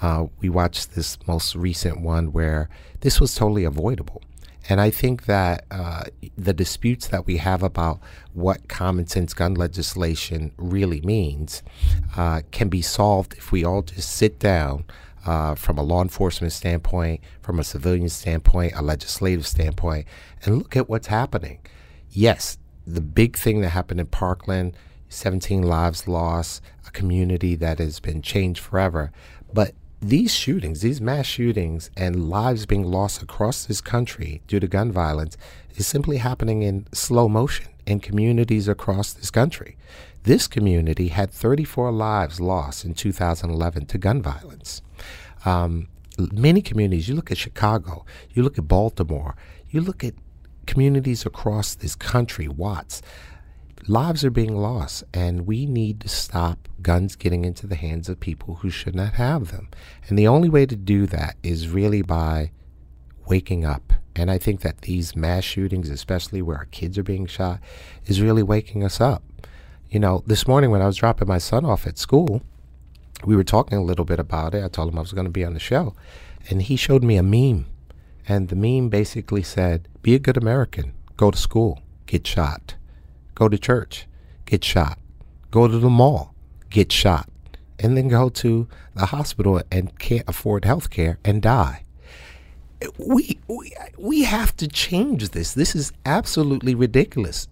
Uh, 0.00 0.26
we 0.40 0.48
watched 0.48 0.94
this 0.94 1.18
most 1.26 1.54
recent 1.54 2.00
one 2.00 2.32
where 2.32 2.68
this 3.00 3.20
was 3.20 3.34
totally 3.34 3.64
avoidable. 3.64 4.22
And 4.68 4.80
I 4.80 4.90
think 4.90 5.24
that 5.24 5.64
uh, 5.70 6.04
the 6.36 6.52
disputes 6.52 7.08
that 7.08 7.26
we 7.26 7.38
have 7.38 7.62
about 7.62 8.00
what 8.34 8.68
common 8.68 9.06
sense 9.06 9.32
gun 9.32 9.54
legislation 9.54 10.52
really 10.58 11.00
means 11.00 11.62
uh, 12.16 12.42
can 12.50 12.68
be 12.68 12.82
solved 12.82 13.34
if 13.38 13.50
we 13.50 13.64
all 13.64 13.82
just 13.82 14.10
sit 14.10 14.38
down 14.38 14.84
uh, 15.24 15.54
from 15.54 15.78
a 15.78 15.82
law 15.82 16.02
enforcement 16.02 16.52
standpoint, 16.52 17.22
from 17.40 17.58
a 17.58 17.64
civilian 17.64 18.08
standpoint, 18.10 18.74
a 18.76 18.82
legislative 18.82 19.46
standpoint, 19.46 20.06
and 20.44 20.58
look 20.58 20.76
at 20.76 20.88
what's 20.88 21.06
happening. 21.06 21.60
Yes, 22.10 22.58
the 22.86 23.00
big 23.00 23.36
thing 23.36 23.62
that 23.62 23.70
happened 23.70 24.00
in 24.00 24.06
Parkland 24.06 24.74
17 25.08 25.62
lives 25.62 26.06
lost, 26.06 26.62
a 26.86 26.90
community 26.90 27.54
that 27.56 27.78
has 27.78 28.00
been 28.00 28.22
changed 28.22 28.60
forever. 28.60 29.10
But 29.52 29.74
these 30.00 30.32
shootings, 30.32 30.80
these 30.80 31.00
mass 31.00 31.26
shootings, 31.26 31.90
and 31.96 32.28
lives 32.30 32.66
being 32.66 32.84
lost 32.84 33.22
across 33.22 33.64
this 33.64 33.80
country 33.80 34.42
due 34.46 34.60
to 34.60 34.68
gun 34.68 34.92
violence 34.92 35.36
is 35.74 35.86
simply 35.86 36.18
happening 36.18 36.62
in 36.62 36.86
slow 36.92 37.28
motion 37.28 37.66
in 37.86 37.98
communities 37.98 38.68
across 38.68 39.12
this 39.12 39.30
country. 39.30 39.76
This 40.22 40.46
community 40.46 41.08
had 41.08 41.30
34 41.30 41.90
lives 41.90 42.40
lost 42.40 42.84
in 42.84 42.94
2011 42.94 43.86
to 43.86 43.98
gun 43.98 44.22
violence. 44.22 44.82
Um, 45.44 45.88
many 46.18 46.60
communities, 46.62 47.08
you 47.08 47.14
look 47.14 47.30
at 47.30 47.38
Chicago, 47.38 48.04
you 48.30 48.42
look 48.42 48.58
at 48.58 48.68
Baltimore, 48.68 49.36
you 49.70 49.80
look 49.80 50.04
at 50.04 50.14
communities 50.66 51.24
across 51.24 51.74
this 51.74 51.96
country, 51.96 52.46
Watts, 52.46 53.00
lives 53.88 54.24
are 54.24 54.30
being 54.30 54.56
lost, 54.56 55.04
and 55.14 55.46
we 55.46 55.64
need 55.64 56.00
to 56.00 56.08
stop 56.08 56.68
guns 56.82 57.16
getting 57.16 57.44
into 57.44 57.66
the 57.66 57.74
hands 57.74 58.08
of 58.08 58.20
people 58.20 58.56
who 58.56 58.70
should 58.70 58.94
not 58.94 59.14
have 59.14 59.50
them. 59.50 59.68
And 60.08 60.18
the 60.18 60.28
only 60.28 60.48
way 60.48 60.66
to 60.66 60.76
do 60.76 61.06
that 61.06 61.36
is 61.42 61.68
really 61.68 62.02
by 62.02 62.50
waking 63.26 63.64
up. 63.64 63.92
And 64.14 64.30
I 64.30 64.38
think 64.38 64.60
that 64.60 64.82
these 64.82 65.16
mass 65.16 65.44
shootings, 65.44 65.90
especially 65.90 66.42
where 66.42 66.58
our 66.58 66.64
kids 66.66 66.98
are 66.98 67.02
being 67.02 67.26
shot, 67.26 67.60
is 68.06 68.20
really 68.20 68.42
waking 68.42 68.84
us 68.84 69.00
up. 69.00 69.22
You 69.90 70.00
know, 70.00 70.22
this 70.26 70.46
morning 70.46 70.70
when 70.70 70.82
I 70.82 70.86
was 70.86 70.96
dropping 70.96 71.28
my 71.28 71.38
son 71.38 71.64
off 71.64 71.86
at 71.86 71.98
school, 71.98 72.42
we 73.24 73.36
were 73.36 73.44
talking 73.44 73.78
a 73.78 73.84
little 73.84 74.04
bit 74.04 74.20
about 74.20 74.54
it. 74.54 74.64
I 74.64 74.68
told 74.68 74.92
him 74.92 74.98
I 74.98 75.02
was 75.02 75.12
going 75.12 75.24
to 75.24 75.30
be 75.30 75.44
on 75.44 75.54
the 75.54 75.60
show, 75.60 75.94
and 76.50 76.62
he 76.62 76.76
showed 76.76 77.02
me 77.02 77.16
a 77.16 77.22
meme. 77.22 77.66
And 78.26 78.48
the 78.48 78.56
meme 78.56 78.90
basically 78.90 79.42
said, 79.42 79.88
Be 80.02 80.14
a 80.14 80.18
good 80.18 80.36
American, 80.36 80.92
go 81.16 81.30
to 81.30 81.38
school, 81.38 81.80
get 82.06 82.26
shot 82.26 82.74
go 83.38 83.48
to 83.48 83.56
church, 83.56 84.08
get 84.46 84.64
shot, 84.64 84.98
go 85.52 85.68
to 85.68 85.78
the 85.78 85.88
mall, 85.88 86.34
get 86.70 86.90
shot, 86.90 87.28
and 87.78 87.96
then 87.96 88.08
go 88.08 88.28
to 88.28 88.66
the 88.94 89.06
hospital 89.06 89.62
and 89.70 89.96
can't 90.00 90.28
afford 90.28 90.64
health 90.64 90.90
care 90.90 91.18
and 91.24 91.40
die. 91.40 91.84
We, 92.98 93.38
we, 93.46 93.72
we 93.96 94.24
have 94.24 94.56
to 94.56 94.66
change 94.66 95.28
this. 95.30 95.54
This 95.54 95.76
is 95.76 95.92
absolutely 96.04 96.74
ridiculous. 96.74 97.46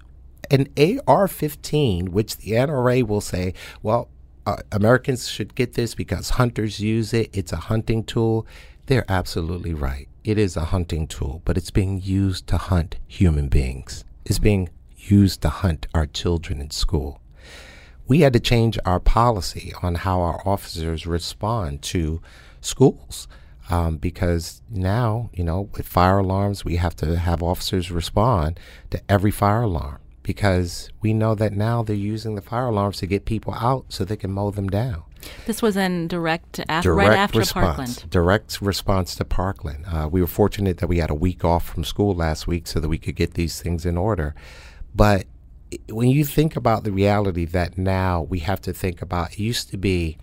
An 0.50 0.66
AR 1.06 1.28
15, 1.28 2.10
which 2.10 2.36
the 2.38 2.52
NRA 2.52 3.06
will 3.06 3.20
say, 3.20 3.54
well, 3.80 4.08
uh, 4.44 4.56
Americans 4.72 5.28
should 5.28 5.54
get 5.54 5.74
this 5.74 5.94
because 5.94 6.30
hunters 6.30 6.80
use 6.80 7.12
it, 7.12 7.30
it's 7.32 7.52
a 7.52 7.56
hunting 7.56 8.02
tool. 8.02 8.44
They're 8.86 9.04
absolutely 9.08 9.74
right. 9.74 10.08
It 10.24 10.36
is 10.36 10.56
a 10.56 10.66
hunting 10.66 11.06
tool, 11.06 11.42
but 11.44 11.56
it's 11.56 11.70
being 11.70 12.00
used 12.00 12.48
to 12.48 12.56
hunt 12.56 12.96
human 13.06 13.48
beings. 13.48 14.04
It's 14.24 14.40
being 14.40 14.68
used 15.10 15.42
to 15.42 15.48
hunt 15.48 15.86
our 15.94 16.06
children 16.06 16.60
in 16.60 16.70
school. 16.70 17.20
We 18.06 18.20
had 18.20 18.32
to 18.34 18.40
change 18.40 18.78
our 18.84 19.00
policy 19.00 19.72
on 19.82 19.96
how 19.96 20.20
our 20.20 20.40
officers 20.46 21.06
respond 21.06 21.82
to 21.82 22.20
schools. 22.60 23.28
Um, 23.68 23.96
because 23.96 24.62
now, 24.70 25.28
you 25.32 25.42
know, 25.42 25.68
with 25.76 25.88
fire 25.88 26.18
alarms, 26.18 26.64
we 26.64 26.76
have 26.76 26.94
to 26.96 27.18
have 27.18 27.42
officers 27.42 27.90
respond 27.90 28.60
to 28.90 29.00
every 29.08 29.32
fire 29.32 29.62
alarm 29.62 29.98
because 30.22 30.90
we 31.00 31.12
know 31.12 31.34
that 31.34 31.52
now 31.52 31.82
they're 31.82 31.96
using 31.96 32.34
the 32.34 32.42
fire 32.42 32.66
alarms 32.66 32.98
to 32.98 33.06
get 33.06 33.24
people 33.24 33.54
out 33.54 33.86
so 33.88 34.04
they 34.04 34.16
can 34.16 34.30
mow 34.30 34.50
them 34.50 34.68
down. 34.68 35.02
This 35.46 35.62
was 35.62 35.76
in 35.76 36.08
direct, 36.08 36.60
af- 36.68 36.82
direct 36.82 37.08
right 37.08 37.18
after 37.18 37.38
response, 37.38 37.76
Parkland. 37.76 38.10
Direct 38.10 38.60
response 38.60 39.14
to 39.16 39.24
Parkland. 39.24 39.84
Uh, 39.86 40.08
we 40.10 40.20
were 40.20 40.26
fortunate 40.26 40.78
that 40.78 40.88
we 40.88 40.98
had 40.98 41.10
a 41.10 41.14
week 41.14 41.44
off 41.44 41.66
from 41.66 41.84
school 41.84 42.14
last 42.14 42.46
week 42.46 42.66
so 42.66 42.80
that 42.80 42.88
we 42.88 42.98
could 42.98 43.16
get 43.16 43.34
these 43.34 43.60
things 43.60 43.86
in 43.86 43.96
order. 43.96 44.34
But 44.96 45.26
when 45.90 46.08
you 46.08 46.24
think 46.24 46.56
about 46.56 46.84
the 46.84 46.92
reality 46.92 47.44
that 47.44 47.76
now 47.76 48.22
we 48.22 48.38
have 48.40 48.62
to 48.62 48.72
think 48.72 49.02
about, 49.02 49.32
it 49.34 49.38
used 49.38 49.68
to 49.70 49.76
be, 49.76 50.16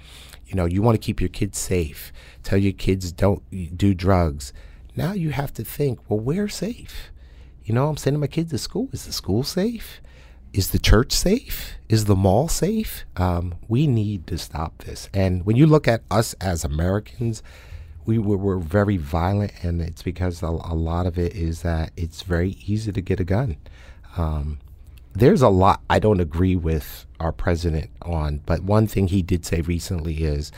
you 0.48 0.56
know, 0.56 0.66
you 0.66 0.82
want 0.82 0.96
to 0.96 1.06
keep 1.06 1.22
your 1.22 1.30
kids 1.30 1.60
safe, 1.60 2.12
tell 2.42 2.58
your 2.58 2.74
kids 2.74 3.12
don't 3.12 3.44
do 3.78 3.94
drugs. 3.94 4.52
Now 4.96 5.14
you 5.14 5.30
have 5.30 5.54
to 5.54 5.64
think, 5.64 6.00
well, 6.10 6.20
we're 6.20 6.50
safe. 6.50 7.12
You 7.64 7.76
know, 7.76 7.88
I'm 7.88 7.98
sending 7.98 8.20
my 8.20 8.28
kids 8.28 8.50
to 8.50 8.58
school. 8.58 8.90
Is 8.92 9.06
the 9.06 9.14
school 9.14 9.44
safe? 9.44 10.02
Is 10.54 10.72
the 10.72 10.80
church 10.80 11.12
safe? 11.12 11.74
Is 11.88 12.06
the 12.06 12.16
mall 12.16 12.48
safe? 12.48 13.06
Um, 13.16 13.56
we 13.68 13.86
need 13.88 14.28
to 14.28 14.38
stop 14.38 14.80
this. 14.80 15.10
And 15.14 15.46
when 15.46 15.56
you 15.56 15.68
look 15.68 15.88
at 15.88 16.04
us 16.10 16.34
as 16.42 16.64
Americans, 16.64 17.44
we 18.06 18.18
were, 18.18 18.38
we're 18.38 18.58
very 18.58 18.98
violent, 18.98 19.54
and 19.64 19.82
it's 19.82 20.04
because 20.04 20.44
a, 20.44 20.48
a 20.48 20.76
lot 20.76 21.06
of 21.06 21.18
it 21.18 21.36
is 21.36 21.62
that 21.62 21.92
it's 21.96 22.22
very 22.24 22.58
easy 22.66 22.92
to 22.92 23.02
get 23.02 23.20
a 23.20 23.24
gun. 23.24 23.58
Um, 24.18 24.60
there's 25.14 25.42
a 25.42 25.50
lot 25.50 25.82
I 25.90 26.00
don't 26.00 26.20
agree 26.20 26.56
with 26.56 27.06
our 27.20 27.32
president 27.32 27.90
on, 28.02 28.42
but 28.46 28.64
one 28.64 28.88
thing 28.88 29.08
he 29.08 29.22
did 29.22 29.46
say 29.46 29.62
recently 29.62 30.24
is 30.24 30.52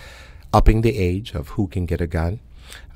upping 0.53 0.81
the 0.81 0.97
age 0.97 1.33
of 1.33 1.49
who 1.49 1.67
can 1.67 1.85
get 1.85 2.01
a 2.01 2.07
gun. 2.07 2.39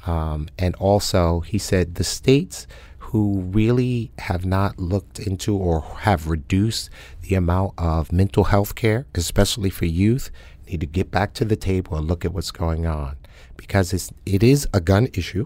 Um, 0.07 0.47
and 0.57 0.75
also, 0.75 1.41
he 1.41 1.57
said 1.57 1.95
the 1.95 2.03
states 2.03 2.65
who 2.99 3.41
really 3.41 4.11
have 4.19 4.45
not 4.45 4.79
looked 4.79 5.19
into 5.19 5.55
or 5.55 5.81
have 5.99 6.29
reduced 6.29 6.89
the 7.21 7.35
amount 7.35 7.73
of 7.77 8.11
mental 8.11 8.45
health 8.45 8.75
care, 8.75 9.05
especially 9.13 9.69
for 9.69 9.85
youth, 9.85 10.31
need 10.67 10.79
to 10.79 10.85
get 10.85 11.11
back 11.11 11.33
to 11.33 11.45
the 11.45 11.55
table 11.55 11.97
and 11.97 12.07
look 12.07 12.23
at 12.23 12.33
what's 12.33 12.51
going 12.51 12.85
on 12.85 13.17
because 13.57 13.93
it's, 13.93 14.11
it 14.25 14.43
is 14.43 14.67
a 14.73 14.79
gun 14.79 15.09
issue, 15.13 15.45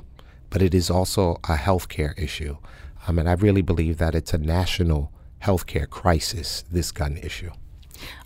but 0.49 0.61
it 0.61 0.75
is 0.75 0.89
also 0.89 1.39
a 1.47 1.55
health 1.55 1.89
care 1.89 2.13
issue. 2.17 2.57
Um, 3.07 3.17
and 3.17 3.27
I 3.27 3.33
really 3.33 3.61
believe 3.61 3.97
that 3.97 4.15
it's 4.15 4.33
a 4.33 4.37
national 4.37 5.11
healthcare 5.43 5.89
crisis, 5.89 6.63
this 6.71 6.91
gun 6.91 7.17
issue. 7.17 7.51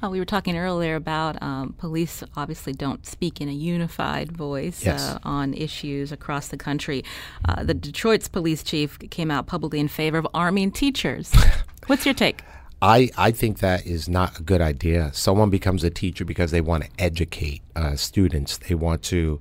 Uh, 0.02 0.10
we 0.10 0.20
were 0.20 0.26
talking 0.26 0.58
earlier 0.58 0.96
about 0.96 1.42
um, 1.42 1.74
police 1.78 2.24
obviously 2.36 2.74
don't 2.74 3.06
speak 3.06 3.42
in 3.42 3.50
a 3.50 3.54
unified 3.54 4.32
voice 4.32 4.86
yes. 4.86 5.02
uh, 5.02 5.20
on 5.24 5.54
issues 5.54 6.12
across 6.12 6.48
the 6.48 6.58
country. 6.58 7.04
Uh, 7.48 7.64
the 7.64 7.74
Detroit's 7.74 8.28
police 8.28 8.64
chief 8.64 8.98
came 9.12 9.30
out 9.30 9.48
publicly 9.48 9.80
in 9.80 9.88
favor 9.88 10.18
of 10.18 10.28
arming 10.34 10.72
teachers. 10.72 11.34
What's 11.88 12.06
your 12.06 12.16
take? 12.16 12.42
I, 12.82 13.10
I 13.18 13.32
think 13.32 13.60
that 13.60 13.88
is 13.88 14.08
not 14.08 14.40
a 14.40 14.44
good 14.44 14.62
idea. 14.62 15.12
Someone 15.14 15.50
becomes 15.50 15.84
a 15.84 15.90
teacher 15.90 16.26
because 16.26 16.52
they 16.52 16.62
want 16.62 16.84
to 16.84 16.90
educate 17.00 17.62
uh, 17.76 17.96
students. 17.96 18.58
They 18.58 18.76
want 18.76 19.02
to 19.04 19.40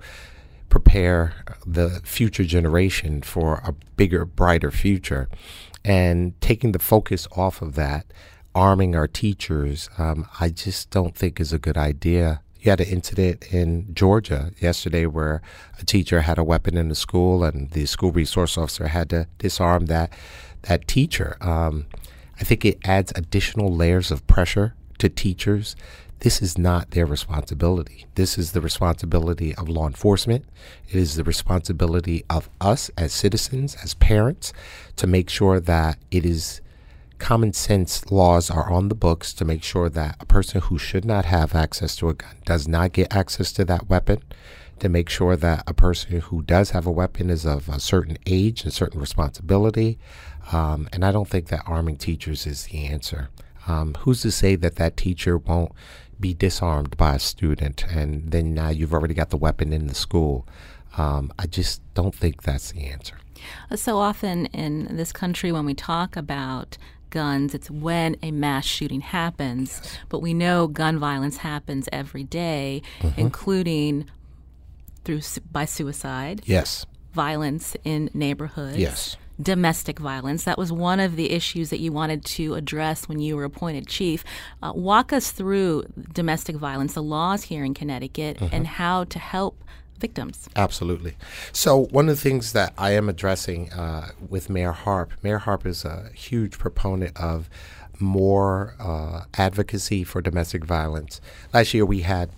prepare 0.71 1.35
the 1.67 2.01
future 2.05 2.45
generation 2.45 3.23
for 3.23 3.57
a 3.65 3.73
bigger, 3.97 4.25
brighter 4.25 4.71
future. 4.71 5.29
And 5.87 6.39
taking 6.41 6.73
the 6.73 6.81
focus 6.81 7.29
off 7.37 7.63
of 7.63 7.77
that, 7.77 8.07
arming 8.57 8.97
our 8.97 9.07
teachers, 9.07 9.89
um, 9.99 10.29
I 10.41 10.49
just 10.49 10.91
don't 10.91 11.15
think 11.15 11.39
is 11.39 11.53
a 11.53 11.61
good 11.61 11.79
idea. 11.79 12.41
You 12.61 12.71
had 12.71 12.81
an 12.81 12.89
incident 12.89 13.53
in 13.53 13.95
Georgia 13.95 14.51
yesterday 14.61 15.07
where 15.07 15.43
a 15.79 15.85
teacher 15.85 16.23
had 16.23 16.39
a 16.39 16.45
weapon 16.45 16.77
in 16.77 16.89
the 16.89 16.97
school, 16.97 17.45
and 17.45 17.71
the 17.71 17.87
school 17.87 18.11
resource 18.11 18.59
officer 18.59 18.89
had 18.89 19.11
to 19.11 19.29
disarm 19.39 19.87
that 19.87 20.13
that 20.63 20.89
teacher. 20.89 21.37
Um, 21.41 21.87
I 22.41 22.45
think 22.45 22.65
it 22.65 22.79
adds 22.85 23.13
additional 23.15 23.73
layers 23.73 24.11
of 24.11 24.27
pressure 24.27 24.75
to 24.99 25.09
teachers 25.09 25.77
this 26.21 26.41
is 26.41 26.57
not 26.57 26.93
their 26.93 27.07
responsibility. 27.07 28.07
This 28.15 28.39
is 28.39 28.53
the 28.53 28.61
responsibility 28.61 29.55
of 29.55 29.69
law 29.69 29.87
enforcement. 29.87 30.45
It 30.89 30.97
is 30.97 31.17
the 31.17 31.25
responsibility 31.25 32.25
of 32.31 32.49
us 32.61 32.91
as 32.97 33.13
citizens, 33.13 33.77
as 33.83 33.95
parents, 33.95 34.53
to 34.97 35.07
make 35.07 35.29
sure 35.29 35.61
that 35.61 35.99
it 36.11 36.25
is 36.25 36.61
common 37.19 37.53
sense 37.53 38.11
laws 38.11 38.51
are 38.51 38.71
on 38.71 38.89
the 38.89 38.95
books 38.95 39.33
to 39.35 39.45
make 39.45 39.63
sure 39.63 39.89
that 39.89 40.17
a 40.21 40.27
person 40.27 40.61
who 40.61 40.79
should 40.79 41.05
not 41.05 41.25
have 41.25 41.55
access 41.55 41.97
to 41.97 42.09
a 42.09 42.15
gun 42.15 42.37
does 42.45 42.69
not 42.69 42.93
get 42.93 43.15
access 43.15 43.53
to 43.53 43.65
that 43.65 43.89
weapon, 43.89 44.23
to 44.79 44.89
make 44.89 45.09
sure 45.09 45.37
that 45.37 45.65
a 45.67 45.75
person 45.75 46.21
who 46.21 46.43
does 46.43 46.71
have 46.71 46.87
a 46.87 46.91
weapon 46.91 47.31
is 47.31 47.47
of 47.47 47.69
a 47.69 47.81
certain 47.81 48.19
age 48.27 48.65
and 48.65 48.73
certain 48.73 49.01
responsibility. 49.01 49.99
Um, 50.53 50.89
and 50.93 51.05
I 51.05 51.13
don't 51.13 51.29
think 51.29 51.49
that 51.49 51.63
arming 51.67 51.97
teachers 51.97 52.47
is 52.47 52.65
the 52.65 52.85
answer. 52.87 53.31
Um, 53.67 53.95
who's 54.01 54.23
to 54.23 54.31
say 54.31 54.55
that 54.57 54.77
that 54.77 54.97
teacher 54.97 55.39
won't 55.39 55.73
be 56.21 56.35
disarmed 56.35 56.97
by 56.97 57.15
a 57.15 57.19
student, 57.19 57.85
and 57.89 58.31
then 58.31 58.55
now 58.55 58.69
you've 58.69 58.93
already 58.93 59.15
got 59.15 59.31
the 59.31 59.37
weapon 59.37 59.73
in 59.73 59.87
the 59.87 59.95
school. 59.95 60.47
Um, 60.97 61.33
I 61.39 61.47
just 61.47 61.83
don't 61.95 62.15
think 62.15 62.43
that's 62.43 62.73
the 62.73 62.87
answer. 62.87 63.19
So 63.75 63.99
often 63.99 64.47
in 64.47 64.97
this 64.97 65.13
country, 65.13 65.53
when 65.53 65.67
we 65.67 65.75
talk 65.75 66.17
about 66.17 66.79
guns, 67.11 67.55
it's 67.55 67.71
when 67.71 68.17
a 68.23 68.31
mass 68.31 68.65
shooting 68.65 69.01
happens. 69.01 69.81
Yes. 69.83 69.99
But 70.09 70.21
we 70.21 70.35
know 70.35 70.67
gun 70.67 70.99
violence 70.99 71.39
happens 71.39 71.89
every 71.93 72.25
day, 72.25 72.83
mm-hmm. 73.01 73.21
including 73.21 74.07
through 75.05 75.21
by 75.53 75.65
suicide. 75.65 76.43
Yes. 76.45 76.87
Violence 77.13 77.77
in 77.85 78.11
neighborhoods. 78.13 78.79
Yes 78.79 79.17
domestic 79.41 79.99
violence. 79.99 80.45
That 80.45 80.59
was 80.59 80.73
one 80.73 81.01
of 81.01 81.17
the 81.17 81.31
issues 81.31 81.71
that 81.71 81.81
you 81.81 81.93
wanted 81.93 82.25
to 82.25 82.55
address 82.55 83.09
when 83.09 83.21
you 83.21 83.37
were 83.37 83.45
appointed 83.45 83.87
chief. 83.87 84.25
Uh, 84.63 84.73
walk 84.75 85.13
us 85.13 85.31
through 85.31 85.85
domestic 86.13 86.57
violence, 86.57 86.95
the 86.95 87.03
laws 87.03 87.45
here 87.45 87.65
in 87.65 87.75
Connecticut, 87.75 88.39
mm-hmm. 88.39 88.55
and 88.55 88.67
how 88.67 89.05
to 89.05 89.19
help 89.19 89.63
victims. 89.99 90.49
Absolutely. 90.57 91.17
So, 91.53 91.87
one 91.87 92.09
of 92.09 92.17
the 92.17 92.21
things 92.21 92.53
that 92.53 92.73
I 92.77 92.91
am 92.93 93.09
addressing 93.09 93.73
uh, 93.73 94.11
with 94.29 94.51
Mayor 94.51 94.73
Harp, 94.73 95.13
Mayor 95.23 95.39
Harp 95.39 95.67
is 95.67 95.85
a 95.85 96.11
huge 96.15 96.59
proponent 96.59 97.17
of 97.17 97.49
more 97.99 98.75
uh, 98.79 99.23
advocacy 99.35 100.05
for 100.05 100.21
domestic 100.21 100.65
violence. 100.65 101.21
Last 101.55 101.73
year, 101.73 101.87
we 101.87 102.01
had 102.01 102.31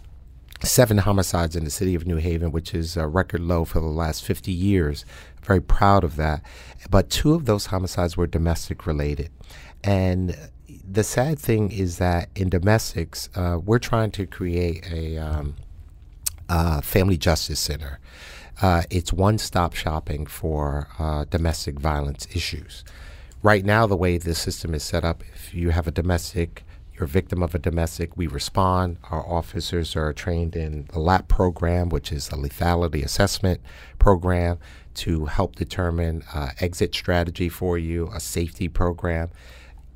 seven 0.62 0.98
homicides 0.98 1.54
in 1.54 1.64
the 1.64 1.70
city 1.70 1.94
of 1.94 2.06
New 2.06 2.16
Haven, 2.16 2.50
which 2.50 2.74
is 2.74 2.96
a 2.96 3.06
record 3.06 3.40
low 3.40 3.64
for 3.64 3.80
the 3.80 3.86
last 3.86 4.24
50 4.24 4.50
years. 4.50 5.04
Very 5.48 5.62
proud 5.62 6.04
of 6.04 6.16
that. 6.16 6.42
But 6.90 7.08
two 7.08 7.32
of 7.32 7.46
those 7.46 7.66
homicides 7.66 8.18
were 8.18 8.26
domestic 8.26 8.86
related. 8.86 9.30
And 9.82 10.36
the 10.68 11.02
sad 11.02 11.38
thing 11.38 11.72
is 11.72 11.96
that 11.96 12.28
in 12.36 12.50
domestics, 12.50 13.30
uh, 13.34 13.58
we're 13.64 13.78
trying 13.78 14.10
to 14.12 14.26
create 14.26 14.86
a 14.92 15.16
um, 15.16 15.56
family 16.82 17.16
justice 17.16 17.58
center. 17.58 17.98
Uh, 18.60 18.82
it's 18.90 19.10
one 19.10 19.38
stop 19.38 19.74
shopping 19.74 20.26
for 20.26 20.88
uh, 20.98 21.24
domestic 21.24 21.78
violence 21.80 22.28
issues. 22.34 22.84
Right 23.42 23.64
now, 23.64 23.86
the 23.86 23.96
way 23.96 24.18
the 24.18 24.34
system 24.34 24.74
is 24.74 24.82
set 24.82 25.02
up, 25.02 25.22
if 25.32 25.54
you 25.54 25.70
have 25.70 25.86
a 25.86 25.92
domestic 25.92 26.64
you're 26.98 27.04
a 27.04 27.08
victim 27.08 27.44
of 27.44 27.54
a 27.54 27.60
domestic, 27.60 28.16
we 28.16 28.26
respond. 28.26 28.96
Our 29.04 29.24
officers 29.24 29.94
are 29.94 30.12
trained 30.12 30.56
in 30.56 30.88
the 30.92 30.98
LAP 30.98 31.28
program, 31.28 31.90
which 31.90 32.10
is 32.10 32.28
a 32.28 32.32
lethality 32.32 33.04
assessment 33.04 33.60
program 34.00 34.58
to 34.98 35.26
help 35.26 35.56
determine 35.56 36.24
uh, 36.34 36.50
exit 36.60 36.94
strategy 36.94 37.48
for 37.48 37.78
you, 37.78 38.10
a 38.14 38.20
safety 38.20 38.68
program. 38.68 39.30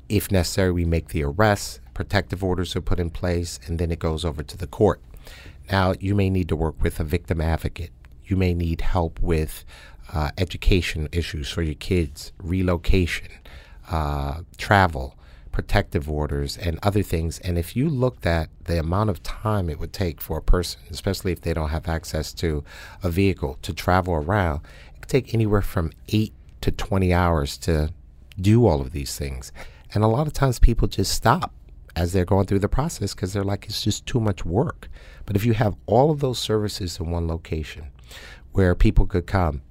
If 0.09 0.31
necessary, 0.31 0.71
we 0.71 0.85
make 0.85 1.09
the 1.09 1.23
arrest, 1.23 1.79
protective 1.93 2.43
orders 2.43 2.75
are 2.75 2.81
put 2.81 2.99
in 2.99 3.09
place, 3.09 3.59
and 3.65 3.79
then 3.79 3.91
it 3.91 3.99
goes 3.99 4.23
over 4.23 4.43
to 4.43 4.57
the 4.57 4.67
court. 4.67 5.01
Now, 5.71 5.93
you 5.99 6.15
may 6.15 6.29
need 6.29 6.49
to 6.49 6.55
work 6.55 6.81
with 6.81 6.99
a 6.99 7.03
victim 7.03 7.41
advocate. 7.41 7.91
You 8.25 8.35
may 8.35 8.53
need 8.53 8.81
help 8.81 9.19
with 9.19 9.65
uh, 10.13 10.31
education 10.37 11.09
issues 11.11 11.49
for 11.49 11.61
your 11.61 11.75
kids, 11.75 12.31
relocation, 12.39 13.29
uh, 13.89 14.41
travel 14.57 15.15
protective 15.53 16.09
orders 16.09 16.57
and 16.57 16.77
other 16.83 17.03
things. 17.03 17.39
And 17.39 17.57
if 17.57 17.77
you 17.77 17.87
looked 17.87 18.25
at 18.25 18.49
the 18.65 18.79
amount 18.79 19.09
of 19.11 19.23
time 19.23 19.69
it 19.69 19.79
would 19.79 19.93
take 19.93 20.19
for 20.19 20.39
a 20.39 20.41
person, 20.41 20.81
especially 20.89 21.31
if 21.31 21.41
they 21.41 21.53
don't 21.53 21.69
have 21.69 21.87
access 21.87 22.33
to 22.33 22.65
a 23.01 23.09
vehicle 23.09 23.59
to 23.61 23.71
travel 23.71 24.15
around, 24.15 24.61
take 25.07 25.33
anywhere 25.33 25.61
from 25.61 25.91
eight 26.09 26.33
to 26.61 26.71
20 26.71 27.13
hours 27.13 27.57
to 27.59 27.91
do 28.39 28.65
all 28.65 28.81
of 28.81 28.91
these 28.91 29.17
things. 29.17 29.51
And 29.93 30.03
a 30.03 30.07
lot 30.07 30.27
of 30.27 30.33
times 30.33 30.59
people 30.59 30.87
just 30.87 31.13
stop 31.13 31.53
as 31.95 32.13
they're 32.13 32.25
going 32.25 32.47
through 32.47 32.59
the 32.59 32.69
process 32.69 33.13
because 33.13 33.33
they're 33.33 33.43
like, 33.43 33.65
it's 33.65 33.81
just 33.81 34.05
too 34.05 34.19
much 34.19 34.45
work. 34.45 34.89
But 35.25 35.35
if 35.35 35.45
you 35.45 35.53
have 35.53 35.75
all 35.85 36.09
of 36.11 36.19
those 36.19 36.39
services 36.39 36.99
in 36.99 37.11
one 37.11 37.27
location 37.27 37.87
where 38.51 38.75
people 38.75 39.05
could 39.05 39.27
come, 39.27 39.61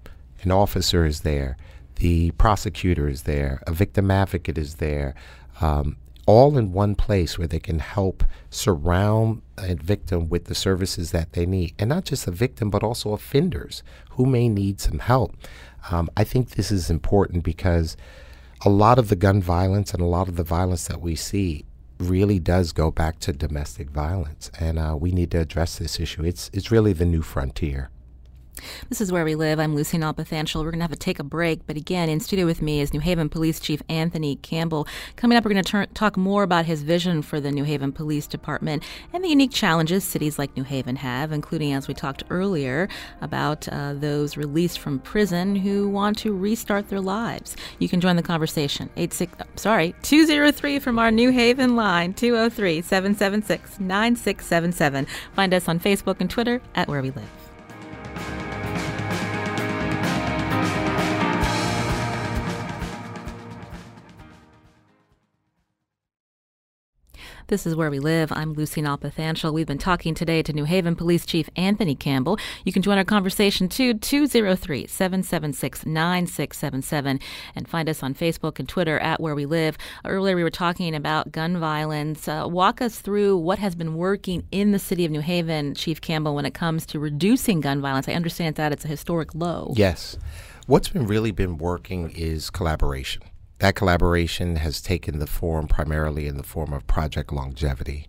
an 0.42 0.50
officer 0.50 1.04
is 1.04 1.20
there, 1.20 1.56
the 1.96 2.30
prosecutor 2.32 3.08
is 3.08 3.22
there, 3.22 3.62
a 3.66 3.72
victim 3.72 4.10
advocate 4.10 4.58
is 4.58 4.76
there, 4.76 5.14
um, 5.60 5.96
all 6.26 6.56
in 6.56 6.72
one 6.72 6.94
place 6.94 7.38
where 7.38 7.48
they 7.48 7.58
can 7.58 7.80
help 7.80 8.24
surround 8.50 9.42
a 9.58 9.74
victim 9.74 10.28
with 10.28 10.44
the 10.44 10.54
services 10.54 11.10
that 11.10 11.32
they 11.32 11.46
need. 11.46 11.74
And 11.78 11.88
not 11.88 12.04
just 12.04 12.26
a 12.26 12.30
victim, 12.30 12.70
but 12.70 12.82
also 12.82 13.12
offenders 13.12 13.82
who 14.10 14.26
may 14.26 14.48
need 14.48 14.80
some 14.80 15.00
help. 15.00 15.36
Um, 15.90 16.08
I 16.16 16.24
think 16.24 16.50
this 16.50 16.70
is 16.70 16.90
important 16.90 17.42
because 17.42 17.96
a 18.64 18.70
lot 18.70 18.98
of 18.98 19.08
the 19.08 19.16
gun 19.16 19.42
violence 19.42 19.92
and 19.92 20.00
a 20.00 20.06
lot 20.06 20.28
of 20.28 20.36
the 20.36 20.44
violence 20.44 20.86
that 20.86 21.00
we 21.00 21.16
see 21.16 21.64
really 21.98 22.38
does 22.38 22.72
go 22.72 22.90
back 22.90 23.18
to 23.20 23.32
domestic 23.32 23.90
violence. 23.90 24.50
And 24.60 24.78
uh, 24.78 24.96
we 24.98 25.10
need 25.10 25.30
to 25.32 25.40
address 25.40 25.76
this 25.76 25.98
issue. 25.98 26.24
It's, 26.24 26.50
it's 26.52 26.70
really 26.70 26.92
the 26.92 27.04
new 27.04 27.22
frontier. 27.22 27.90
This 28.88 29.00
is 29.00 29.10
Where 29.10 29.24
We 29.24 29.34
Live. 29.34 29.58
I'm 29.58 29.74
Lucy 29.74 29.98
Nalpathanchel. 29.98 30.62
We're 30.62 30.70
going 30.70 30.78
to 30.78 30.84
have 30.84 30.90
to 30.90 30.96
take 30.96 31.18
a 31.18 31.24
break, 31.24 31.66
but 31.66 31.76
again, 31.76 32.08
in 32.08 32.20
studio 32.20 32.46
with 32.46 32.62
me 32.62 32.80
is 32.80 32.92
New 32.92 33.00
Haven 33.00 33.28
Police 33.28 33.60
Chief 33.60 33.82
Anthony 33.88 34.36
Campbell. 34.36 34.86
Coming 35.16 35.36
up, 35.36 35.44
we're 35.44 35.52
going 35.52 35.64
to 35.64 35.86
talk 35.94 36.16
more 36.16 36.42
about 36.42 36.66
his 36.66 36.82
vision 36.82 37.22
for 37.22 37.40
the 37.40 37.50
New 37.50 37.64
Haven 37.64 37.92
Police 37.92 38.26
Department 38.26 38.82
and 39.12 39.24
the 39.24 39.28
unique 39.28 39.52
challenges 39.52 40.04
cities 40.04 40.38
like 40.38 40.56
New 40.56 40.64
Haven 40.64 40.96
have, 40.96 41.32
including, 41.32 41.72
as 41.72 41.88
we 41.88 41.94
talked 41.94 42.22
earlier, 42.30 42.88
about 43.20 43.68
uh, 43.68 43.94
those 43.94 44.36
released 44.36 44.78
from 44.78 44.98
prison 44.98 45.56
who 45.56 45.88
want 45.88 46.18
to 46.18 46.36
restart 46.36 46.88
their 46.88 47.00
lives. 47.00 47.56
You 47.78 47.88
can 47.88 48.00
join 48.00 48.16
the 48.16 48.22
conversation. 48.22 48.90
86, 48.96 49.32
sorry, 49.56 49.94
203 50.02 50.78
from 50.78 50.98
our 50.98 51.10
New 51.10 51.30
Haven 51.30 51.76
line, 51.76 52.14
203 52.14 52.82
776 52.82 53.80
9677. 53.80 55.06
Find 55.34 55.54
us 55.54 55.68
on 55.68 55.80
Facebook 55.80 56.16
and 56.20 56.30
Twitter 56.30 56.60
at 56.74 56.88
Where 56.88 57.02
We 57.02 57.10
Live. 57.10 57.41
This 67.48 67.66
is 67.66 67.74
Where 67.74 67.90
We 67.90 67.98
Live. 67.98 68.30
I'm 68.30 68.52
Lucy 68.52 68.80
Nalpathanchel. 68.80 69.52
We've 69.52 69.66
been 69.66 69.76
talking 69.76 70.14
today 70.14 70.42
to 70.42 70.52
New 70.52 70.64
Haven 70.64 70.94
Police 70.94 71.26
Chief 71.26 71.50
Anthony 71.56 71.94
Campbell. 71.94 72.38
You 72.64 72.72
can 72.72 72.82
join 72.82 72.98
our 72.98 73.04
conversation 73.04 73.68
too, 73.68 73.94
203 73.94 74.86
776 74.86 75.84
9677, 75.84 77.20
and 77.56 77.68
find 77.68 77.88
us 77.88 78.02
on 78.02 78.14
Facebook 78.14 78.58
and 78.58 78.68
Twitter 78.68 78.98
at 79.00 79.20
Where 79.20 79.34
We 79.34 79.44
Live. 79.44 79.76
Earlier, 80.04 80.36
we 80.36 80.44
were 80.44 80.50
talking 80.50 80.94
about 80.94 81.32
gun 81.32 81.58
violence. 81.58 82.28
Uh, 82.28 82.46
walk 82.48 82.80
us 82.80 83.00
through 83.00 83.36
what 83.36 83.58
has 83.58 83.74
been 83.74 83.96
working 83.96 84.46
in 84.52 84.70
the 84.70 84.78
city 84.78 85.04
of 85.04 85.10
New 85.10 85.20
Haven, 85.20 85.74
Chief 85.74 86.00
Campbell, 86.00 86.36
when 86.36 86.46
it 86.46 86.54
comes 86.54 86.86
to 86.86 87.00
reducing 87.00 87.60
gun 87.60 87.80
violence. 87.80 88.08
I 88.08 88.12
understand 88.12 88.54
that 88.56 88.72
it's 88.72 88.84
a 88.84 88.88
historic 88.88 89.34
low. 89.34 89.74
Yes. 89.76 90.16
What's 90.66 90.88
been 90.88 91.08
really 91.08 91.32
been 91.32 91.58
working 91.58 92.10
is 92.10 92.50
collaboration 92.50 93.22
that 93.62 93.76
collaboration 93.76 94.56
has 94.56 94.80
taken 94.80 95.20
the 95.20 95.26
form 95.26 95.68
primarily 95.68 96.26
in 96.26 96.36
the 96.36 96.42
form 96.42 96.72
of 96.72 96.84
Project 96.88 97.32
Longevity. 97.32 98.08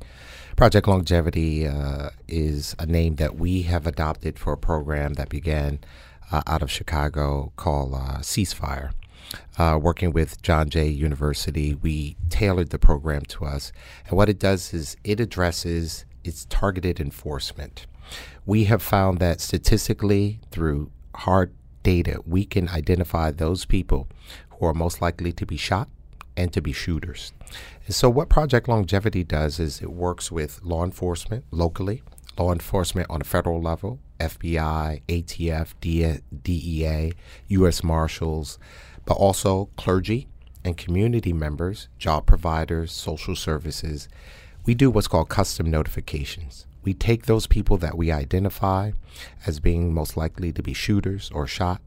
Project 0.56 0.88
Longevity 0.88 1.68
uh, 1.68 2.10
is 2.28 2.76
a 2.80 2.88
name 2.88 3.18
that 3.18 3.36
we 3.36 3.62
have 3.62 3.86
adopted 3.86 4.40
for 4.40 4.54
a 4.54 4.58
program 4.58 5.14
that 5.14 5.30
began 5.30 5.80
uh, 6.32 6.42
out 6.48 6.64
of 6.64 6.72
Chicago 6.72 7.54
called 7.56 7.94
uh, 7.94 8.18
Ceasefire. 8.22 8.94
Uh, 9.56 9.78
working 9.80 10.12
with 10.12 10.42
John 10.42 10.72
Jay 10.72 10.88
University, 10.88 11.76
we 11.76 12.18
tailored 12.32 12.72
the 12.72 12.80
program 12.80 13.22
to 13.26 13.46
us. 13.46 13.72
And 14.08 14.18
what 14.18 14.30
it 14.30 14.40
does 14.40 14.74
is 14.74 14.98
it 15.04 15.20
addresses 15.20 16.06
its 16.24 16.46
targeted 16.46 17.00
enforcement. 17.00 17.86
We 18.44 18.64
have 18.64 18.82
found 18.82 19.20
that 19.20 19.40
statistically, 19.40 20.40
through 20.50 20.90
hard 21.14 21.54
data, 21.84 22.22
we 22.26 22.46
can 22.46 22.70
identify 22.70 23.30
those 23.30 23.66
people 23.66 24.08
who 24.64 24.70
are 24.70 24.74
most 24.74 25.02
likely 25.02 25.34
to 25.34 25.46
be 25.46 25.58
shot 25.58 25.90
and 26.38 26.54
to 26.54 26.62
be 26.62 26.72
shooters. 26.72 27.34
And 27.86 27.94
so, 27.94 28.10
what 28.10 28.30
Project 28.30 28.70
Longevity 28.70 29.26
does 29.26 29.60
is 29.60 29.82
it 29.82 29.92
works 29.92 30.32
with 30.32 30.64
law 30.64 30.86
enforcement 30.86 31.44
locally, 31.52 32.02
law 32.40 32.54
enforcement 32.54 33.08
on 33.10 33.20
a 33.20 33.26
federal 33.26 33.62
level, 33.62 34.00
FBI, 34.22 35.02
ATF, 35.10 35.74
DEA, 36.44 37.12
U.S. 37.50 37.84
Marshals, 37.84 38.58
but 39.06 39.16
also 39.16 39.70
clergy 39.76 40.30
and 40.64 40.78
community 40.78 41.34
members, 41.34 41.90
job 42.00 42.26
providers, 42.26 42.94
social 42.94 43.36
services. 43.36 44.08
We 44.66 44.76
do 44.76 44.90
what's 44.90 45.10
called 45.10 45.28
custom 45.28 45.70
notifications. 45.70 46.66
We 46.86 46.94
take 46.94 47.26
those 47.26 47.48
people 47.48 47.76
that 47.80 47.98
we 47.98 48.14
identify 48.14 48.92
as 49.46 49.60
being 49.60 49.94
most 49.94 50.16
likely 50.16 50.54
to 50.54 50.64
be 50.64 50.74
shooters 50.74 51.30
or 51.34 51.48
shot, 51.48 51.82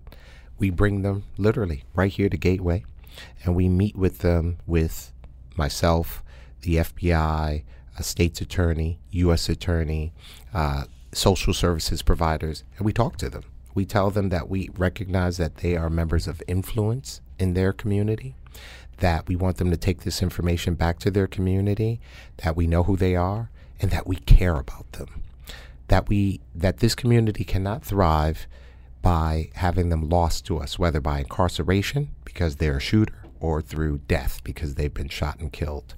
we 0.59 0.71
bring 0.71 1.03
them 1.03 1.25
literally 1.37 1.85
right 1.95 2.13
here 2.13 2.29
to 2.29 2.37
Gateway, 2.37 2.85
and 3.45 3.55
we 3.55 3.69
meet 3.69 3.97
with 3.97 4.19
them 4.19 4.59
with 4.67 5.13
myself, 5.57 6.23
the 6.63 6.77
FBI, 6.77 7.63
a 7.99 8.03
state's 8.03 8.41
attorney, 8.41 8.99
U.S. 9.11 9.49
attorney, 9.49 10.13
uh, 10.53 10.85
social 11.13 11.55
services 11.55 12.03
providers, 12.03 12.65
and 12.77 12.85
we 12.85 12.93
talk 12.93 13.17
to 13.19 13.31
them. 13.31 13.45
We 13.75 13.85
tell 13.85 14.11
them 14.11 14.31
that 14.31 14.49
we 14.49 14.71
recognize 14.77 15.37
that 15.37 15.59
they 15.59 15.77
are 15.77 15.91
members 15.91 16.27
of 16.27 16.43
influence 16.47 17.21
in 17.39 17.55
their 17.55 17.73
community, 17.73 18.35
that 18.99 19.29
we 19.29 19.37
want 19.37 19.59
them 19.59 19.71
to 19.71 19.77
take 19.77 20.03
this 20.03 20.23
information 20.23 20.75
back 20.75 20.99
to 21.01 21.11
their 21.11 21.27
community, 21.27 22.01
that 22.39 22.57
we 22.57 22.67
know 22.67 22.85
who 22.85 22.97
they 22.97 23.15
are, 23.15 23.51
and 23.81 23.91
that 23.91 24.07
we 24.07 24.17
care 24.17 24.57
about 24.57 24.91
them. 24.93 25.23
That 25.89 26.09
we 26.09 26.41
that 26.55 26.79
this 26.79 26.95
community 26.95 27.45
cannot 27.45 27.85
thrive 27.85 28.49
by 29.07 29.49
having 29.55 29.89
them 29.89 30.09
lost 30.09 30.45
to 30.45 30.59
us, 30.59 30.81
whether 30.81 31.01
by 31.01 31.21
incarceration 31.21 32.09
because 32.25 32.57
they're 32.57 32.79
a 32.79 32.81
shooter 32.81 33.15
or 33.39 33.63
through 33.63 33.99
death 34.09 34.43
because 34.43 34.75
they've 34.75 34.95
been 34.95 35.09
shot 35.09 35.39
and 35.39 35.53
killed. 35.53 35.95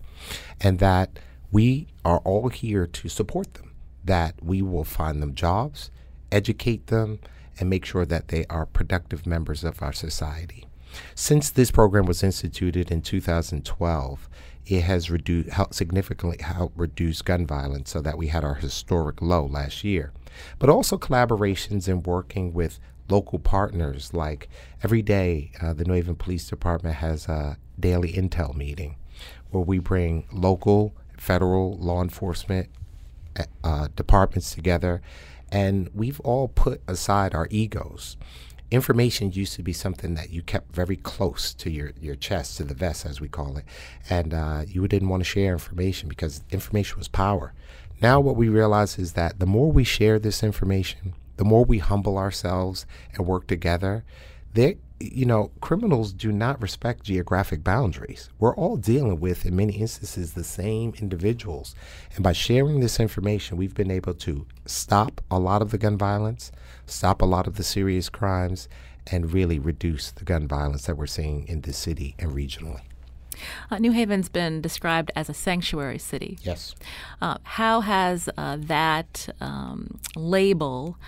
And 0.61 0.79
that 0.81 1.19
we 1.51 1.89
are 2.05 2.19
all 2.19 2.51
here 2.51 2.87
to 2.87 3.09
support 3.09 3.55
them, 3.55 3.75
that 4.05 4.35
we 4.43 4.61
will 4.61 4.85
find 4.85 5.23
them 5.23 5.35
jobs, 5.35 5.91
educate 6.31 6.89
them, 6.89 7.19
and 7.59 7.71
make 7.71 7.87
sure 7.87 8.05
that 8.05 8.29
they 8.29 8.45
are 8.51 8.67
productive 8.67 9.27
members 9.27 9.65
of 9.65 9.81
our 9.81 9.95
society. 9.95 10.67
Since 11.15 11.49
this 11.49 11.71
program 11.71 12.05
was 12.05 12.23
instituted 12.23 12.91
in 12.91 13.01
2012, 13.01 14.29
it 14.67 14.83
has 14.83 15.11
reduced 15.11 15.49
helped 15.49 15.75
significantly 15.75 16.43
helped 16.43 16.79
reduce 16.79 17.23
gun 17.23 17.47
violence 17.47 17.91
so 17.91 18.03
that 18.03 18.19
we 18.19 18.27
had 18.27 18.45
our 18.45 18.57
historic 18.57 19.23
low 19.23 19.47
last 19.47 19.83
year. 19.83 20.13
But 20.59 20.69
also 20.69 20.99
collaborations 20.99 21.89
in 21.89 22.03
working 22.03 22.53
with 22.53 22.79
local 23.09 23.39
partners. 23.39 24.13
Like 24.15 24.49
every 24.83 25.03
day, 25.03 25.53
uh, 25.61 25.73
the 25.73 25.85
New 25.85 25.95
Haven 25.95 26.17
Police 26.17 26.49
Department 26.49 26.97
has 26.97 27.29
a 27.29 27.57
daily 27.79 28.13
intel 28.13 28.55
meeting 28.55 28.97
where 29.51 29.63
we 29.63 29.79
bring 29.79 30.27
local, 30.33 30.95
federal 31.17 31.77
law 31.79 32.03
enforcement 32.03 32.69
uh, 33.39 33.45
uh, 33.65 33.89
departments 33.97 34.55
together, 34.55 35.01
and 35.51 35.89
we've 35.95 36.21
all 36.21 36.49
put 36.49 36.81
aside 36.87 37.35
our 37.35 37.49
egos. 37.51 38.17
Information 38.71 39.33
used 39.33 39.55
to 39.55 39.63
be 39.63 39.73
something 39.73 40.15
that 40.15 40.29
you 40.29 40.43
kept 40.43 40.75
very 40.75 40.97
close 40.97 41.55
to 41.55 41.71
your, 41.71 41.93
your 42.01 42.15
chest, 42.15 42.59
to 42.59 42.65
the 42.65 42.75
vest, 42.75 43.07
as 43.07 43.19
we 43.19 43.29
call 43.29 43.57
it, 43.57 43.65
and 44.11 44.35
uh, 44.35 44.63
you 44.69 44.87
didn't 44.87 45.09
want 45.09 45.21
to 45.23 45.29
share 45.29 45.53
information 45.53 46.09
because 46.09 46.43
information 46.51 46.99
was 46.99 47.09
power. 47.09 47.55
Now, 48.03 48.21
what 48.21 48.37
we 48.37 48.49
realize 48.49 48.99
is 48.99 49.15
that 49.15 49.41
the 49.41 49.47
more 49.47 49.73
we 49.73 49.85
share 49.85 50.19
this 50.19 50.43
information, 50.43 51.15
the 51.39 51.45
more 51.45 51.65
we 51.65 51.79
humble 51.79 52.19
ourselves 52.19 52.87
and 53.15 53.27
work 53.27 53.47
together, 53.47 54.05
they 54.53 54.77
you 55.01 55.25
know, 55.25 55.51
criminals 55.61 56.13
do 56.13 56.33
not 56.33 56.61
respect 56.61 57.05
geographic 57.05 57.63
boundaries. 57.63 58.31
We're 58.39 58.55
all 58.57 58.77
dealing 58.77 59.21
with, 59.21 59.47
in 59.47 59.55
many 59.55 59.75
instances, 59.75 60.33
the 60.33 60.43
same 60.43 60.93
individuals. 60.99 61.75
And 62.15 62.25
by 62.25 62.33
sharing 62.33 62.81
this 62.81 62.99
information, 62.99 63.57
we've 63.57 63.75
been 63.75 63.91
able 63.91 64.15
to 64.15 64.47
stop 64.67 65.21
a 65.31 65.39
lot 65.39 65.63
of 65.63 65.71
the 65.71 65.79
gun 65.79 65.97
violence, 65.97 66.51
stop 66.87 67.23
a 67.23 67.27
lot 67.27 67.47
of 67.47 67.57
the 67.57 67.63
serious 67.63 68.09
crimes, 68.09 68.69
and 69.07 69.33
really 69.33 69.59
reduce 69.59 70.11
the 70.11 70.25
gun 70.25 70.49
violence 70.49 70.87
that 70.87 70.97
we're 70.97 71.07
seeing 71.07 71.47
in 71.47 71.61
this 71.61 71.79
city 71.79 72.15
and 72.19 72.33
regionally. 72.33 72.83
Uh, 73.71 73.79
New 73.79 73.93
Haven's 73.93 74.29
been 74.29 74.61
described 74.61 75.13
as 75.15 75.29
a 75.29 75.35
sanctuary 75.35 75.99
city. 75.99 76.39
Yes. 76.43 76.75
Uh, 77.23 77.39
how 77.45 77.83
has 77.83 78.29
uh, 78.37 78.57
that 78.59 79.29
um, 79.41 80.01
label 80.17 80.99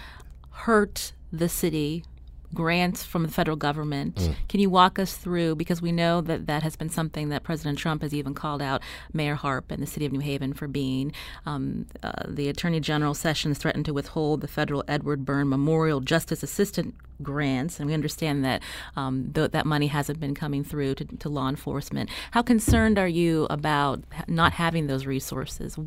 hurt 0.67 1.13
the 1.33 1.49
city 1.49 2.05
grants 2.53 3.05
from 3.05 3.23
the 3.23 3.29
federal 3.29 3.57
government. 3.57 4.17
Mm. 4.17 4.35
Can 4.49 4.61
you 4.61 4.69
walk 4.71 4.99
us 4.99 5.17
through, 5.17 5.55
because 5.55 5.81
we 5.81 5.93
know 5.93 6.21
that 6.21 6.47
that 6.49 6.63
has 6.65 6.75
been 6.75 6.91
something 6.91 7.29
that 7.29 7.45
President 7.45 7.79
Trump 7.79 8.03
has 8.03 8.13
even 8.13 8.35
called 8.35 8.61
out 8.61 8.83
Mayor 9.13 9.37
Harp 9.37 9.71
and 9.71 9.81
the 9.81 9.87
city 9.87 10.05
of 10.05 10.13
New 10.13 10.19
Haven 10.21 10.53
for 10.53 10.67
being. 10.67 11.13
Um, 11.47 11.87
uh, 12.03 12.11
the 12.27 12.49
Attorney 12.49 12.81
General 12.81 13.15
Sessions 13.15 13.59
threatened 13.59 13.85
to 13.85 13.95
withhold 13.95 14.41
the 14.41 14.49
federal 14.49 14.83
Edward 14.89 15.25
Byrne 15.25 15.49
Memorial 15.49 16.01
Justice 16.01 16.43
Assistant 16.43 16.97
grants, 17.23 17.79
and 17.79 17.87
we 17.87 17.95
understand 17.95 18.45
that 18.45 18.63
um, 18.97 19.31
th- 19.33 19.53
that 19.53 19.67
money 19.67 19.87
hasn't 19.87 20.19
been 20.19 20.35
coming 20.35 20.65
through 20.65 20.97
to, 20.97 21.05
to 21.05 21.29
law 21.29 21.49
enforcement. 21.49 22.11
How 22.33 22.43
concerned 22.43 22.99
are 22.99 23.09
you 23.09 23.47
about 23.49 24.03
not 24.27 24.55
having 24.55 24.89
those 24.89 25.07
resources? 25.07 25.79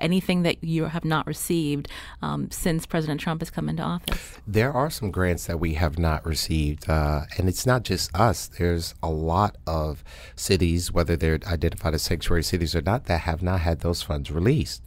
Anything 0.00 0.42
that 0.42 0.62
you 0.62 0.86
have 0.86 1.04
not 1.04 1.26
received 1.26 1.88
um, 2.22 2.50
since 2.50 2.86
President 2.86 3.20
Trump 3.20 3.40
has 3.40 3.50
come 3.50 3.68
into 3.68 3.82
office? 3.82 4.38
There 4.46 4.72
are 4.72 4.90
some 4.90 5.10
grants 5.10 5.46
that 5.46 5.60
we 5.60 5.74
have 5.74 5.98
not 5.98 6.24
received, 6.26 6.88
uh, 6.88 7.22
and 7.36 7.48
it's 7.48 7.66
not 7.66 7.82
just 7.82 8.14
us. 8.14 8.48
There's 8.48 8.94
a 9.02 9.10
lot 9.10 9.56
of 9.66 10.02
cities, 10.36 10.92
whether 10.92 11.16
they're 11.16 11.40
identified 11.46 11.94
as 11.94 12.02
sanctuary 12.02 12.42
cities 12.42 12.74
or 12.74 12.82
not, 12.82 13.06
that 13.06 13.22
have 13.22 13.42
not 13.42 13.60
had 13.60 13.80
those 13.80 14.02
funds 14.02 14.30
released. 14.30 14.82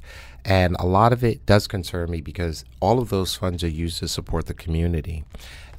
And 0.45 0.75
a 0.79 0.85
lot 0.85 1.13
of 1.13 1.23
it 1.23 1.45
does 1.45 1.67
concern 1.67 2.11
me 2.11 2.19
because 2.19 2.65
all 2.81 2.99
of 2.99 3.09
those 3.09 3.35
funds 3.35 3.63
are 3.63 3.69
used 3.69 3.99
to 3.99 4.07
support 4.07 4.47
the 4.47 4.53
community. 4.53 5.23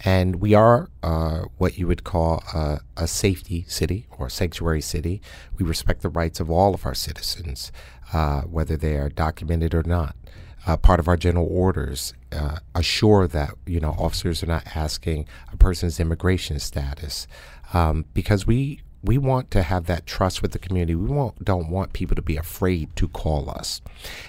And 0.00 0.36
we 0.36 0.54
are 0.54 0.90
uh, 1.02 1.42
what 1.58 1.78
you 1.78 1.86
would 1.86 2.04
call 2.04 2.42
a, 2.52 2.80
a, 2.96 3.06
safety 3.06 3.64
city 3.68 4.06
or 4.18 4.28
sanctuary 4.28 4.80
city. 4.80 5.22
We 5.56 5.64
respect 5.64 6.02
the 6.02 6.08
rights 6.08 6.40
of 6.40 6.50
all 6.50 6.74
of 6.74 6.84
our 6.84 6.94
citizens, 6.94 7.72
uh, 8.12 8.42
whether 8.42 8.76
they 8.76 8.96
are 8.96 9.08
documented 9.08 9.74
or 9.74 9.82
not. 9.82 10.16
Uh, 10.66 10.76
part 10.76 10.98
of 10.98 11.08
our 11.08 11.16
general 11.16 11.46
orders 11.50 12.14
uh, 12.32 12.56
assure 12.74 13.28
that 13.28 13.54
you 13.66 13.80
know 13.80 13.94
officers 13.98 14.42
are 14.42 14.46
not 14.46 14.66
asking 14.74 15.28
a 15.52 15.56
person's 15.58 16.00
immigration 16.00 16.58
status 16.58 17.26
um, 17.74 18.06
because 18.14 18.46
we 18.46 18.80
we 19.02 19.18
want 19.18 19.50
to 19.50 19.62
have 19.62 19.84
that 19.86 20.06
trust 20.06 20.40
with 20.40 20.52
the 20.52 20.58
community. 20.58 20.94
We 20.94 21.08
don't 21.42 21.68
want 21.68 21.92
people 21.92 22.16
to 22.16 22.22
be 22.22 22.36
afraid 22.36 22.96
to 22.96 23.06
call 23.06 23.50
us. 23.50 23.82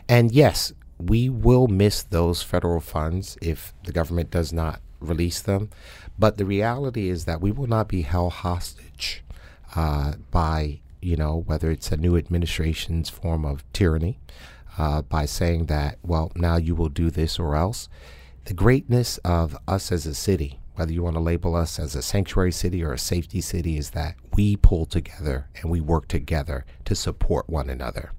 And 0.10 0.34
yes, 0.34 0.74
we 0.98 1.30
will 1.30 1.68
miss 1.68 2.04
those 2.04 2.44
federal 2.44 2.82
funds 2.82 3.38
if 3.42 3.74
the 3.84 3.94
government 3.94 4.32
does 4.32 4.52
not 4.52 4.82
release 5.06 5.42
them. 5.42 5.70
But 6.18 6.38
the 6.38 6.46
reality 6.46 7.10
is 7.10 7.26
that 7.26 7.42
we 7.42 7.52
will 7.52 7.68
not 7.68 7.88
be 7.88 8.02
held 8.02 8.34
hostage 8.34 9.24
uh, 9.76 10.14
by, 10.32 10.80
you 11.02 11.16
know, 11.16 11.44
whether 11.46 11.70
it's 11.72 11.92
a 11.92 11.98
new 11.98 12.16
administration's 12.18 13.10
form 13.10 13.46
of 13.46 13.64
tyranny, 13.74 14.20
uh, 14.78 15.02
by 15.02 15.26
saying 15.26 15.66
that, 15.66 15.98
well, 16.04 16.32
now 16.36 16.58
you 16.58 16.76
will 16.76 16.90
do 16.90 17.10
this 17.10 17.40
or 17.40 17.56
else. 17.56 17.90
The 18.46 18.54
greatness 18.54 19.18
of 19.20 19.58
us 19.68 19.92
as 19.92 20.06
a 20.06 20.14
city, 20.14 20.60
whether 20.76 20.94
you 20.94 21.04
want 21.04 21.16
to 21.16 21.22
label 21.22 21.56
us 21.56 21.80
as 21.80 21.96
a 21.96 22.02
sanctuary 22.02 22.52
city 22.52 22.84
or 22.84 22.94
a 22.94 23.00
safety 23.00 23.42
city, 23.42 23.78
is 23.78 23.92
that 23.92 24.16
we 24.36 24.56
pull 24.56 24.86
together 24.86 25.48
and 25.56 25.72
we 25.72 25.82
work 25.82 26.08
together 26.08 26.66
to 26.86 26.96
support 26.96 27.50
one 27.50 27.70
another. 27.70 28.12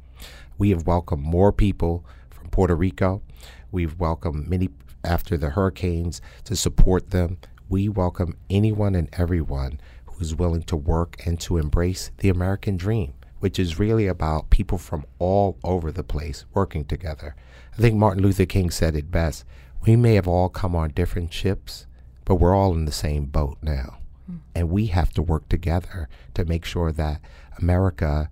We 0.59 0.70
have 0.70 0.87
welcomed 0.87 1.22
more 1.22 1.53
people 1.53 2.05
from 2.30 2.49
Puerto 2.49 2.74
Rico. 2.74 3.22
We've 3.70 3.99
welcomed 3.99 4.49
many 4.49 4.70
after 5.07 5.37
the 5.37 5.51
hurricanes 5.51 6.21
to 6.45 6.57
support 6.57 7.11
them. 7.11 7.39
We 7.69 7.89
welcome 7.89 8.37
anyone 8.51 8.95
and 8.95 9.09
everyone 9.13 9.81
who 10.07 10.21
is 10.21 10.35
willing 10.35 10.65
to 10.65 10.77
work 10.77 11.17
and 11.25 11.41
to 11.41 11.57
embrace 11.57 12.11
the 12.19 12.29
American 12.29 12.77
dream, 12.77 13.15
which 13.41 13.59
is 13.59 13.79
really 13.79 14.07
about 14.07 14.51
people 14.51 14.79
from 14.79 15.07
all 15.19 15.59
over 15.65 15.91
the 15.91 16.05
place 16.05 16.45
working 16.53 16.85
together. 16.85 17.35
I 17.73 17.81
think 17.81 17.95
Martin 17.95 18.23
Luther 18.23 18.47
King 18.47 18.71
said 18.71 18.97
it 18.97 19.11
best. 19.11 19.45
We 19.87 19.97
may 19.97 20.15
have 20.15 20.29
all 20.29 20.49
come 20.49 20.75
on 20.75 20.91
different 20.91 21.33
ships, 21.33 21.87
but 22.25 22.37
we're 22.37 22.55
all 22.55 22.75
in 22.75 22.85
the 22.85 22.93
same 22.93 23.27
boat 23.27 23.59
now. 23.63 23.99
Mm. 24.31 24.39
And 24.55 24.71
we 24.71 24.87
have 24.87 25.13
to 25.15 25.23
work 25.23 25.49
together 25.49 26.09
to 26.35 26.45
make 26.45 26.65
sure 26.65 26.91
that 26.93 27.21
America 27.59 28.29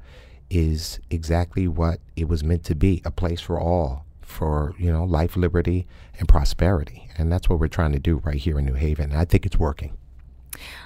is 0.50 1.00
exactly 1.10 1.68
what 1.68 2.00
it 2.16 2.28
was 2.28 2.44
meant 2.44 2.64
to 2.64 2.74
be 2.74 3.02
a 3.04 3.10
place 3.10 3.40
for 3.40 3.58
all 3.60 4.03
for 4.24 4.74
you 4.78 4.90
know 4.90 5.04
life 5.04 5.36
liberty 5.36 5.86
and 6.18 6.28
prosperity 6.28 7.08
and 7.16 7.30
that's 7.32 7.48
what 7.48 7.58
we're 7.58 7.68
trying 7.68 7.92
to 7.92 7.98
do 7.98 8.18
right 8.24 8.36
here 8.36 8.58
in 8.58 8.64
new 8.64 8.74
haven 8.74 9.10
and 9.10 9.18
i 9.18 9.24
think 9.24 9.46
it's 9.46 9.58
working 9.58 9.96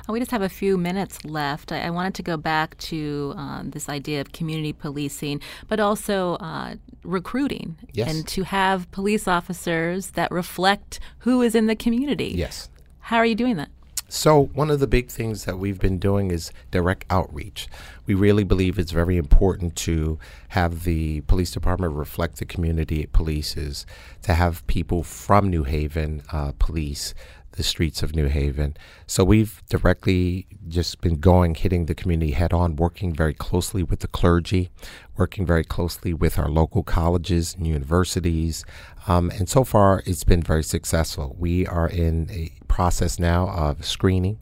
uh, 0.08 0.12
we 0.12 0.18
just 0.18 0.30
have 0.30 0.42
a 0.42 0.48
few 0.48 0.78
minutes 0.78 1.24
left. 1.24 1.72
I, 1.72 1.80
I 1.80 1.90
wanted 1.90 2.14
to 2.14 2.22
go 2.22 2.36
back 2.36 2.76
to 2.78 3.34
uh, 3.36 3.62
this 3.64 3.88
idea 3.88 4.20
of 4.20 4.32
community 4.32 4.72
policing, 4.72 5.40
but 5.68 5.80
also 5.80 6.36
uh, 6.36 6.76
recruiting 7.02 7.76
yes. 7.92 8.10
and 8.10 8.26
to 8.28 8.44
have 8.44 8.90
police 8.90 9.28
officers 9.28 10.12
that 10.12 10.30
reflect 10.30 11.00
who 11.18 11.42
is 11.42 11.54
in 11.54 11.66
the 11.66 11.76
community. 11.76 12.32
Yes. 12.34 12.70
How 13.00 13.18
are 13.18 13.26
you 13.26 13.34
doing 13.34 13.56
that? 13.56 13.68
So, 14.10 14.46
one 14.54 14.70
of 14.70 14.80
the 14.80 14.86
big 14.86 15.10
things 15.10 15.44
that 15.44 15.58
we've 15.58 15.78
been 15.78 15.98
doing 15.98 16.30
is 16.30 16.50
direct 16.70 17.04
outreach. 17.10 17.68
We 18.06 18.14
really 18.14 18.42
believe 18.42 18.78
it's 18.78 18.90
very 18.90 19.18
important 19.18 19.76
to 19.76 20.18
have 20.48 20.84
the 20.84 21.20
police 21.22 21.50
department 21.50 21.92
reflect 21.92 22.38
the 22.38 22.46
community 22.46 23.02
it 23.02 23.12
polices, 23.12 23.84
to 24.22 24.32
have 24.32 24.66
people 24.66 25.02
from 25.02 25.50
New 25.50 25.64
Haven 25.64 26.22
uh, 26.32 26.52
police 26.58 27.12
the 27.58 27.62
streets 27.64 28.04
of 28.04 28.14
New 28.14 28.28
Haven. 28.28 28.76
So 29.06 29.24
we've 29.24 29.62
directly 29.68 30.46
just 30.68 31.00
been 31.00 31.18
going, 31.18 31.56
hitting 31.56 31.86
the 31.86 31.94
community 31.94 32.30
head 32.30 32.52
on, 32.52 32.76
working 32.76 33.12
very 33.12 33.34
closely 33.34 33.82
with 33.82 33.98
the 33.98 34.06
clergy, 34.06 34.70
working 35.16 35.44
very 35.44 35.64
closely 35.64 36.14
with 36.14 36.38
our 36.38 36.48
local 36.48 36.84
colleges 36.84 37.54
and 37.54 37.66
universities. 37.66 38.64
Um, 39.08 39.30
and 39.30 39.48
so 39.48 39.64
far, 39.64 40.02
it's 40.04 40.22
been 40.22 40.42
very 40.42 40.62
successful. 40.62 41.34
We 41.38 41.66
are 41.66 41.88
in 41.88 42.30
a 42.30 42.52
process 42.68 43.18
now 43.18 43.48
of 43.48 43.82
screening. 43.82 44.38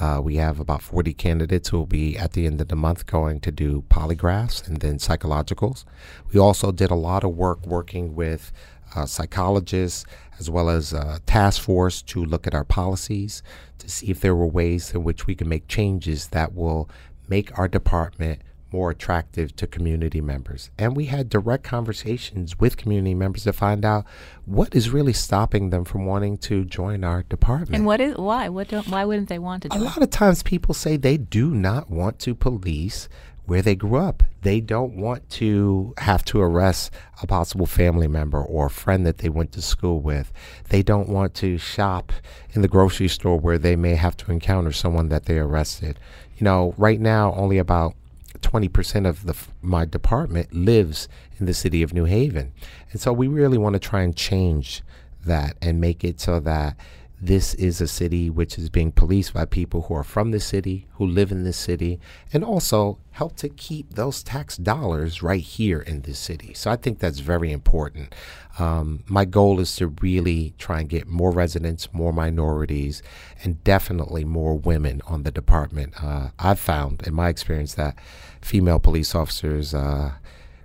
Uh, 0.00 0.20
we 0.24 0.36
have 0.36 0.58
about 0.58 0.80
40 0.80 1.12
candidates 1.12 1.68
who 1.68 1.76
will 1.76 1.86
be 1.86 2.16
at 2.16 2.32
the 2.32 2.46
end 2.46 2.62
of 2.62 2.68
the 2.68 2.76
month 2.76 3.04
going 3.04 3.40
to 3.40 3.50
do 3.50 3.84
polygraphs 3.90 4.66
and 4.66 4.78
then 4.78 4.96
psychologicals. 4.96 5.84
We 6.32 6.40
also 6.40 6.72
did 6.72 6.90
a 6.90 6.94
lot 6.94 7.24
of 7.24 7.36
work 7.36 7.66
working 7.66 8.14
with 8.14 8.52
uh, 8.94 9.04
psychologists 9.04 10.06
as 10.38 10.48
well 10.48 10.70
as 10.70 10.94
a 10.94 11.20
task 11.26 11.60
force 11.60 12.00
to 12.00 12.24
look 12.24 12.46
at 12.46 12.54
our 12.54 12.64
policies 12.64 13.42
to 13.78 13.88
see 13.88 14.06
if 14.06 14.20
there 14.20 14.34
were 14.34 14.46
ways 14.46 14.94
in 14.94 15.04
which 15.04 15.26
we 15.26 15.34
can 15.34 15.48
make 15.48 15.68
changes 15.68 16.28
that 16.28 16.54
will 16.54 16.88
make 17.28 17.58
our 17.58 17.68
department 17.68 18.40
more 18.72 18.90
attractive 18.90 19.54
to 19.56 19.66
community 19.66 20.20
members. 20.20 20.70
And 20.78 20.96
we 20.96 21.06
had 21.06 21.28
direct 21.28 21.64
conversations 21.64 22.58
with 22.58 22.76
community 22.76 23.14
members 23.14 23.44
to 23.44 23.52
find 23.52 23.84
out 23.84 24.04
what 24.44 24.74
is 24.74 24.90
really 24.90 25.12
stopping 25.12 25.70
them 25.70 25.84
from 25.84 26.04
wanting 26.06 26.38
to 26.38 26.64
join 26.64 27.04
our 27.04 27.22
department. 27.22 27.74
And 27.74 27.86
what 27.86 28.00
is 28.00 28.16
why? 28.16 28.48
What 28.48 28.68
don't 28.68 28.88
why 28.88 29.04
wouldn't 29.04 29.28
they 29.28 29.38
want 29.38 29.62
to 29.64 29.76
A 29.76 29.78
lot 29.78 30.02
of 30.02 30.10
times 30.10 30.42
people 30.42 30.74
say 30.74 30.96
they 30.96 31.16
do 31.16 31.50
not 31.50 31.90
want 31.90 32.18
to 32.20 32.34
police 32.34 33.08
where 33.46 33.62
they 33.62 33.76
grew 33.76 33.96
up. 33.96 34.24
They 34.42 34.60
don't 34.60 34.96
want 34.96 35.28
to 35.30 35.94
have 35.98 36.24
to 36.26 36.40
arrest 36.40 36.92
a 37.22 37.26
possible 37.26 37.66
family 37.66 38.08
member 38.08 38.42
or 38.42 38.66
a 38.66 38.70
friend 38.70 39.06
that 39.06 39.18
they 39.18 39.28
went 39.28 39.52
to 39.52 39.62
school 39.62 40.00
with. 40.00 40.32
They 40.68 40.82
don't 40.82 41.08
want 41.08 41.34
to 41.34 41.56
shop 41.56 42.12
in 42.52 42.62
the 42.62 42.68
grocery 42.68 43.08
store 43.08 43.38
where 43.38 43.58
they 43.58 43.76
may 43.76 43.94
have 43.94 44.16
to 44.18 44.32
encounter 44.32 44.72
someone 44.72 45.08
that 45.08 45.26
they 45.26 45.38
arrested. 45.38 45.98
You 46.38 46.44
know, 46.44 46.74
right 46.76 47.00
now, 47.00 47.32
only 47.34 47.58
about 47.58 47.94
20% 48.42 49.08
of 49.08 49.26
the, 49.26 49.36
my 49.62 49.84
department 49.84 50.52
lives 50.52 51.08
in 51.38 51.46
the 51.46 51.54
city 51.54 51.82
of 51.82 51.92
New 51.92 52.04
Haven. 52.04 52.52
And 52.92 53.00
so 53.00 53.12
we 53.12 53.28
really 53.28 53.58
want 53.58 53.74
to 53.74 53.80
try 53.80 54.02
and 54.02 54.16
change 54.16 54.82
that 55.24 55.56
and 55.60 55.80
make 55.80 56.04
it 56.04 56.20
so 56.20 56.40
that 56.40 56.76
this 57.20 57.54
is 57.54 57.80
a 57.80 57.86
city 57.86 58.28
which 58.28 58.58
is 58.58 58.68
being 58.68 58.92
policed 58.92 59.32
by 59.32 59.46
people 59.46 59.82
who 59.82 59.94
are 59.94 60.04
from 60.04 60.32
the 60.32 60.40
city, 60.40 60.86
who 60.94 61.06
live 61.06 61.32
in 61.32 61.44
this 61.44 61.56
city, 61.56 61.98
and 62.30 62.44
also 62.44 62.98
help 63.12 63.36
to 63.36 63.48
keep 63.48 63.94
those 63.94 64.22
tax 64.22 64.58
dollars 64.58 65.22
right 65.22 65.40
here 65.40 65.80
in 65.80 66.02
this 66.02 66.18
city. 66.18 66.52
So 66.52 66.70
I 66.70 66.76
think 66.76 66.98
that's 66.98 67.20
very 67.20 67.52
important. 67.52 68.14
Um, 68.58 69.02
my 69.06 69.24
goal 69.24 69.60
is 69.60 69.74
to 69.76 69.88
really 70.02 70.52
try 70.58 70.80
and 70.80 70.88
get 70.88 71.06
more 71.06 71.30
residents, 71.30 71.88
more 71.92 72.12
minorities, 72.12 73.02
and 73.42 73.64
definitely 73.64 74.24
more 74.24 74.54
women 74.54 75.00
on 75.06 75.22
the 75.22 75.30
department. 75.30 75.94
Uh, 76.02 76.30
I've 76.38 76.60
found 76.60 77.06
in 77.06 77.14
my 77.14 77.30
experience 77.30 77.74
that 77.74 77.96
female 78.42 78.78
police 78.78 79.14
officers 79.14 79.72
uh, 79.72 80.12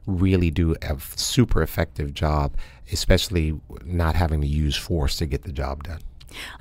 really 0.06 0.52
do 0.52 0.76
a 0.82 0.97
super 1.16 1.62
effective 1.62 2.14
job, 2.14 2.58
especially 2.91 3.58
not 3.86 4.16
having 4.16 4.41
to 4.41 4.47
use 4.47 4.76
force 4.76 5.16
to 5.18 5.26
get 5.26 5.43
the 5.43 5.54
job 5.54 5.86
done. 5.86 6.02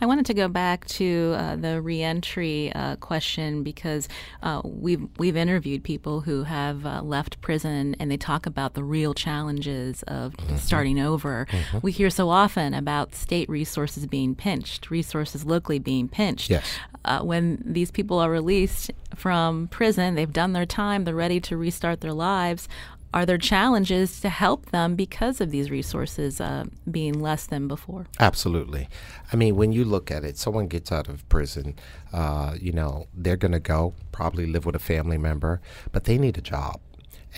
I 0.00 0.06
wanted 0.06 0.26
to 0.26 0.34
go 0.34 0.48
back 0.48 0.86
to 0.86 1.34
uh, 1.36 1.56
the 1.56 1.80
reentry 1.80 2.72
uh, 2.74 2.96
question 2.96 3.62
because 3.62 4.08
uh, 4.42 4.62
we've 4.64 5.06
we've 5.18 5.36
interviewed 5.36 5.82
people 5.82 6.22
who 6.22 6.44
have 6.44 6.86
uh, 6.86 7.02
left 7.02 7.40
prison 7.40 7.96
and 7.98 8.10
they 8.10 8.16
talk 8.16 8.46
about 8.46 8.74
the 8.74 8.84
real 8.84 9.14
challenges 9.14 10.02
of 10.04 10.36
mm-hmm. 10.36 10.56
starting 10.56 10.98
over. 10.98 11.46
Mm-hmm. 11.50 11.78
We 11.82 11.92
hear 11.92 12.10
so 12.10 12.30
often 12.30 12.74
about 12.74 13.14
state 13.14 13.48
resources 13.48 14.06
being 14.06 14.34
pinched, 14.34 14.90
resources 14.90 15.44
locally 15.44 15.78
being 15.78 16.08
pinched. 16.08 16.50
Yes. 16.50 16.64
Uh, 17.04 17.20
when 17.20 17.62
these 17.64 17.90
people 17.90 18.18
are 18.18 18.30
released 18.30 18.90
from 19.14 19.68
prison, 19.68 20.14
they've 20.14 20.32
done 20.32 20.52
their 20.52 20.66
time, 20.66 21.04
they're 21.04 21.14
ready 21.14 21.40
to 21.40 21.56
restart 21.56 22.00
their 22.00 22.12
lives 22.12 22.68
are 23.12 23.26
there 23.26 23.38
challenges 23.38 24.20
to 24.20 24.28
help 24.28 24.66
them 24.66 24.94
because 24.94 25.40
of 25.40 25.50
these 25.50 25.70
resources 25.70 26.40
uh, 26.40 26.64
being 26.90 27.20
less 27.20 27.46
than 27.46 27.66
before? 27.66 28.06
Absolutely. 28.20 28.88
I 29.32 29.36
mean, 29.36 29.56
when 29.56 29.72
you 29.72 29.84
look 29.84 30.10
at 30.10 30.24
it, 30.24 30.38
someone 30.38 30.68
gets 30.68 30.92
out 30.92 31.08
of 31.08 31.28
prison, 31.28 31.76
uh, 32.12 32.54
you 32.60 32.72
know, 32.72 33.06
they're 33.14 33.36
going 33.36 33.52
to 33.52 33.60
go 33.60 33.94
probably 34.12 34.46
live 34.46 34.64
with 34.64 34.76
a 34.76 34.80
family 34.80 35.18
member, 35.18 35.60
but 35.92 36.04
they 36.04 36.18
need 36.18 36.38
a 36.38 36.42
job. 36.42 36.80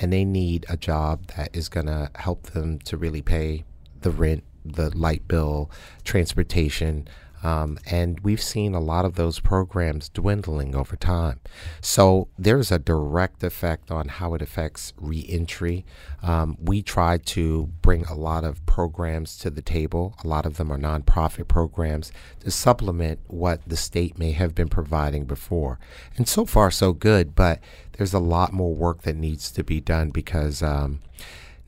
And 0.00 0.12
they 0.12 0.24
need 0.24 0.64
a 0.70 0.76
job 0.76 1.26
that 1.36 1.54
is 1.54 1.68
going 1.68 1.86
to 1.86 2.10
help 2.14 2.44
them 2.44 2.78
to 2.80 2.96
really 2.96 3.20
pay 3.20 3.64
the 4.00 4.10
rent, 4.10 4.42
the 4.64 4.96
light 4.96 5.28
bill, 5.28 5.70
transportation, 6.04 7.08
um, 7.42 7.78
and 7.86 8.20
we've 8.20 8.42
seen 8.42 8.74
a 8.74 8.80
lot 8.80 9.04
of 9.04 9.14
those 9.14 9.40
programs 9.40 10.08
dwindling 10.08 10.74
over 10.74 10.96
time. 10.96 11.40
So 11.80 12.28
there's 12.38 12.70
a 12.70 12.78
direct 12.78 13.42
effect 13.42 13.90
on 13.90 14.08
how 14.08 14.34
it 14.34 14.42
affects 14.42 14.92
reentry. 14.96 15.84
Um, 16.22 16.56
we 16.60 16.82
try 16.82 17.18
to 17.18 17.66
bring 17.82 18.04
a 18.04 18.14
lot 18.14 18.44
of 18.44 18.64
programs 18.66 19.36
to 19.38 19.50
the 19.50 19.62
table. 19.62 20.14
A 20.22 20.28
lot 20.28 20.46
of 20.46 20.56
them 20.56 20.70
are 20.72 20.78
nonprofit 20.78 21.48
programs 21.48 22.12
to 22.40 22.50
supplement 22.50 23.18
what 23.26 23.60
the 23.66 23.76
state 23.76 24.18
may 24.18 24.32
have 24.32 24.54
been 24.54 24.68
providing 24.68 25.24
before. 25.24 25.80
And 26.16 26.28
so 26.28 26.44
far, 26.44 26.70
so 26.70 26.92
good, 26.92 27.34
but 27.34 27.60
there's 27.92 28.14
a 28.14 28.20
lot 28.20 28.52
more 28.52 28.74
work 28.74 29.02
that 29.02 29.16
needs 29.16 29.50
to 29.52 29.64
be 29.64 29.80
done 29.80 30.10
because. 30.10 30.62
Um, 30.62 31.00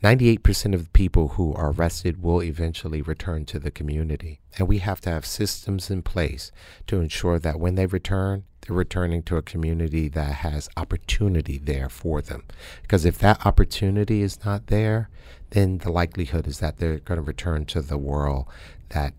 98% 0.04 0.74
of 0.74 0.84
the 0.84 0.90
people 0.90 1.28
who 1.28 1.54
are 1.54 1.70
arrested 1.70 2.22
will 2.22 2.42
eventually 2.42 3.00
return 3.00 3.46
to 3.46 3.58
the 3.58 3.70
community. 3.70 4.38
And 4.58 4.68
we 4.68 4.80
have 4.80 5.00
to 5.00 5.10
have 5.10 5.24
systems 5.24 5.90
in 5.90 6.02
place 6.02 6.52
to 6.88 7.00
ensure 7.00 7.38
that 7.38 7.58
when 7.58 7.74
they 7.74 7.86
return, 7.86 8.44
they're 8.60 8.76
returning 8.76 9.22
to 9.22 9.38
a 9.38 9.42
community 9.42 10.08
that 10.08 10.34
has 10.34 10.68
opportunity 10.76 11.56
there 11.56 11.88
for 11.88 12.20
them. 12.20 12.42
Because 12.82 13.06
if 13.06 13.16
that 13.20 13.46
opportunity 13.46 14.20
is 14.20 14.44
not 14.44 14.66
there, 14.66 15.08
then 15.50 15.78
the 15.78 15.90
likelihood 15.90 16.46
is 16.46 16.58
that 16.58 16.76
they're 16.76 16.98
going 16.98 17.16
to 17.16 17.22
return 17.22 17.64
to 17.64 17.80
the 17.80 17.96
world 17.96 18.44
that 18.90 19.14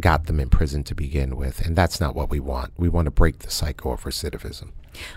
got 0.00 0.24
them 0.24 0.40
in 0.40 0.48
prison 0.48 0.82
to 0.84 0.94
begin 0.94 1.36
with. 1.36 1.60
And 1.60 1.76
that's 1.76 2.00
not 2.00 2.14
what 2.14 2.30
we 2.30 2.40
want. 2.40 2.72
We 2.78 2.88
want 2.88 3.04
to 3.04 3.10
break 3.10 3.40
the 3.40 3.50
cycle 3.50 3.92
of 3.92 4.04
recidivism. 4.04 4.70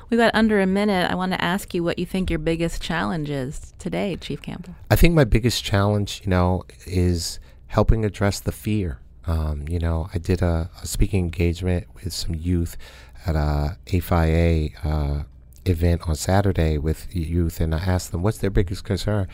We've 0.10 0.20
got 0.20 0.34
under 0.34 0.60
a 0.60 0.66
minute. 0.66 1.10
I 1.10 1.16
want 1.16 1.34
to 1.34 1.44
ask 1.44 1.74
you 1.74 1.84
what 1.84 2.00
you 2.00 2.06
think 2.06 2.30
your 2.30 2.40
biggest 2.40 2.82
challenge 2.82 3.30
is 3.30 3.74
today, 3.80 4.16
Chief 4.16 4.42
Campbell. 4.42 4.76
I 4.90 4.96
think 4.96 5.14
my 5.14 5.24
biggest 5.24 5.64
challenge, 5.64 6.22
you 6.24 6.30
know, 6.30 6.64
is 6.86 7.40
helping 7.68 8.06
address 8.06 8.40
the 8.40 8.52
fear. 8.52 9.00
Um, 9.28 9.66
you 9.68 9.80
know, 9.80 10.10
I 10.14 10.20
did 10.20 10.42
a, 10.42 10.70
a, 10.82 10.88
speaking 10.88 11.24
engagement 11.24 11.88
with 11.96 12.14
some 12.14 12.36
youth 12.36 12.78
at 13.26 13.36
a 13.36 13.78
A5A 13.88 14.86
uh, 14.86 15.24
event 15.66 16.08
on 16.08 16.16
Saturday 16.16 16.78
with 16.78 17.14
youth, 17.16 17.60
and 17.60 17.74
I 17.74 17.80
asked 17.80 18.12
them 18.12 18.22
what's 18.22 18.38
their 18.38 18.52
biggest 18.52 18.84
concern, 18.84 19.28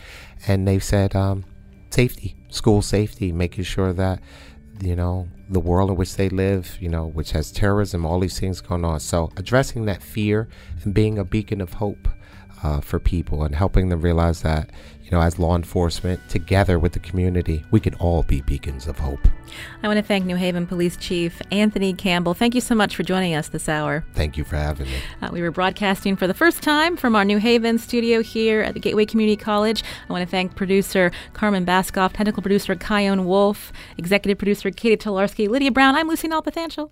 and 0.46 0.66
they 0.66 0.78
said 0.78 1.14
um, 1.14 1.44
safety, 1.90 2.36
school 2.48 2.80
safety, 2.80 3.32
making 3.32 3.64
sure 3.64 3.92
that 3.92 4.20
you 4.80 4.96
know, 4.96 5.28
the 5.48 5.60
world 5.60 5.90
in 5.90 5.96
which 5.96 6.16
they 6.16 6.28
live, 6.28 6.76
you 6.80 6.88
know, 6.88 7.06
which 7.06 7.32
has 7.32 7.52
terrorism, 7.52 8.04
all 8.04 8.20
these 8.20 8.38
things 8.38 8.60
going 8.60 8.84
on. 8.84 9.00
So 9.00 9.30
addressing 9.36 9.84
that 9.86 10.02
fear 10.02 10.48
and 10.82 10.94
being 10.94 11.18
a 11.18 11.24
beacon 11.24 11.60
of 11.60 11.74
hope 11.74 12.08
uh, 12.62 12.80
for 12.80 12.98
people 12.98 13.42
and 13.42 13.54
helping 13.54 13.88
them 13.88 14.00
realize 14.00 14.42
that, 14.42 14.70
you 15.12 15.18
know, 15.18 15.22
as 15.22 15.38
law 15.38 15.54
enforcement, 15.54 16.26
together 16.30 16.78
with 16.78 16.94
the 16.94 16.98
community, 16.98 17.62
we 17.70 17.78
can 17.78 17.92
all 17.96 18.22
be 18.22 18.40
beacons 18.40 18.86
of 18.86 18.98
hope. 18.98 19.20
I 19.82 19.86
want 19.86 19.98
to 19.98 20.02
thank 20.02 20.24
New 20.24 20.36
Haven 20.36 20.66
Police 20.66 20.96
Chief 20.96 21.42
Anthony 21.52 21.92
Campbell. 21.92 22.32
Thank 22.32 22.54
you 22.54 22.62
so 22.62 22.74
much 22.74 22.96
for 22.96 23.02
joining 23.02 23.34
us 23.34 23.48
this 23.48 23.68
hour. 23.68 24.06
Thank 24.14 24.38
you 24.38 24.44
for 24.44 24.56
having 24.56 24.86
me. 24.86 24.96
Uh, 25.20 25.28
we 25.30 25.42
were 25.42 25.50
broadcasting 25.50 26.16
for 26.16 26.26
the 26.26 26.32
first 26.32 26.62
time 26.62 26.96
from 26.96 27.14
our 27.14 27.26
New 27.26 27.36
Haven 27.36 27.76
studio 27.76 28.22
here 28.22 28.62
at 28.62 28.72
the 28.72 28.80
Gateway 28.80 29.04
Community 29.04 29.36
College. 29.36 29.84
I 30.08 30.12
want 30.12 30.24
to 30.24 30.30
thank 30.30 30.56
producer 30.56 31.12
Carmen 31.34 31.66
Baskauf, 31.66 32.14
technical 32.14 32.42
producer 32.42 32.74
Kyone 32.74 33.24
Wolf, 33.26 33.70
executive 33.98 34.38
producer 34.38 34.70
Catie 34.70 34.96
Talarski, 34.96 35.46
Lydia 35.46 35.70
Brown. 35.70 35.94
I'm 35.94 36.08
Lucy 36.08 36.26
Nalpathanchel. 36.26 36.88